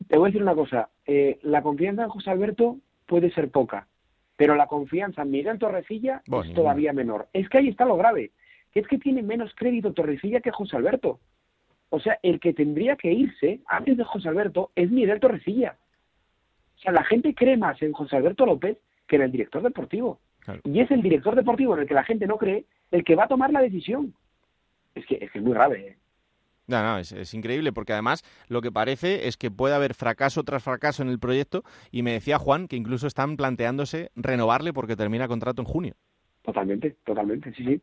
[0.08, 3.88] Te voy a decir una cosa, eh, la confianza en José Alberto puede ser poca,
[4.36, 7.28] pero la confianza en Miguel Torrecilla Bueno, es todavía menor.
[7.34, 8.32] Es que ahí está lo grave,
[8.72, 11.20] que es que tiene menos crédito Torrecilla que José Alberto.
[11.90, 15.78] O sea, el que tendría que irse antes de José Alberto es Miguel Torrecilla.
[16.78, 18.78] O sea, la gente cree más en José Alberto López
[19.08, 20.20] que en el director deportivo.
[20.44, 20.62] Claro.
[20.64, 23.26] Y es el director deportivo en el que la gente no cree el que va
[23.26, 24.14] a tomar la decisión.
[24.96, 25.88] Es que es, que es muy grave.
[25.88, 25.98] ¿eh?
[26.68, 30.44] No, no, es, es increíble porque además lo que parece es que puede haber fracaso
[30.44, 34.96] tras fracaso en el proyecto y me decía Juan que incluso están planteándose renovarle porque
[34.96, 35.96] termina contrato en junio.
[36.44, 37.82] Totalmente, totalmente, sí, sí.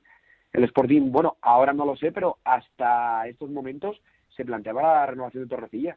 [0.53, 4.01] El Sporting, bueno, ahora no lo sé, pero hasta estos momentos
[4.37, 5.97] se planteaba la renovación de Torrecilla.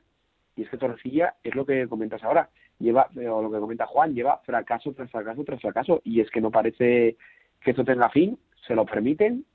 [0.56, 2.50] Y es que Torrecilla es lo que comentas ahora,
[2.80, 6.02] lleva, eh, o lo que comenta Juan, lleva fracaso tras fracaso tras fracaso.
[6.04, 7.18] Y es que no parece
[7.62, 9.46] que esto tenga fin, se lo permiten.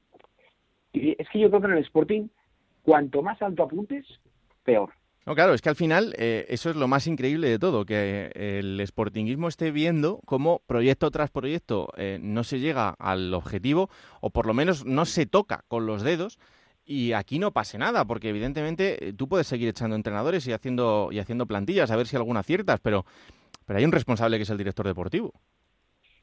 [0.93, 2.29] Es que yo creo que en el Sporting,
[2.83, 4.07] cuanto más alto apuntes,
[4.65, 4.91] peor.
[5.27, 8.31] No, claro, es que al final eh, eso es lo más increíble de todo, que
[8.35, 11.89] eh, el sportinguismo esté viendo cómo proyecto tras proyecto
[12.23, 13.91] no se llega al objetivo
[14.23, 16.39] o por lo menos no se toca con los dedos
[16.90, 21.10] y aquí no pase nada, porque evidentemente eh, tú puedes seguir echando entrenadores y haciendo,
[21.12, 23.05] y haciendo plantillas a ver si alguna aciertas, pero,
[23.66, 25.35] pero hay un responsable que es el director deportivo.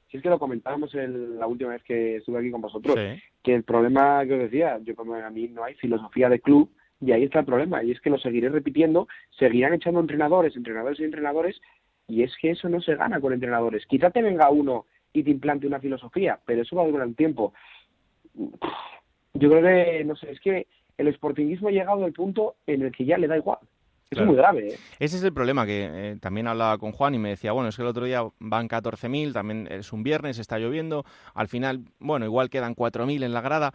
[0.10, 3.22] Si es que lo comentábamos el- la última vez que estuve aquí con vosotros, Sí.
[3.44, 6.72] que el problema que os decía, yo como a mí no hay filosofía de club
[7.00, 11.00] y ahí está el problema y es que lo seguiré repitiendo, seguirán echando entrenadores, entrenadores
[11.00, 11.62] y entrenadores
[12.08, 13.86] y es que eso no se gana con entrenadores.
[13.86, 17.16] Quizá te venga uno y te implante una filosofía, pero eso va a durar un
[17.16, 17.54] tiempo.
[19.36, 20.68] Yo creo que, no sé, es que
[20.98, 23.60] el sportinguismo ha llegado al punto en el que ya le da igual.
[24.10, 24.26] Claro.
[24.26, 24.78] es muy grave, ¿eh?
[24.99, 27.76] Ese es el problema, que eh, también hablaba con Juan y me decía, bueno, es
[27.76, 32.26] que el otro día van 14.000, también es un viernes, está lloviendo, al final, bueno,
[32.26, 33.74] igual quedan 4.000 en la grada,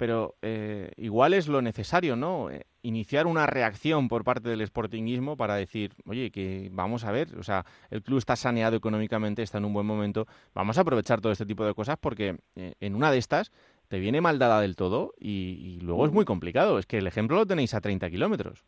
[0.00, 2.50] pero eh, igual es lo necesario, ¿no?
[2.50, 7.36] Eh, iniciar una reacción por parte del sportinguismo para decir, oye, que vamos a ver,
[7.36, 11.20] o sea, el club está saneado económicamente, está en un buen momento, vamos a aprovechar
[11.20, 13.52] todo este tipo de cosas porque eh, en una de estas
[13.90, 17.08] te viene mal dada del todo y, y luego es muy complicado, es que el
[17.08, 18.64] ejemplo lo tenéis a 30 kilómetros.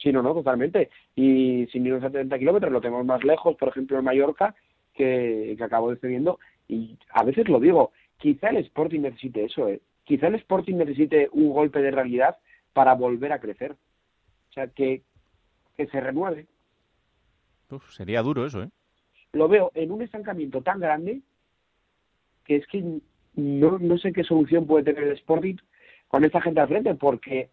[0.00, 0.88] Sí, no, no, totalmente.
[1.16, 4.54] Y sin irnos a 30 kilómetros, lo tenemos más lejos, por ejemplo, en Mallorca,
[4.94, 6.38] que, que acabo descendiendo.
[6.68, 9.80] Y a veces lo digo, quizá el Sporting necesite eso, ¿eh?
[10.04, 12.36] Quizá el Sporting necesite un golpe de realidad
[12.72, 13.72] para volver a crecer.
[13.72, 15.02] O sea, que,
[15.76, 16.46] que se renueve.
[17.68, 18.68] Uf, sería duro eso, ¿eh?
[19.32, 21.20] Lo veo en un estancamiento tan grande
[22.44, 23.00] que es que
[23.34, 25.56] no, no sé qué solución puede tener el Sporting
[26.08, 27.50] con esta gente al frente, porque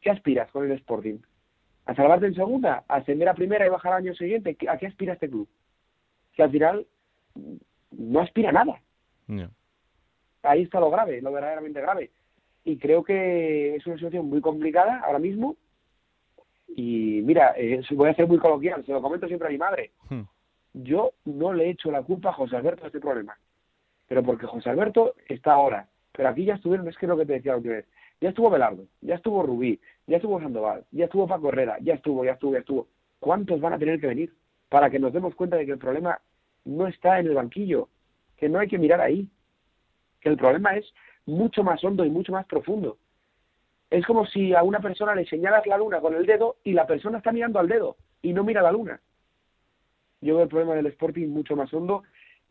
[0.00, 1.18] ¿qué aspiras con el Sporting?
[1.86, 2.84] ¿A salvarte en segunda?
[2.88, 4.54] ¿A ascender a primera y bajar al año siguiente?
[4.56, 5.48] ¿Qué- ¿A qué aspira este club?
[6.34, 6.86] Que al final
[7.34, 7.54] mm,
[7.92, 8.80] no aspira a nada.
[10.42, 12.10] Ahí está lo grave, lo verdaderamente grave.
[12.64, 15.56] y creo que es una situación muy complicada ahora mismo.
[16.68, 19.92] Y mira, eh, voy a ser muy coloquial, se lo comento siempre a mi madre.
[20.10, 20.22] Hmm.
[20.74, 23.38] Yo no le echo la culpa a José Alberto de este problema,
[24.08, 25.88] pero porque José Alberto está ahora.
[26.12, 27.86] Pero aquí ya estuvieron, es que es lo que te decía la última vez,
[28.20, 32.24] ya estuvo Belardo, ya estuvo Rubí, ya estuvo Sandoval, ya estuvo Paco Herrera, ya estuvo,
[32.24, 32.88] ya estuvo, ya estuvo.
[33.20, 34.34] ¿Cuántos van a tener que venir
[34.68, 36.20] para que nos demos cuenta de que el problema
[36.64, 37.88] no está en el banquillo,
[38.36, 39.28] que no hay que mirar ahí,
[40.20, 40.92] que el problema es
[41.26, 42.98] mucho más hondo y mucho más profundo.
[43.90, 46.86] Es como si a una persona le señalas la luna con el dedo y la
[46.86, 49.00] persona está mirando al dedo y no mira la luna.
[50.20, 52.02] Yo veo el problema del Sporting mucho más hondo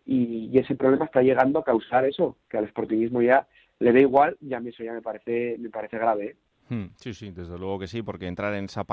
[0.08, 3.48] y, ese problema está llegando a causar eso, que al sportingismo ya
[3.80, 6.26] le da igual y a mí eso ya me parece, me parece grave.
[6.26, 6.36] ¿eh?
[6.70, 8.86] Hmm, Sí, sí, desde luego que sí, porque entrar en esa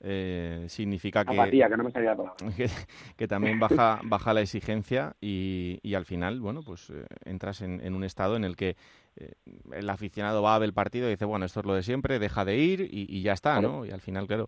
[0.00, 2.36] eh, significa que, Apatía, que no me salía la palabra.
[2.56, 2.68] que,
[3.16, 7.80] que también baja, baja la exigencia y, y al final, bueno, pues eh, entras en,
[7.80, 8.76] en un estado en el que
[9.16, 9.32] eh,
[9.72, 12.18] el aficionado va a ver el partido y dice, bueno, esto es lo de siempre,
[12.18, 13.84] deja de ir y, y ya está, ¿no?
[13.84, 14.46] Y al final, claro,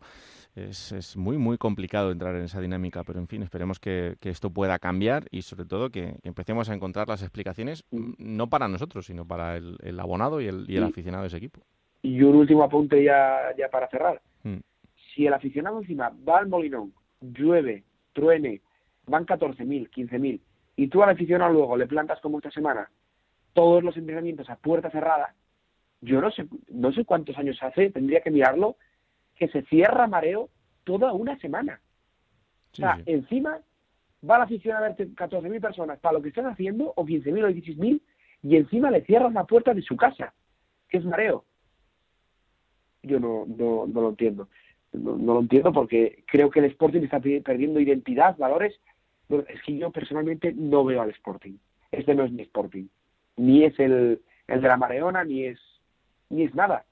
[0.55, 4.31] es, es muy, muy complicado entrar en esa dinámica, pero en fin, esperemos que, que
[4.31, 8.69] esto pueda cambiar y sobre todo que, empecemos a encontrar las explicaciones, mm, no para
[8.69, 11.61] nosotros, sino para el, el abonado y el, y el aficionado de ese equipo.
[12.03, 14.23] Y un último apunte ya, ya para cerrar.
[14.43, 14.59] Mm.
[15.15, 18.61] Si el aficionado encima va al Molinón, llueve, truene,
[19.07, 20.41] van 14.000, 15.000,
[20.77, 22.91] y tú al aficionado luego le plantas como esta semana
[23.53, 25.35] todos los entrenamientos a puerta cerrada,
[26.01, 28.77] yo no sé, no sé cuántos años hace, tendría que mirarlo,
[29.37, 30.49] que se cierra mareo
[30.85, 31.81] toda una semana.
[32.73, 33.61] o sea, encima
[34.28, 37.49] va la afición a verte 14.000 personas para lo que están haciendo, o 15.000 o
[37.49, 38.01] 16.000,
[38.43, 40.32] y encima le cierran la puerta de su casa,
[40.89, 41.45] que es mareo.
[43.03, 44.49] Yo no, no, no lo entiendo.
[44.93, 48.79] No, no lo entiendo porque creo que el Sporting está perdiendo identidad, valores.
[49.49, 51.55] Es que yo personalmente no veo al Sporting.
[51.93, 52.87] Este no es mi Sporting.
[53.37, 55.61] Ni es el, el de la Mareona, ni es,
[56.29, 56.85] ni es nada.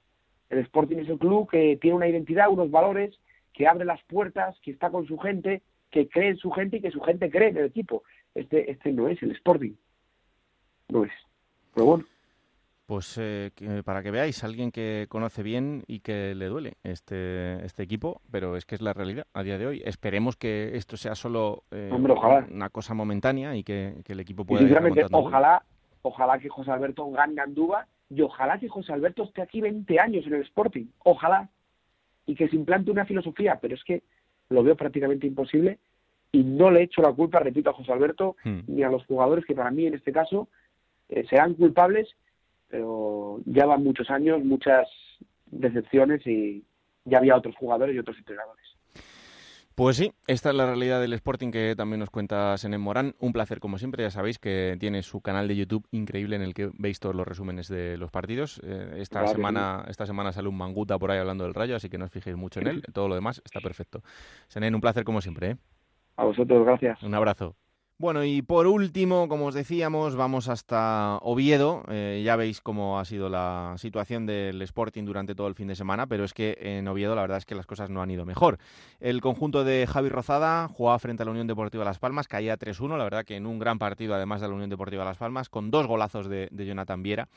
[0.48, 3.18] El Sporting es el club que tiene una identidad, unos valores,
[3.52, 6.80] que abre las puertas, que está con su gente, que cree en su gente y
[6.80, 8.04] que su gente cree en el equipo.
[8.34, 9.72] Este, este no es el Sporting.
[10.88, 11.12] No es.
[11.74, 12.04] Pero bueno.
[12.88, 17.62] Pues eh, que- para que veáis, alguien que conoce bien y que le duele este,
[17.66, 19.82] este equipo, pero es que es la realidad a día de hoy.
[19.84, 22.14] Esperemos que esto sea solo eh, Hombre,
[22.50, 25.62] una cosa momentánea y que, que el equipo Y pueda ir sinceramente, ojalá,
[26.00, 30.26] ojalá que José Alberto gane Andúba y ojalá que José Alberto esté aquí 20 años
[30.26, 30.86] en el Sporting.
[31.04, 31.50] Ojalá.
[32.24, 34.02] Y que se implante una filosofía, pero es que
[34.48, 35.78] lo veo prácticamente imposible
[36.32, 38.60] y no le echo la culpa, repito, a José Alberto Hmm.
[38.66, 40.48] ni a los jugadores que para mí en este caso
[41.10, 42.08] eh, serán culpables,
[42.68, 44.88] pero ya van muchos años, muchas
[45.46, 46.64] decepciones y
[47.04, 48.64] ya había otros jugadores y otros entrenadores.
[49.78, 53.14] Pues sí, esta es la realidad del Sporting que también nos cuenta Senem Morán.
[53.20, 56.52] Un placer, como siempre, ya sabéis que tiene su canal de YouTube increíble en el
[56.52, 58.60] que veis todos los resúmenes de los partidos.
[58.64, 61.88] Eh, esta, Claro semana, esta semana sale un manguta por ahí hablando del rayo, así
[61.88, 62.82] que no os fijéis mucho en él.
[62.92, 64.02] Todo lo demás está perfecto.
[64.48, 65.50] Senem, un placer como siempre.
[65.50, 65.56] ¿eh?
[66.16, 67.00] A vosotros, gracias.
[67.04, 67.54] Un abrazo.
[68.00, 71.82] Bueno, y por último, como os decíamos, vamos hasta Oviedo.
[71.88, 75.74] Eh, ya veis cómo ha sido la situación del Sporting durante todo el fin de
[75.74, 78.24] semana, pero es que en Oviedo la verdad es que las cosas no han ido
[78.24, 78.58] mejor.
[79.00, 82.96] El conjunto de Javi Rozada jugaba frente a la Unión Deportiva Las Palmas, caía 3-1,
[82.96, 85.72] la verdad que en un gran partido además de la Unión Deportiva Las Palmas, con
[85.72, 87.28] dos golazos de, de Jonathan Viera.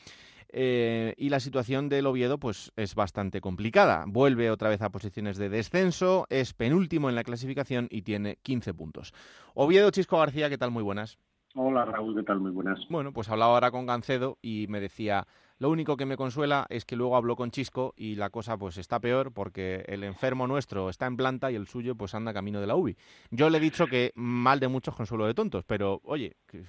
[0.54, 4.04] Eh, y la situación del Oviedo pues es bastante complicada.
[4.08, 8.74] Vuelve otra vez a posiciones de descenso, es penúltimo en la clasificación y tiene 15
[8.74, 9.14] puntos.
[9.54, 10.72] Oviedo, Chisco García, ¿qué tal?
[10.72, 11.18] Muy buenas.
[11.56, 12.40] Hola Raúl, ¿qué tal?
[12.40, 12.80] Muy buenas.
[12.90, 15.28] Bueno, pues hablaba ahora con Gancedo y me decía,
[15.60, 18.78] lo único que me consuela es que luego habló con Chisco y la cosa pues
[18.78, 22.62] está peor porque el enfermo nuestro está en planta y el suyo pues anda camino
[22.62, 22.96] de la UBI.
[23.32, 26.64] Yo le he dicho que mal de muchos consuelo de tontos, pero oye, que-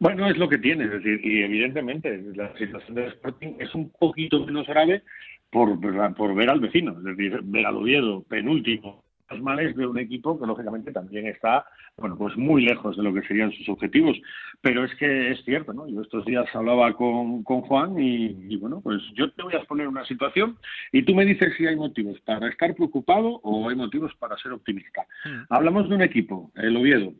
[0.00, 3.90] Bueno, es lo que tiene, es decir, y evidentemente la situación del Sporting es un
[3.90, 5.02] poquito menos grave
[5.50, 5.78] por,
[6.14, 9.04] por ver al vecino, es decir, ver al Oviedo penúltimo.
[9.28, 11.66] Los males de un equipo que lógicamente también está,
[11.96, 14.16] bueno, pues muy lejos de lo que serían sus objetivos.
[14.60, 15.88] Pero es que es cierto, ¿no?
[15.88, 19.58] Yo estos días hablaba con, con Juan y, y, bueno, pues yo te voy a
[19.58, 20.56] exponer una situación
[20.92, 24.52] y tú me dices si hay motivos para estar preocupado o hay motivos para ser
[24.52, 25.04] optimista.
[25.48, 27.12] Hablamos de un equipo, el Oviedo,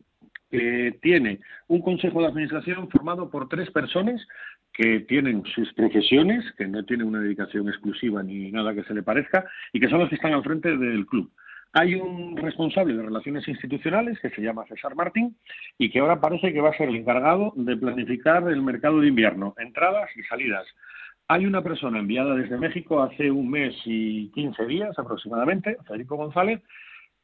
[0.57, 4.27] que tiene un consejo de administración formado por tres personas
[4.73, 9.03] que tienen sus profesiones, que no tienen una dedicación exclusiva ni nada que se le
[9.03, 11.31] parezca, y que son los que están al frente del club.
[11.74, 15.37] Hay un responsable de relaciones institucionales que se llama César Martín
[15.77, 19.09] y que ahora parece que va a ser el encargado de planificar el mercado de
[19.09, 20.66] invierno, entradas y salidas.
[21.28, 26.62] Hay una persona enviada desde México hace un mes y 15 días aproximadamente, Federico González,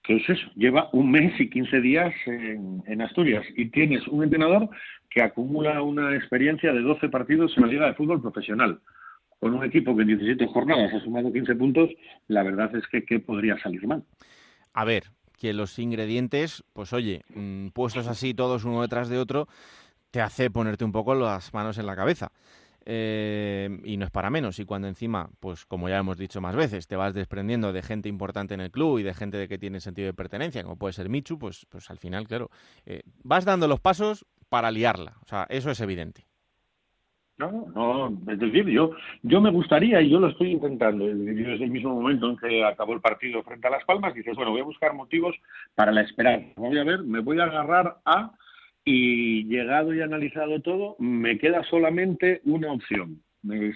[0.03, 4.25] que es eso, lleva un mes y 15 días en, en, Asturias y tienes un
[4.25, 4.69] entrenador
[5.09, 8.81] que acumula una experiencia de 12 partidos en la Liga de Fútbol Profesional.
[9.39, 11.91] con un equipo que en 17 jornadas ha sumado 15 puntos,
[12.29, 14.05] la verdad es que ¿qué podría salir mal?
[14.73, 15.05] A ver,
[15.39, 19.49] que los ingredientes, pues oye, mm, puestos así todos uno detrás de otro,
[20.13, 22.31] te hace ponerte un poco las manos en la cabeza.
[22.85, 24.59] Eh, y no es para menos.
[24.59, 28.09] Y cuando encima, pues como ya hemos dicho más veces, te vas desprendiendo de gente
[28.09, 30.93] importante en el club y de gente de que tiene sentido de pertenencia, como puede
[30.93, 32.51] ser Michu, pues, pues al final, claro,
[32.87, 35.15] eh, vas dando los pasos para liarla.
[35.23, 36.27] O sea, eso es evidente.
[37.39, 38.93] No, no, es decir, yo,
[39.23, 42.93] yo me gustaría, y yo lo estoy intentando, desde el mismo momento en que acabó
[42.93, 45.35] el partido frente a Las Palmas, dices, bueno, voy a buscar motivos
[45.75, 46.53] para la esperanza.
[46.57, 48.33] Voy a ver, me voy a agarrar a
[48.85, 53.23] y llegado y analizado todo, me queda solamente una opción.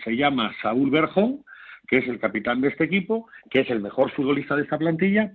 [0.05, 1.45] Se llama Saúl Berjón,
[1.89, 5.33] que es el capitán de este equipo, que es el mejor futbolista de esta plantilla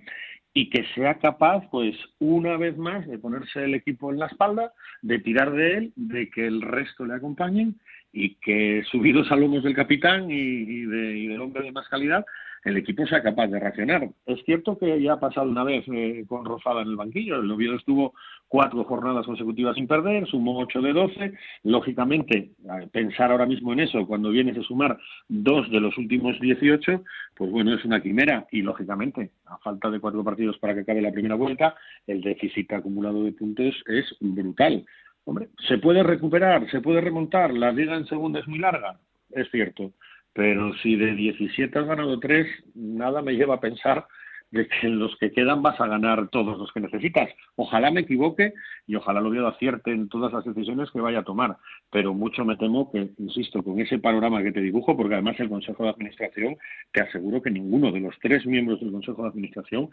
[0.54, 4.72] y que sea capaz, pues, una vez más de ponerse el equipo en la espalda,
[5.00, 7.76] de tirar de él, de que el resto le acompañen
[8.12, 12.26] y que subidos a lomos del capitán y, del hombre de más calidad,
[12.64, 14.08] el equipo sea capaz de reaccionar.
[14.26, 17.50] Es cierto que ya ha pasado una vez eh, con Rosada en el banquillo, el
[17.50, 18.14] Oviedo estuvo
[18.48, 21.32] cuatro jornadas consecutivas sin perder, sumó ocho de doce,
[21.64, 22.50] lógicamente
[22.92, 24.98] pensar ahora mismo en eso cuando vienes a sumar
[25.28, 27.02] dos de los últimos dieciocho,
[27.34, 28.46] pues bueno, es una quimera.
[28.50, 31.74] Y lógicamente a falta de cuatro partidos para que acabe la primera vuelta,
[32.06, 34.84] el déficit acumulado de puntos es brutal.
[35.24, 38.98] Hombre, se puede recuperar, se puede remontar, la liga en segunda es muy larga,
[39.30, 39.92] es cierto,
[40.32, 44.06] pero si de 17 has ganado 3, nada me lleva a pensar
[44.52, 47.30] de que en los que quedan vas a ganar todos los que necesitas.
[47.56, 48.52] Ojalá me equivoque
[48.86, 51.56] y ojalá lo veo acierte en todas las decisiones que vaya a tomar,
[51.90, 55.48] pero mucho me temo que, insisto, con ese panorama que te dibujo, porque además el
[55.48, 56.56] Consejo de Administración,
[56.92, 59.88] te aseguro que ninguno de los tres miembros del Consejo de Administración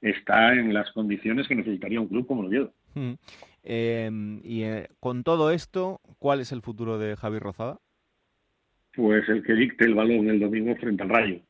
[0.00, 2.72] está en las condiciones que necesitaría un club como el Oviedo.
[2.94, 3.14] Mm.
[3.64, 7.80] Em, y eh, con todo esto, ¿cuál es el futuro de Javi Rozada?
[8.96, 11.40] Pues el que dicte el balón el domingo frente al Rayo.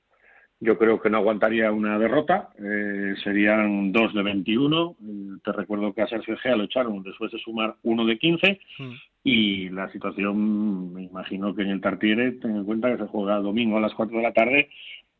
[0.61, 4.97] Yo creo que no aguantaría una derrota, eh, serían dos de 21.
[4.99, 8.93] Eh, te recuerdo que a Sergio lo echaron después de sumar uno de 15 hmm.
[9.25, 13.41] y la situación, me imagino que en el Tartiere, ten en cuenta que se juega
[13.41, 14.71] domingo a las 4 de la tarde,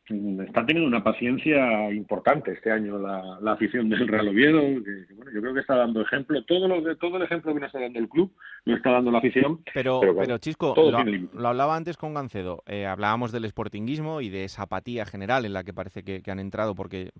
[0.07, 5.41] está teniendo una paciencia importante este año la, afición del Real Oviedo, que, bueno, yo
[5.41, 8.09] creo que está dando ejemplo, todo lo todo el ejemplo que nos está dando el
[8.09, 8.31] club
[8.65, 9.61] lo está dando la afición.
[9.73, 10.75] Pero, pero, Chisco,
[11.33, 15.55] lo, hablaba antes con Gancedo, eh, hablábamos del sportinguismo y de esa apatía general en
[15.55, 17.11] la que parece que, han entrado porque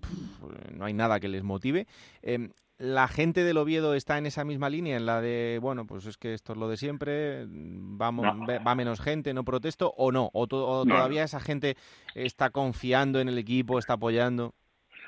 [0.75, 1.87] no hay nada que les motive.
[2.21, 6.05] Eh, la gente del Oviedo está en esa misma línea, en la de, bueno, pues
[6.05, 10.29] es que esto es lo de siempre, vamos, va menos gente, no protesto, o no,
[10.33, 11.77] o, todavía esa gente
[12.13, 14.53] está confiando en el equipo, está apoyando.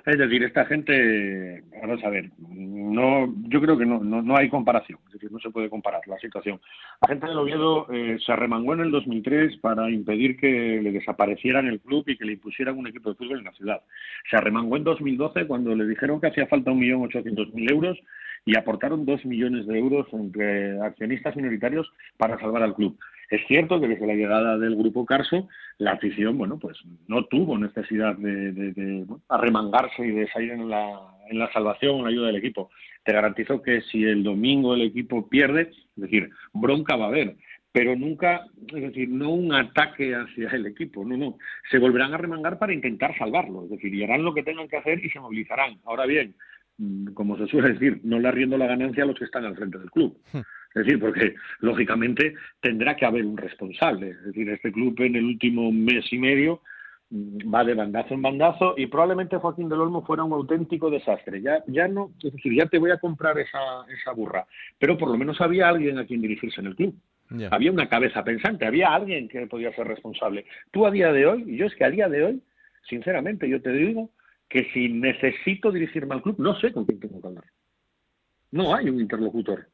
[0.07, 4.99] Es decir, esta gente, vamos a ver, no, yo creo que no, no, hay comparación,
[5.07, 6.61] es decir, no se puede comparar la situación.
[7.01, 11.67] La gente del Oviedo eh, se arremangó en el 2003 para impedir que le desaparecieran
[11.67, 13.81] el club y que le impusieran un equipo de fútbol en la ciudad.
[14.31, 17.99] Se arremangó en 2012 cuando le dijeron que hacía falta 1.800.000 euros
[18.45, 22.97] y aportaron 2 millones de euros entre accionistas minoritarios para salvar al club.
[23.29, 26.77] Es cierto que desde la llegada del grupo Carso, la afición, bueno, pues
[27.07, 30.97] no tuvo necesidad de, arremangarse y de salir en la,
[31.29, 32.69] en la salvación, en la ayuda del equipo.
[33.03, 37.35] Te garantizo que si el domingo el equipo pierde, es decir, bronca va a haber,
[37.71, 41.37] pero nunca, es decir, no un ataque hacia el equipo, no, no.
[41.69, 44.77] Se volverán a remangar para intentar salvarlo, es decir, y harán lo que tengan que
[44.77, 45.79] hacer y se movilizarán.
[45.85, 46.33] Ahora bien,
[46.77, 49.55] mm, como se suele decir, no le arriendo la ganancia a los que están al
[49.55, 50.17] frente del club.
[50.77, 54.09] Es decir, porque lógicamente tendrá que haber un responsable.
[54.09, 56.61] Es decir, este club en el último mes y medio
[57.09, 61.41] mm, va de bandazo en bandazo y probablemente Joaquín del Olmo fuera un auténtico desastre.
[61.41, 63.59] Ya, ya no, es decir, ya te voy a comprar esa,
[63.89, 64.45] esa burra,
[64.77, 66.95] pero por lo menos había alguien a quien dirigirse en el club.
[67.51, 70.45] Había una cabeza pensante, había alguien que podía ser responsable.
[70.71, 72.41] Tú a día de hoy, y yo es que a día de hoy,
[72.87, 74.11] sinceramente, yo te digo
[74.47, 77.43] que si necesito dirigirme al club, no sé con quién tengo que hablar.
[78.51, 79.67] No hay un interlocutor.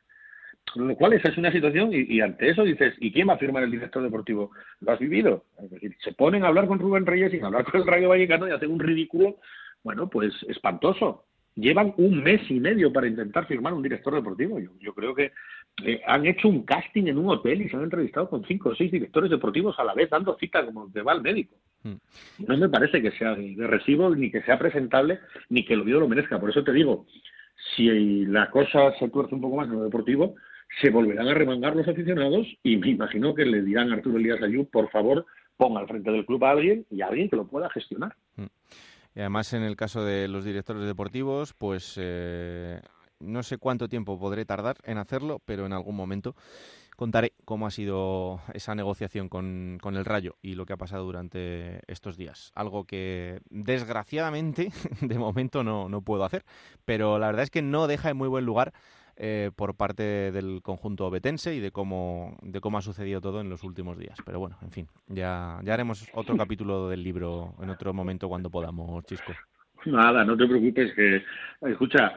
[0.72, 3.38] Con lo cual esa es una situación y, ante eso dices, ¿y quién va a
[3.38, 4.52] firmar el director deportivo?
[4.82, 5.44] Lo has vivido.
[5.62, 8.10] Es decir, se ponen a hablar con Rubén Reyes y a hablar con el Rayo
[8.10, 9.38] Vallecano y hacen un ridículo,
[9.84, 11.26] bueno, pues espantoso.
[11.56, 14.58] Llevan un mes y medio para intentar firmar un director deportivo.
[14.80, 15.34] Yo, creo que
[15.86, 18.76] eh, han hecho un casting en un hotel y se han entrevistado con cinco o
[18.76, 21.56] seis directores deportivos a la vez, dando cita como te va al médico.
[21.84, 21.98] Hmm.
[22.48, 25.20] No me parece que sea de recibo, ni que sea presentable,
[25.50, 26.40] ni que el Oviedo lo merezca.
[26.40, 27.06] Por eso te digo,
[27.76, 30.36] si la cosa se tuerce un poco más en lo deportivo,
[30.82, 34.42] se volverán a remangar los aficionados y me imagino que le dirán a Arturo Elías
[34.42, 35.26] Ayú, por favor,
[35.58, 38.16] ponga al frente del club a alguien y a alguien que lo pueda gestionar.
[38.36, 38.46] Mm.
[39.16, 42.82] Y además, en el caso de los directores deportivos, pues eh,
[43.20, 46.36] no sé cuánto tiempo podré tardar en hacerlo, pero en algún momento
[46.96, 51.04] contaré cómo ha sido esa negociación con, con, el Rayo y lo que ha pasado
[51.04, 52.52] durante estos días.
[52.56, 54.72] Algo que desgraciadamente
[55.02, 56.44] de momento no, no puedo hacer,
[56.86, 58.74] pero la verdad es que no deja en muy buen lugar
[59.16, 63.50] eh, por parte del conjunto betense y de cómo, de cómo ha sucedido todo en
[63.50, 64.18] los últimos días.
[64.26, 68.50] Pero bueno, en fin, ya, ya haremos otro capítulo del libro en otro momento cuando
[68.50, 69.34] podamos, Chisco.
[69.86, 71.24] Nada, no te preocupes que,
[71.62, 72.14] escucha,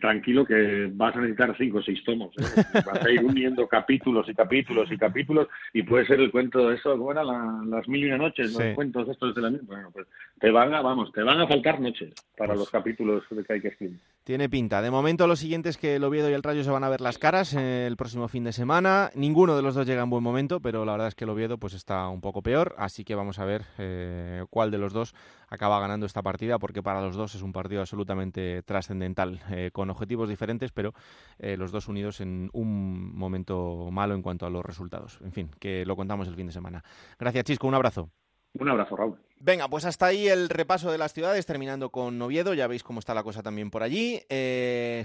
[0.00, 2.32] tranquilo que vas a necesitar cinco o seis tomos.
[2.38, 2.42] ¿eh?
[2.86, 6.76] Vas a ir uniendo capítulos y capítulos y capítulos y puede ser el cuento de
[6.76, 7.26] eso, ¿cómo eran
[7.70, 8.52] las mil y una noches?
[8.52, 10.06] Los cuentos estos de la Bueno, pues
[10.40, 13.60] te van a, vamos, te van a faltar noches para pues los capítulos que hay
[13.60, 13.98] que escribir.
[14.24, 14.82] Tiene pinta.
[14.82, 17.00] De momento lo siguiente es que el Oviedo y el Rayo se van a ver
[17.00, 19.10] las caras el próximo fin de semana.
[19.14, 21.58] Ninguno de los dos llega en buen momento, pero la verdad es que el Oviedo
[21.58, 25.14] pues está un poco peor, así que vamos a ver eh, cuál de los dos
[25.48, 29.90] acaba ganando esta partida, porque para los dos es un partido absolutamente trascendental, eh, con
[29.90, 30.94] objetivos diferentes, pero
[31.38, 35.18] eh, los dos unidos en un momento malo en cuanto a los resultados.
[35.22, 36.84] En fin, que lo contamos el fin de semana.
[37.18, 37.66] Gracias, Chisco.
[37.66, 38.10] Un abrazo.
[38.54, 39.18] Un abrazo, Raúl.
[39.40, 42.54] Venga, pues hasta ahí el repaso de las ciudades, terminando con Oviedo.
[42.54, 44.20] Ya veis cómo está la cosa también por allí.
[44.28, 45.04] Eh,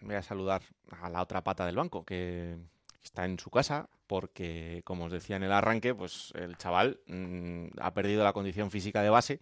[0.00, 0.62] voy a saludar
[1.00, 2.56] a la otra pata del banco, que
[3.02, 7.78] está en su casa, porque, como os decía en el arranque, pues el chaval mm,
[7.80, 9.40] ha perdido la condición física de base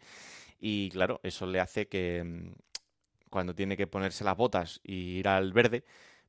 [0.59, 2.53] y, claro, eso le hace que mm,
[3.31, 5.85] cuando tiene que ponerse las botas y ir al verde,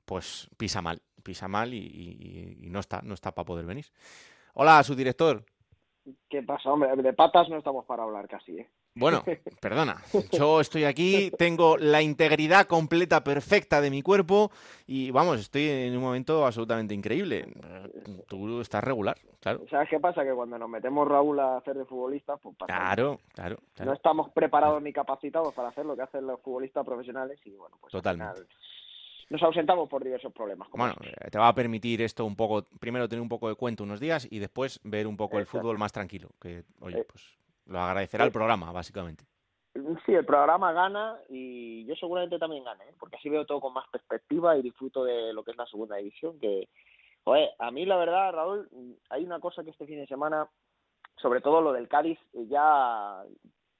[0.05, 3.85] pues pisa mal, pisa mal y, y no está, no está para poder venir.
[4.53, 5.43] Hola, su director.
[6.29, 6.95] ¿Qué pasa, hombre?
[6.95, 8.69] De patas no estamos para hablar casi, ¿eh?
[8.99, 9.23] Bueno,
[9.61, 9.97] perdona,
[10.31, 14.51] yo estoy aquí, tengo la integridad completa, perfecta de mi cuerpo
[14.87, 17.47] y vamos, estoy en un momento absolutamente increíble.
[18.27, 19.61] Tú estás regular, claro.
[19.69, 20.23] ¿Sabes qué pasa?
[20.23, 22.73] Que cuando nos metemos Raúl a hacer de futbolista, pues pasa.
[22.73, 27.39] Claro, claro, No estamos preparados ni capacitados para hacer lo que hacen los futbolistas profesionales
[27.45, 28.41] y bueno, pues Totalmente
[29.29, 30.67] nos ausentamos por diversos problemas.
[30.73, 30.95] bueno,
[31.31, 34.27] te va a permitir esto un poco, primero tener un poco de cuento unos días
[34.29, 37.23] y después ver un poco el fútbol más tranquilo, que, oye, eh, pues
[37.69, 39.23] lo agradecerá el programa, básicamente.
[40.05, 42.93] Sí, el programa gana y yo seguramente también gane, ¿eh?
[42.99, 45.95] porque así veo todo con más perspectiva y disfruto de lo que es la segunda
[45.97, 46.67] división, que,
[47.23, 48.67] joder, a mí la verdad, Raúl,
[49.09, 50.49] hay una cosa que este fin de semana,
[51.17, 53.23] sobre todo lo del Cádiz, ya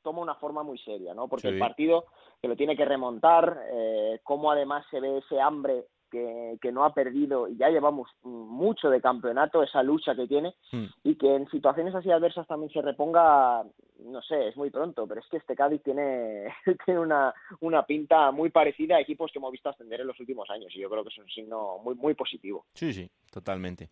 [0.04, 1.28] toma una forma muy seria, ¿no?
[1.28, 2.06] Porque el partido
[2.42, 6.84] que lo tiene que remontar, eh, cómo además se ve ese hambre que, que, no
[6.84, 10.86] ha perdido y ya llevamos mucho de campeonato, esa lucha que tiene, hmm.
[11.04, 13.64] y que en situaciones así adversas también se reponga,
[14.04, 16.54] no sé, es muy pronto, pero es que este Cádiz tiene,
[16.86, 20.50] tiene una, una pinta muy parecida a equipos que hemos visto ascender en los últimos
[20.50, 22.66] años, y yo creo que es un signo muy, muy positivo.
[22.74, 23.90] Sí, sí, totalmente.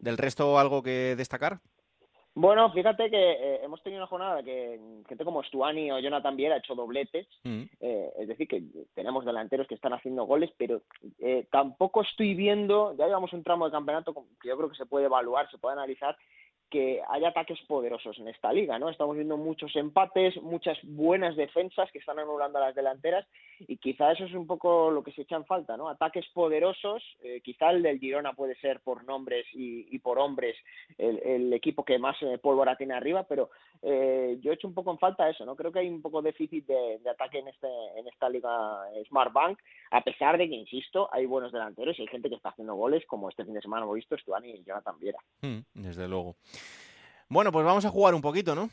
[0.00, 1.60] ¿Del resto algo que destacar?
[2.40, 4.78] Bueno, fíjate que eh, hemos tenido una jornada que
[5.08, 7.62] gente como Stuani o Jonathan Viera ha hecho dobletes, mm.
[7.80, 8.62] eh, es decir, que
[8.94, 10.82] tenemos delanteros que están haciendo goles, pero
[11.18, 14.86] eh, tampoco estoy viendo, ya llevamos un tramo de campeonato que yo creo que se
[14.86, 16.16] puede evaluar, se puede analizar,
[16.70, 18.88] que haya ataques poderosos en esta liga, ¿no?
[18.88, 23.26] Estamos viendo muchos empates, muchas buenas defensas que están anulando a las delanteras
[23.60, 25.88] y quizá eso es un poco lo que se echa en falta, ¿no?
[25.88, 30.56] Ataques poderosos, eh, quizá el del Girona puede ser por nombres y, por hombres
[30.96, 33.50] el, equipo que más eh, pólvora tiene arriba, pero
[33.82, 35.56] eh, yo he hecho un poco en falta eso, ¿no?
[35.56, 38.50] Creo que hay un poco déficit de, ataque en, este, en esta liga
[39.08, 39.58] Smart Bank,
[39.90, 43.04] a pesar de que, insisto, hay buenos delanteros y hay gente que está haciendo goles,
[43.06, 45.18] como este fin de semana hemos visto Stuani y Jonathan Viera.
[45.42, 46.36] Mm, desde luego.
[47.28, 48.70] Bueno, pues vamos a jugar un poquito, ¿no?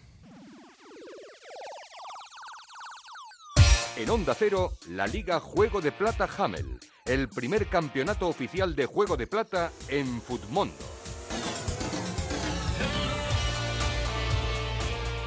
[3.97, 9.15] En Onda Cero, la Liga Juego de Plata Hamel, el primer campeonato oficial de Juego
[9.15, 10.75] de Plata en Futmundo.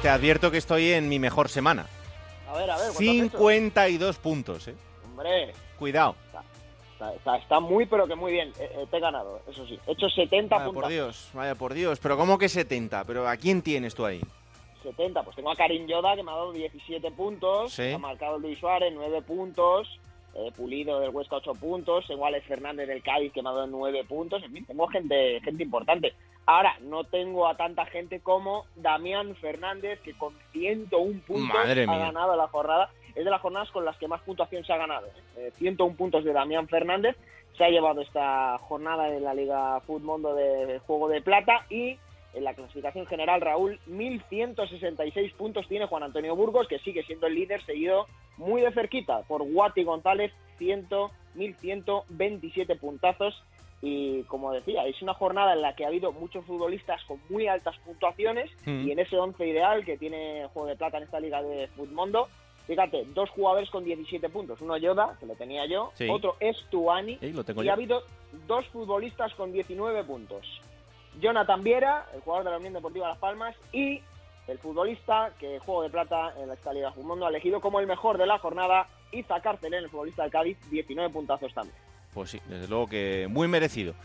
[0.01, 1.87] Te advierto que estoy en mi mejor semana.
[2.47, 2.91] A ver, a ver.
[2.91, 4.75] 52 puntos, ¿eh?
[5.03, 5.53] Hombre.
[5.77, 6.15] Cuidado.
[7.37, 8.49] Está, muy, pero que muy bien.
[8.59, 9.79] Eh, eh, te he ganado, eso sí.
[9.87, 11.99] He hecho 70 vaya por Dios, vaya por Dios.
[11.99, 13.05] Pero ¿cómo que 70?
[13.05, 14.21] ¿Pero a quién tienes tú ahí?
[14.83, 17.79] 70, pues tengo a Karim Yoda que me ha dado 17 puntos.
[17.79, 19.99] Ha marcado Luis Suárez 9 puntos.
[20.35, 22.05] Eh, Pulido del Huesca 8 puntos.
[22.07, 24.43] Tengo Alex Fernández del Cádiz que me ha dado 9 puntos.
[24.43, 26.13] En fin, tengo gente, gente importante.
[26.45, 32.35] Ahora, no tengo a tanta gente como Damián Fernández que con 101 puntos ha ganado
[32.35, 35.07] la jornada es de las jornadas con las que más puntuación se ha ganado.
[35.57, 35.93] 101 ¿eh?
[35.93, 37.15] Eh, puntos de Damián Fernández
[37.57, 41.97] se ha llevado esta jornada en la Liga Mundo de Juego de Plata y
[42.33, 47.35] en la clasificación general, Raúl, 1.166 puntos tiene Juan Antonio Burgos, que sigue siendo el
[47.35, 48.07] líder, seguido
[48.37, 53.43] muy de cerquita por Guati González, 1.127 puntazos.
[53.81, 57.47] Y como decía, es una jornada en la que ha habido muchos futbolistas con muy
[57.47, 58.87] altas puntuaciones mm.
[58.87, 62.27] y en ese once ideal que tiene Juego de Plata en esta liga de Mundo
[62.69, 64.61] Fíjate, dos jugadores con 17 puntos.
[64.61, 66.07] Uno Yoda, que lo tenía yo, Sí.
[66.07, 67.17] otro es Tuani.
[67.19, 67.71] Sí, lo tengo y yo.
[67.71, 68.03] ha habido
[68.45, 70.45] dos futbolistas con 19 puntos.
[71.19, 74.03] Jonathan Viera, el jugador de la Unión Deportiva Las Palmas, y
[74.47, 78.19] el futbolista que juego de plata en esta Liga Mundo ha elegido como el mejor
[78.19, 81.75] de la jornada, Iza Carcelén, el futbolista del Cádiz, 19 puntazos también.
[82.13, 83.95] Pues sí, desde luego que muy merecido.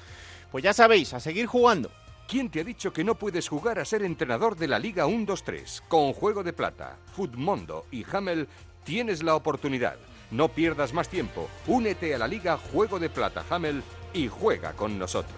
[0.51, 1.91] Pues ya sabéis, a seguir jugando.
[2.27, 5.83] ¿Quién te ha dicho que no puedes jugar a ser entrenador de la Liga 1-2-3?
[5.89, 8.49] Con Juego de Plata, Futmundo y Hamel
[8.83, 9.97] tienes la oportunidad.
[10.31, 11.49] No pierdas más tiempo.
[11.67, 13.83] Únete a la Liga Juego de Plata Hamel
[14.15, 15.37] y juega con nosotros.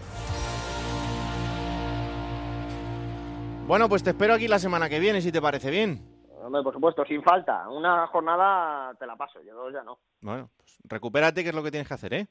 [3.66, 6.00] Bueno, pues te espero aquí la semana que viene, si te parece bien.
[6.40, 7.68] Hombre, por supuesto, sin falta.
[7.68, 9.98] Una jornada te la paso, yo ya no.
[10.20, 12.28] Bueno, pues recupérate, que es lo que tienes que hacer, ¿eh?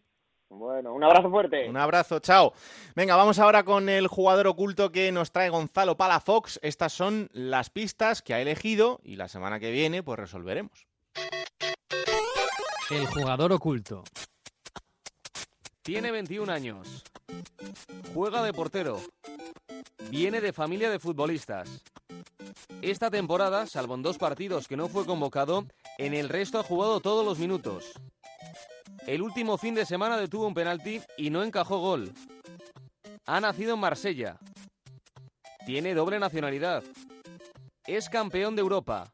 [0.57, 1.69] Bueno, un abrazo fuerte.
[1.69, 2.53] Un abrazo, chao.
[2.95, 6.59] Venga, vamos ahora con el jugador oculto que nos trae Gonzalo Palafox.
[6.61, 10.87] Estas son las pistas que ha elegido y la semana que viene pues resolveremos.
[12.89, 14.03] El jugador oculto.
[15.81, 17.03] Tiene 21 años.
[18.13, 19.01] Juega de portero.
[20.09, 21.83] Viene de familia de futbolistas.
[22.81, 25.65] Esta temporada, salvo en dos partidos que no fue convocado,
[25.97, 27.93] en el resto ha jugado todos los minutos.
[29.07, 32.11] El último fin de semana detuvo un penalti y no encajó gol.
[33.25, 34.37] Ha nacido en Marsella.
[35.65, 36.83] Tiene doble nacionalidad.
[37.85, 39.11] Es campeón de Europa.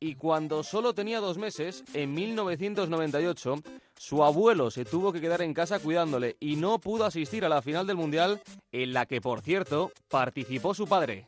[0.00, 3.56] Y cuando solo tenía dos meses, en 1998,
[3.98, 7.62] su abuelo se tuvo que quedar en casa cuidándole y no pudo asistir a la
[7.62, 8.42] final del Mundial,
[8.72, 11.26] en la que, por cierto, participó su padre.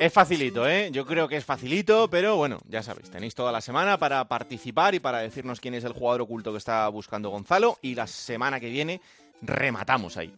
[0.00, 0.90] Es facilito, ¿eh?
[0.92, 4.94] Yo creo que es facilito, pero bueno, ya sabéis, tenéis toda la semana para participar
[4.94, 8.60] y para decirnos quién es el jugador oculto que está buscando Gonzalo y la semana
[8.60, 9.00] que viene
[9.42, 10.32] rematamos ahí.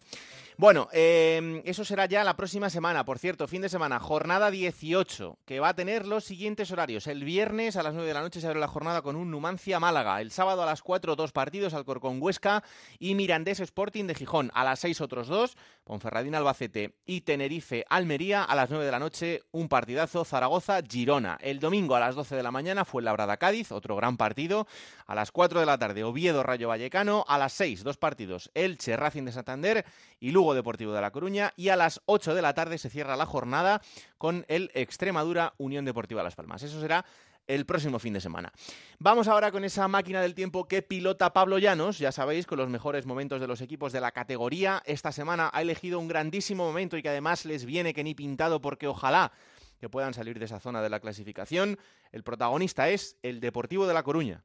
[0.61, 3.03] Bueno, eh, eso será ya la próxima semana.
[3.03, 7.07] Por cierto, fin de semana, jornada 18, que va a tener los siguientes horarios.
[7.07, 9.79] El viernes a las 9 de la noche se abre la jornada con un Numancia
[9.79, 10.21] Málaga.
[10.21, 12.63] El sábado a las 4, dos partidos, Alcorcón Huesca
[12.99, 14.51] y Mirandés Sporting de Gijón.
[14.53, 18.43] A las 6 otros dos, Ponferradín Albacete y Tenerife Almería.
[18.43, 21.39] A las 9 de la noche, un partidazo, Zaragoza Girona.
[21.41, 24.67] El domingo a las 12 de la mañana fue Labrada Cádiz, otro gran partido.
[25.07, 27.25] A las 4 de la tarde, Oviedo Rayo Vallecano.
[27.27, 29.85] A las 6, dos partidos, Elche Racing de Santander
[30.19, 31.53] y Lugo Deportivo de La Coruña.
[31.55, 33.81] Y a las 8 de la tarde se cierra la jornada
[34.17, 36.63] con el Extremadura Unión Deportiva Las Palmas.
[36.63, 37.05] Eso será
[37.47, 38.51] el próximo fin de semana.
[38.99, 42.69] Vamos ahora con esa máquina del tiempo que pilota Pablo Llanos, ya sabéis, con los
[42.69, 44.81] mejores momentos de los equipos de la categoría.
[44.85, 48.61] Esta semana ha elegido un grandísimo momento y que además les viene que ni pintado
[48.61, 49.31] porque ojalá
[49.79, 51.77] que puedan salir de esa zona de la clasificación.
[52.11, 54.43] El protagonista es el Deportivo de La Coruña.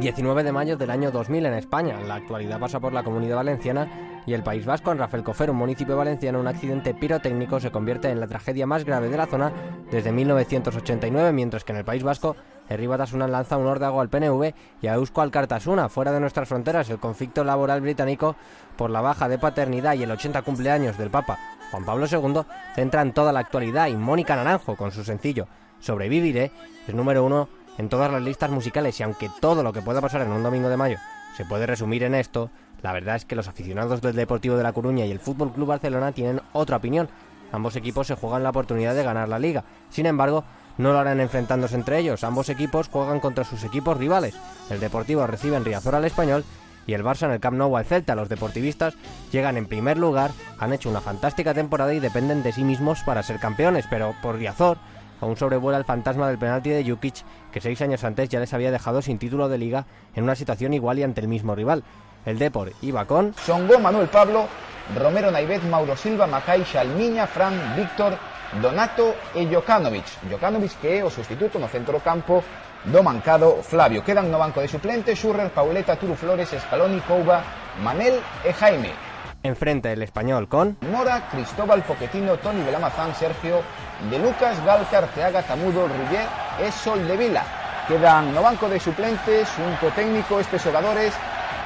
[0.00, 2.00] 19 de mayo del año 2000 en España.
[2.00, 4.92] La actualidad pasa por la Comunidad Valenciana y el País Vasco.
[4.92, 8.84] En Rafael Cofer, un municipio valenciano, un accidente pirotécnico se convierte en la tragedia más
[8.84, 9.52] grave de la zona
[9.90, 12.36] desde 1989, mientras que en el País Vasco,
[12.68, 15.88] Herri Batasuna lanza un órdago al PNV y a Eusko Alcartasuna.
[15.88, 18.36] Fuera de nuestras fronteras, el conflicto laboral británico
[18.76, 21.38] por la baja de paternidad y el 80 cumpleaños del Papa
[21.70, 22.42] Juan Pablo II
[22.74, 25.46] centran toda la actualidad y Mónica Naranjo, con su sencillo
[25.80, 26.50] Sobreviviré,
[26.86, 27.48] es número uno
[27.78, 30.68] en todas las listas musicales y aunque todo lo que pueda pasar en un domingo
[30.68, 30.98] de mayo
[31.36, 32.50] se puede resumir en esto,
[32.82, 35.68] la verdad es que los aficionados del Deportivo de La Coruña y el Fútbol Club
[35.68, 37.08] Barcelona tienen otra opinión.
[37.52, 39.64] Ambos equipos se juegan la oportunidad de ganar la liga.
[39.90, 40.44] Sin embargo,
[40.76, 42.24] no lo harán enfrentándose entre ellos.
[42.24, 44.34] Ambos equipos juegan contra sus equipos rivales.
[44.70, 46.44] El Deportivo recibe en Riazor al Español
[46.86, 48.14] y el Barça en el Camp Nou al Celta.
[48.14, 48.94] Los deportivistas
[49.30, 53.22] llegan en primer lugar, han hecho una fantástica temporada y dependen de sí mismos para
[53.22, 54.78] ser campeones, pero por Riazor
[55.20, 58.70] aún sobrevuela el fantasma del penalti de Jukic, que seis años antes ya les había
[58.70, 61.84] dejado sin título de liga en una situación igual y ante el mismo rival.
[62.26, 64.46] El Depor iba con Songo, Manuel Pablo,
[64.96, 68.18] Romero Naivet, Mauro Silva, Macai, Xalmiña, Fran, Víctor,
[68.60, 70.04] Donato e Jokanovic.
[70.30, 72.42] Jokanovic que o sustituto no centrocampo
[72.84, 74.04] do mancado Flavio.
[74.04, 77.42] Quedan no banco de suplentes Xurrer, Pauleta, Turu Flores, Escaloni, Couba,
[77.82, 79.07] Manel e Jaime.
[79.42, 83.62] Enfrente el español con Mora, Cristóbal, Poquetino, Tony Belamazán, Sergio,
[84.10, 86.26] De Lucas, Galcar, Teaga, Tamudo, Ruller
[86.60, 87.44] e Soldevila.
[87.88, 91.14] Quedan no banco de suplentes, junto técnico, estes xogadores,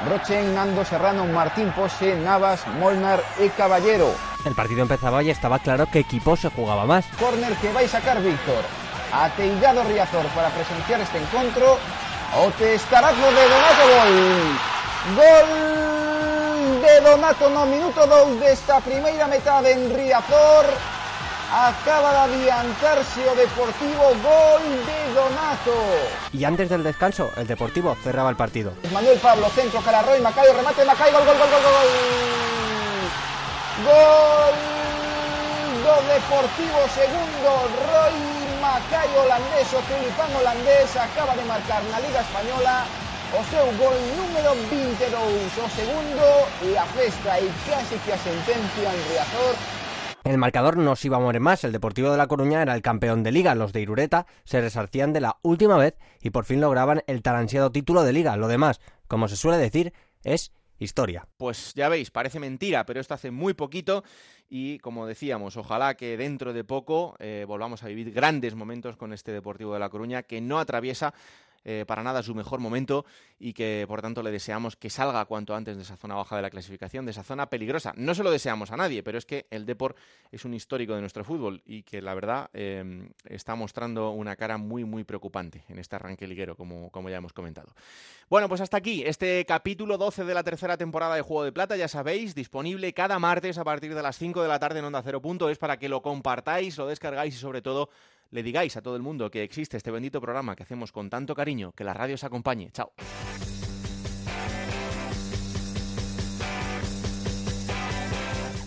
[0.09, 4.15] Rochen, Nando Serrano, Martín Pose, Navas, Molnar e Caballero.
[4.45, 7.07] El partido empezaba y estaba claro qué equipo se jugaba más.
[7.19, 8.65] Corner que vai sacar Víctor.
[9.13, 11.79] Ateigado Riazor para presenciar este encontro.
[12.35, 14.13] O testarazgo de Donato Gol.
[15.17, 16.12] Gol de
[17.01, 20.67] Donato no minuto 2 desta primeira metade en Riazor.
[21.53, 25.77] acaba de adiantarse o Deportivo, gol de Donato.
[26.33, 28.73] Y antes del descanso, el Deportivo cerraba el partido.
[28.93, 31.91] Manuel Pablo, centro, cara Roy, Macayo, remate, Macayo, gol, gol, gol, gol, gol.
[33.85, 34.55] Gol
[35.85, 37.51] do Deportivo segundo,
[37.85, 38.17] Roy
[38.63, 42.85] Macayo holandés, o tulipán holandés, acaba de marcar na Liga Española
[43.33, 46.27] o seu gol número 22, o segundo
[46.69, 49.57] e a festa e casi que a sentencia en Riazor
[50.25, 52.83] el marcador no se iba a mover más, el Deportivo de La Coruña era el
[52.83, 56.61] campeón de liga, los de Irureta se resarcían de la última vez y por fin
[56.61, 58.37] lograban el tan ansiado título de liga.
[58.37, 59.93] Lo demás, como se suele decir,
[60.23, 61.27] es historia.
[61.39, 64.05] Pues ya veis, parece mentira, pero esto hace muy poquito
[64.49, 69.13] y como decíamos, ojalá que dentro de poco eh, volvamos a vivir grandes momentos con
[69.13, 71.15] este Deportivo de La Coruña que no atraviesa
[71.65, 73.05] eh, para nada su mejor momento
[73.39, 76.43] y que por tanto le deseamos que salga cuanto antes de esa zona baja de
[76.43, 77.93] la clasificación, de esa zona peligrosa.
[77.97, 79.95] No se lo deseamos a nadie, pero es que el Depor
[80.31, 84.59] es un histórico de nuestro fútbol y que la verdad em, está mostrando una cara
[84.59, 87.75] muy muy preocupante en este arranque liguero, como, como ya hemos comentado.
[88.29, 91.77] Bueno, pues hasta aquí este capítulo 12 de la tercera temporada de Juego de Plata,
[91.77, 95.03] ya sabéis, disponible cada martes a partir de las 5 de la tarde en Onda
[95.03, 95.21] Cero
[95.51, 97.89] es para que lo compartáis, lo descargáis y sobre todo
[98.33, 101.35] le digáis a todo el mundo que existe este bendito programa que hacemos con tanto
[101.35, 102.71] cariño, que la radio os acompañe.
[102.73, 102.93] Chao.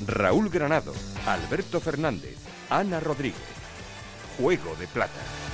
[0.08, 0.94] Raúl Granado,
[1.26, 2.38] Alberto Fernández,
[2.70, 3.42] Ana Rodríguez.
[4.38, 5.45] Juego de Plata.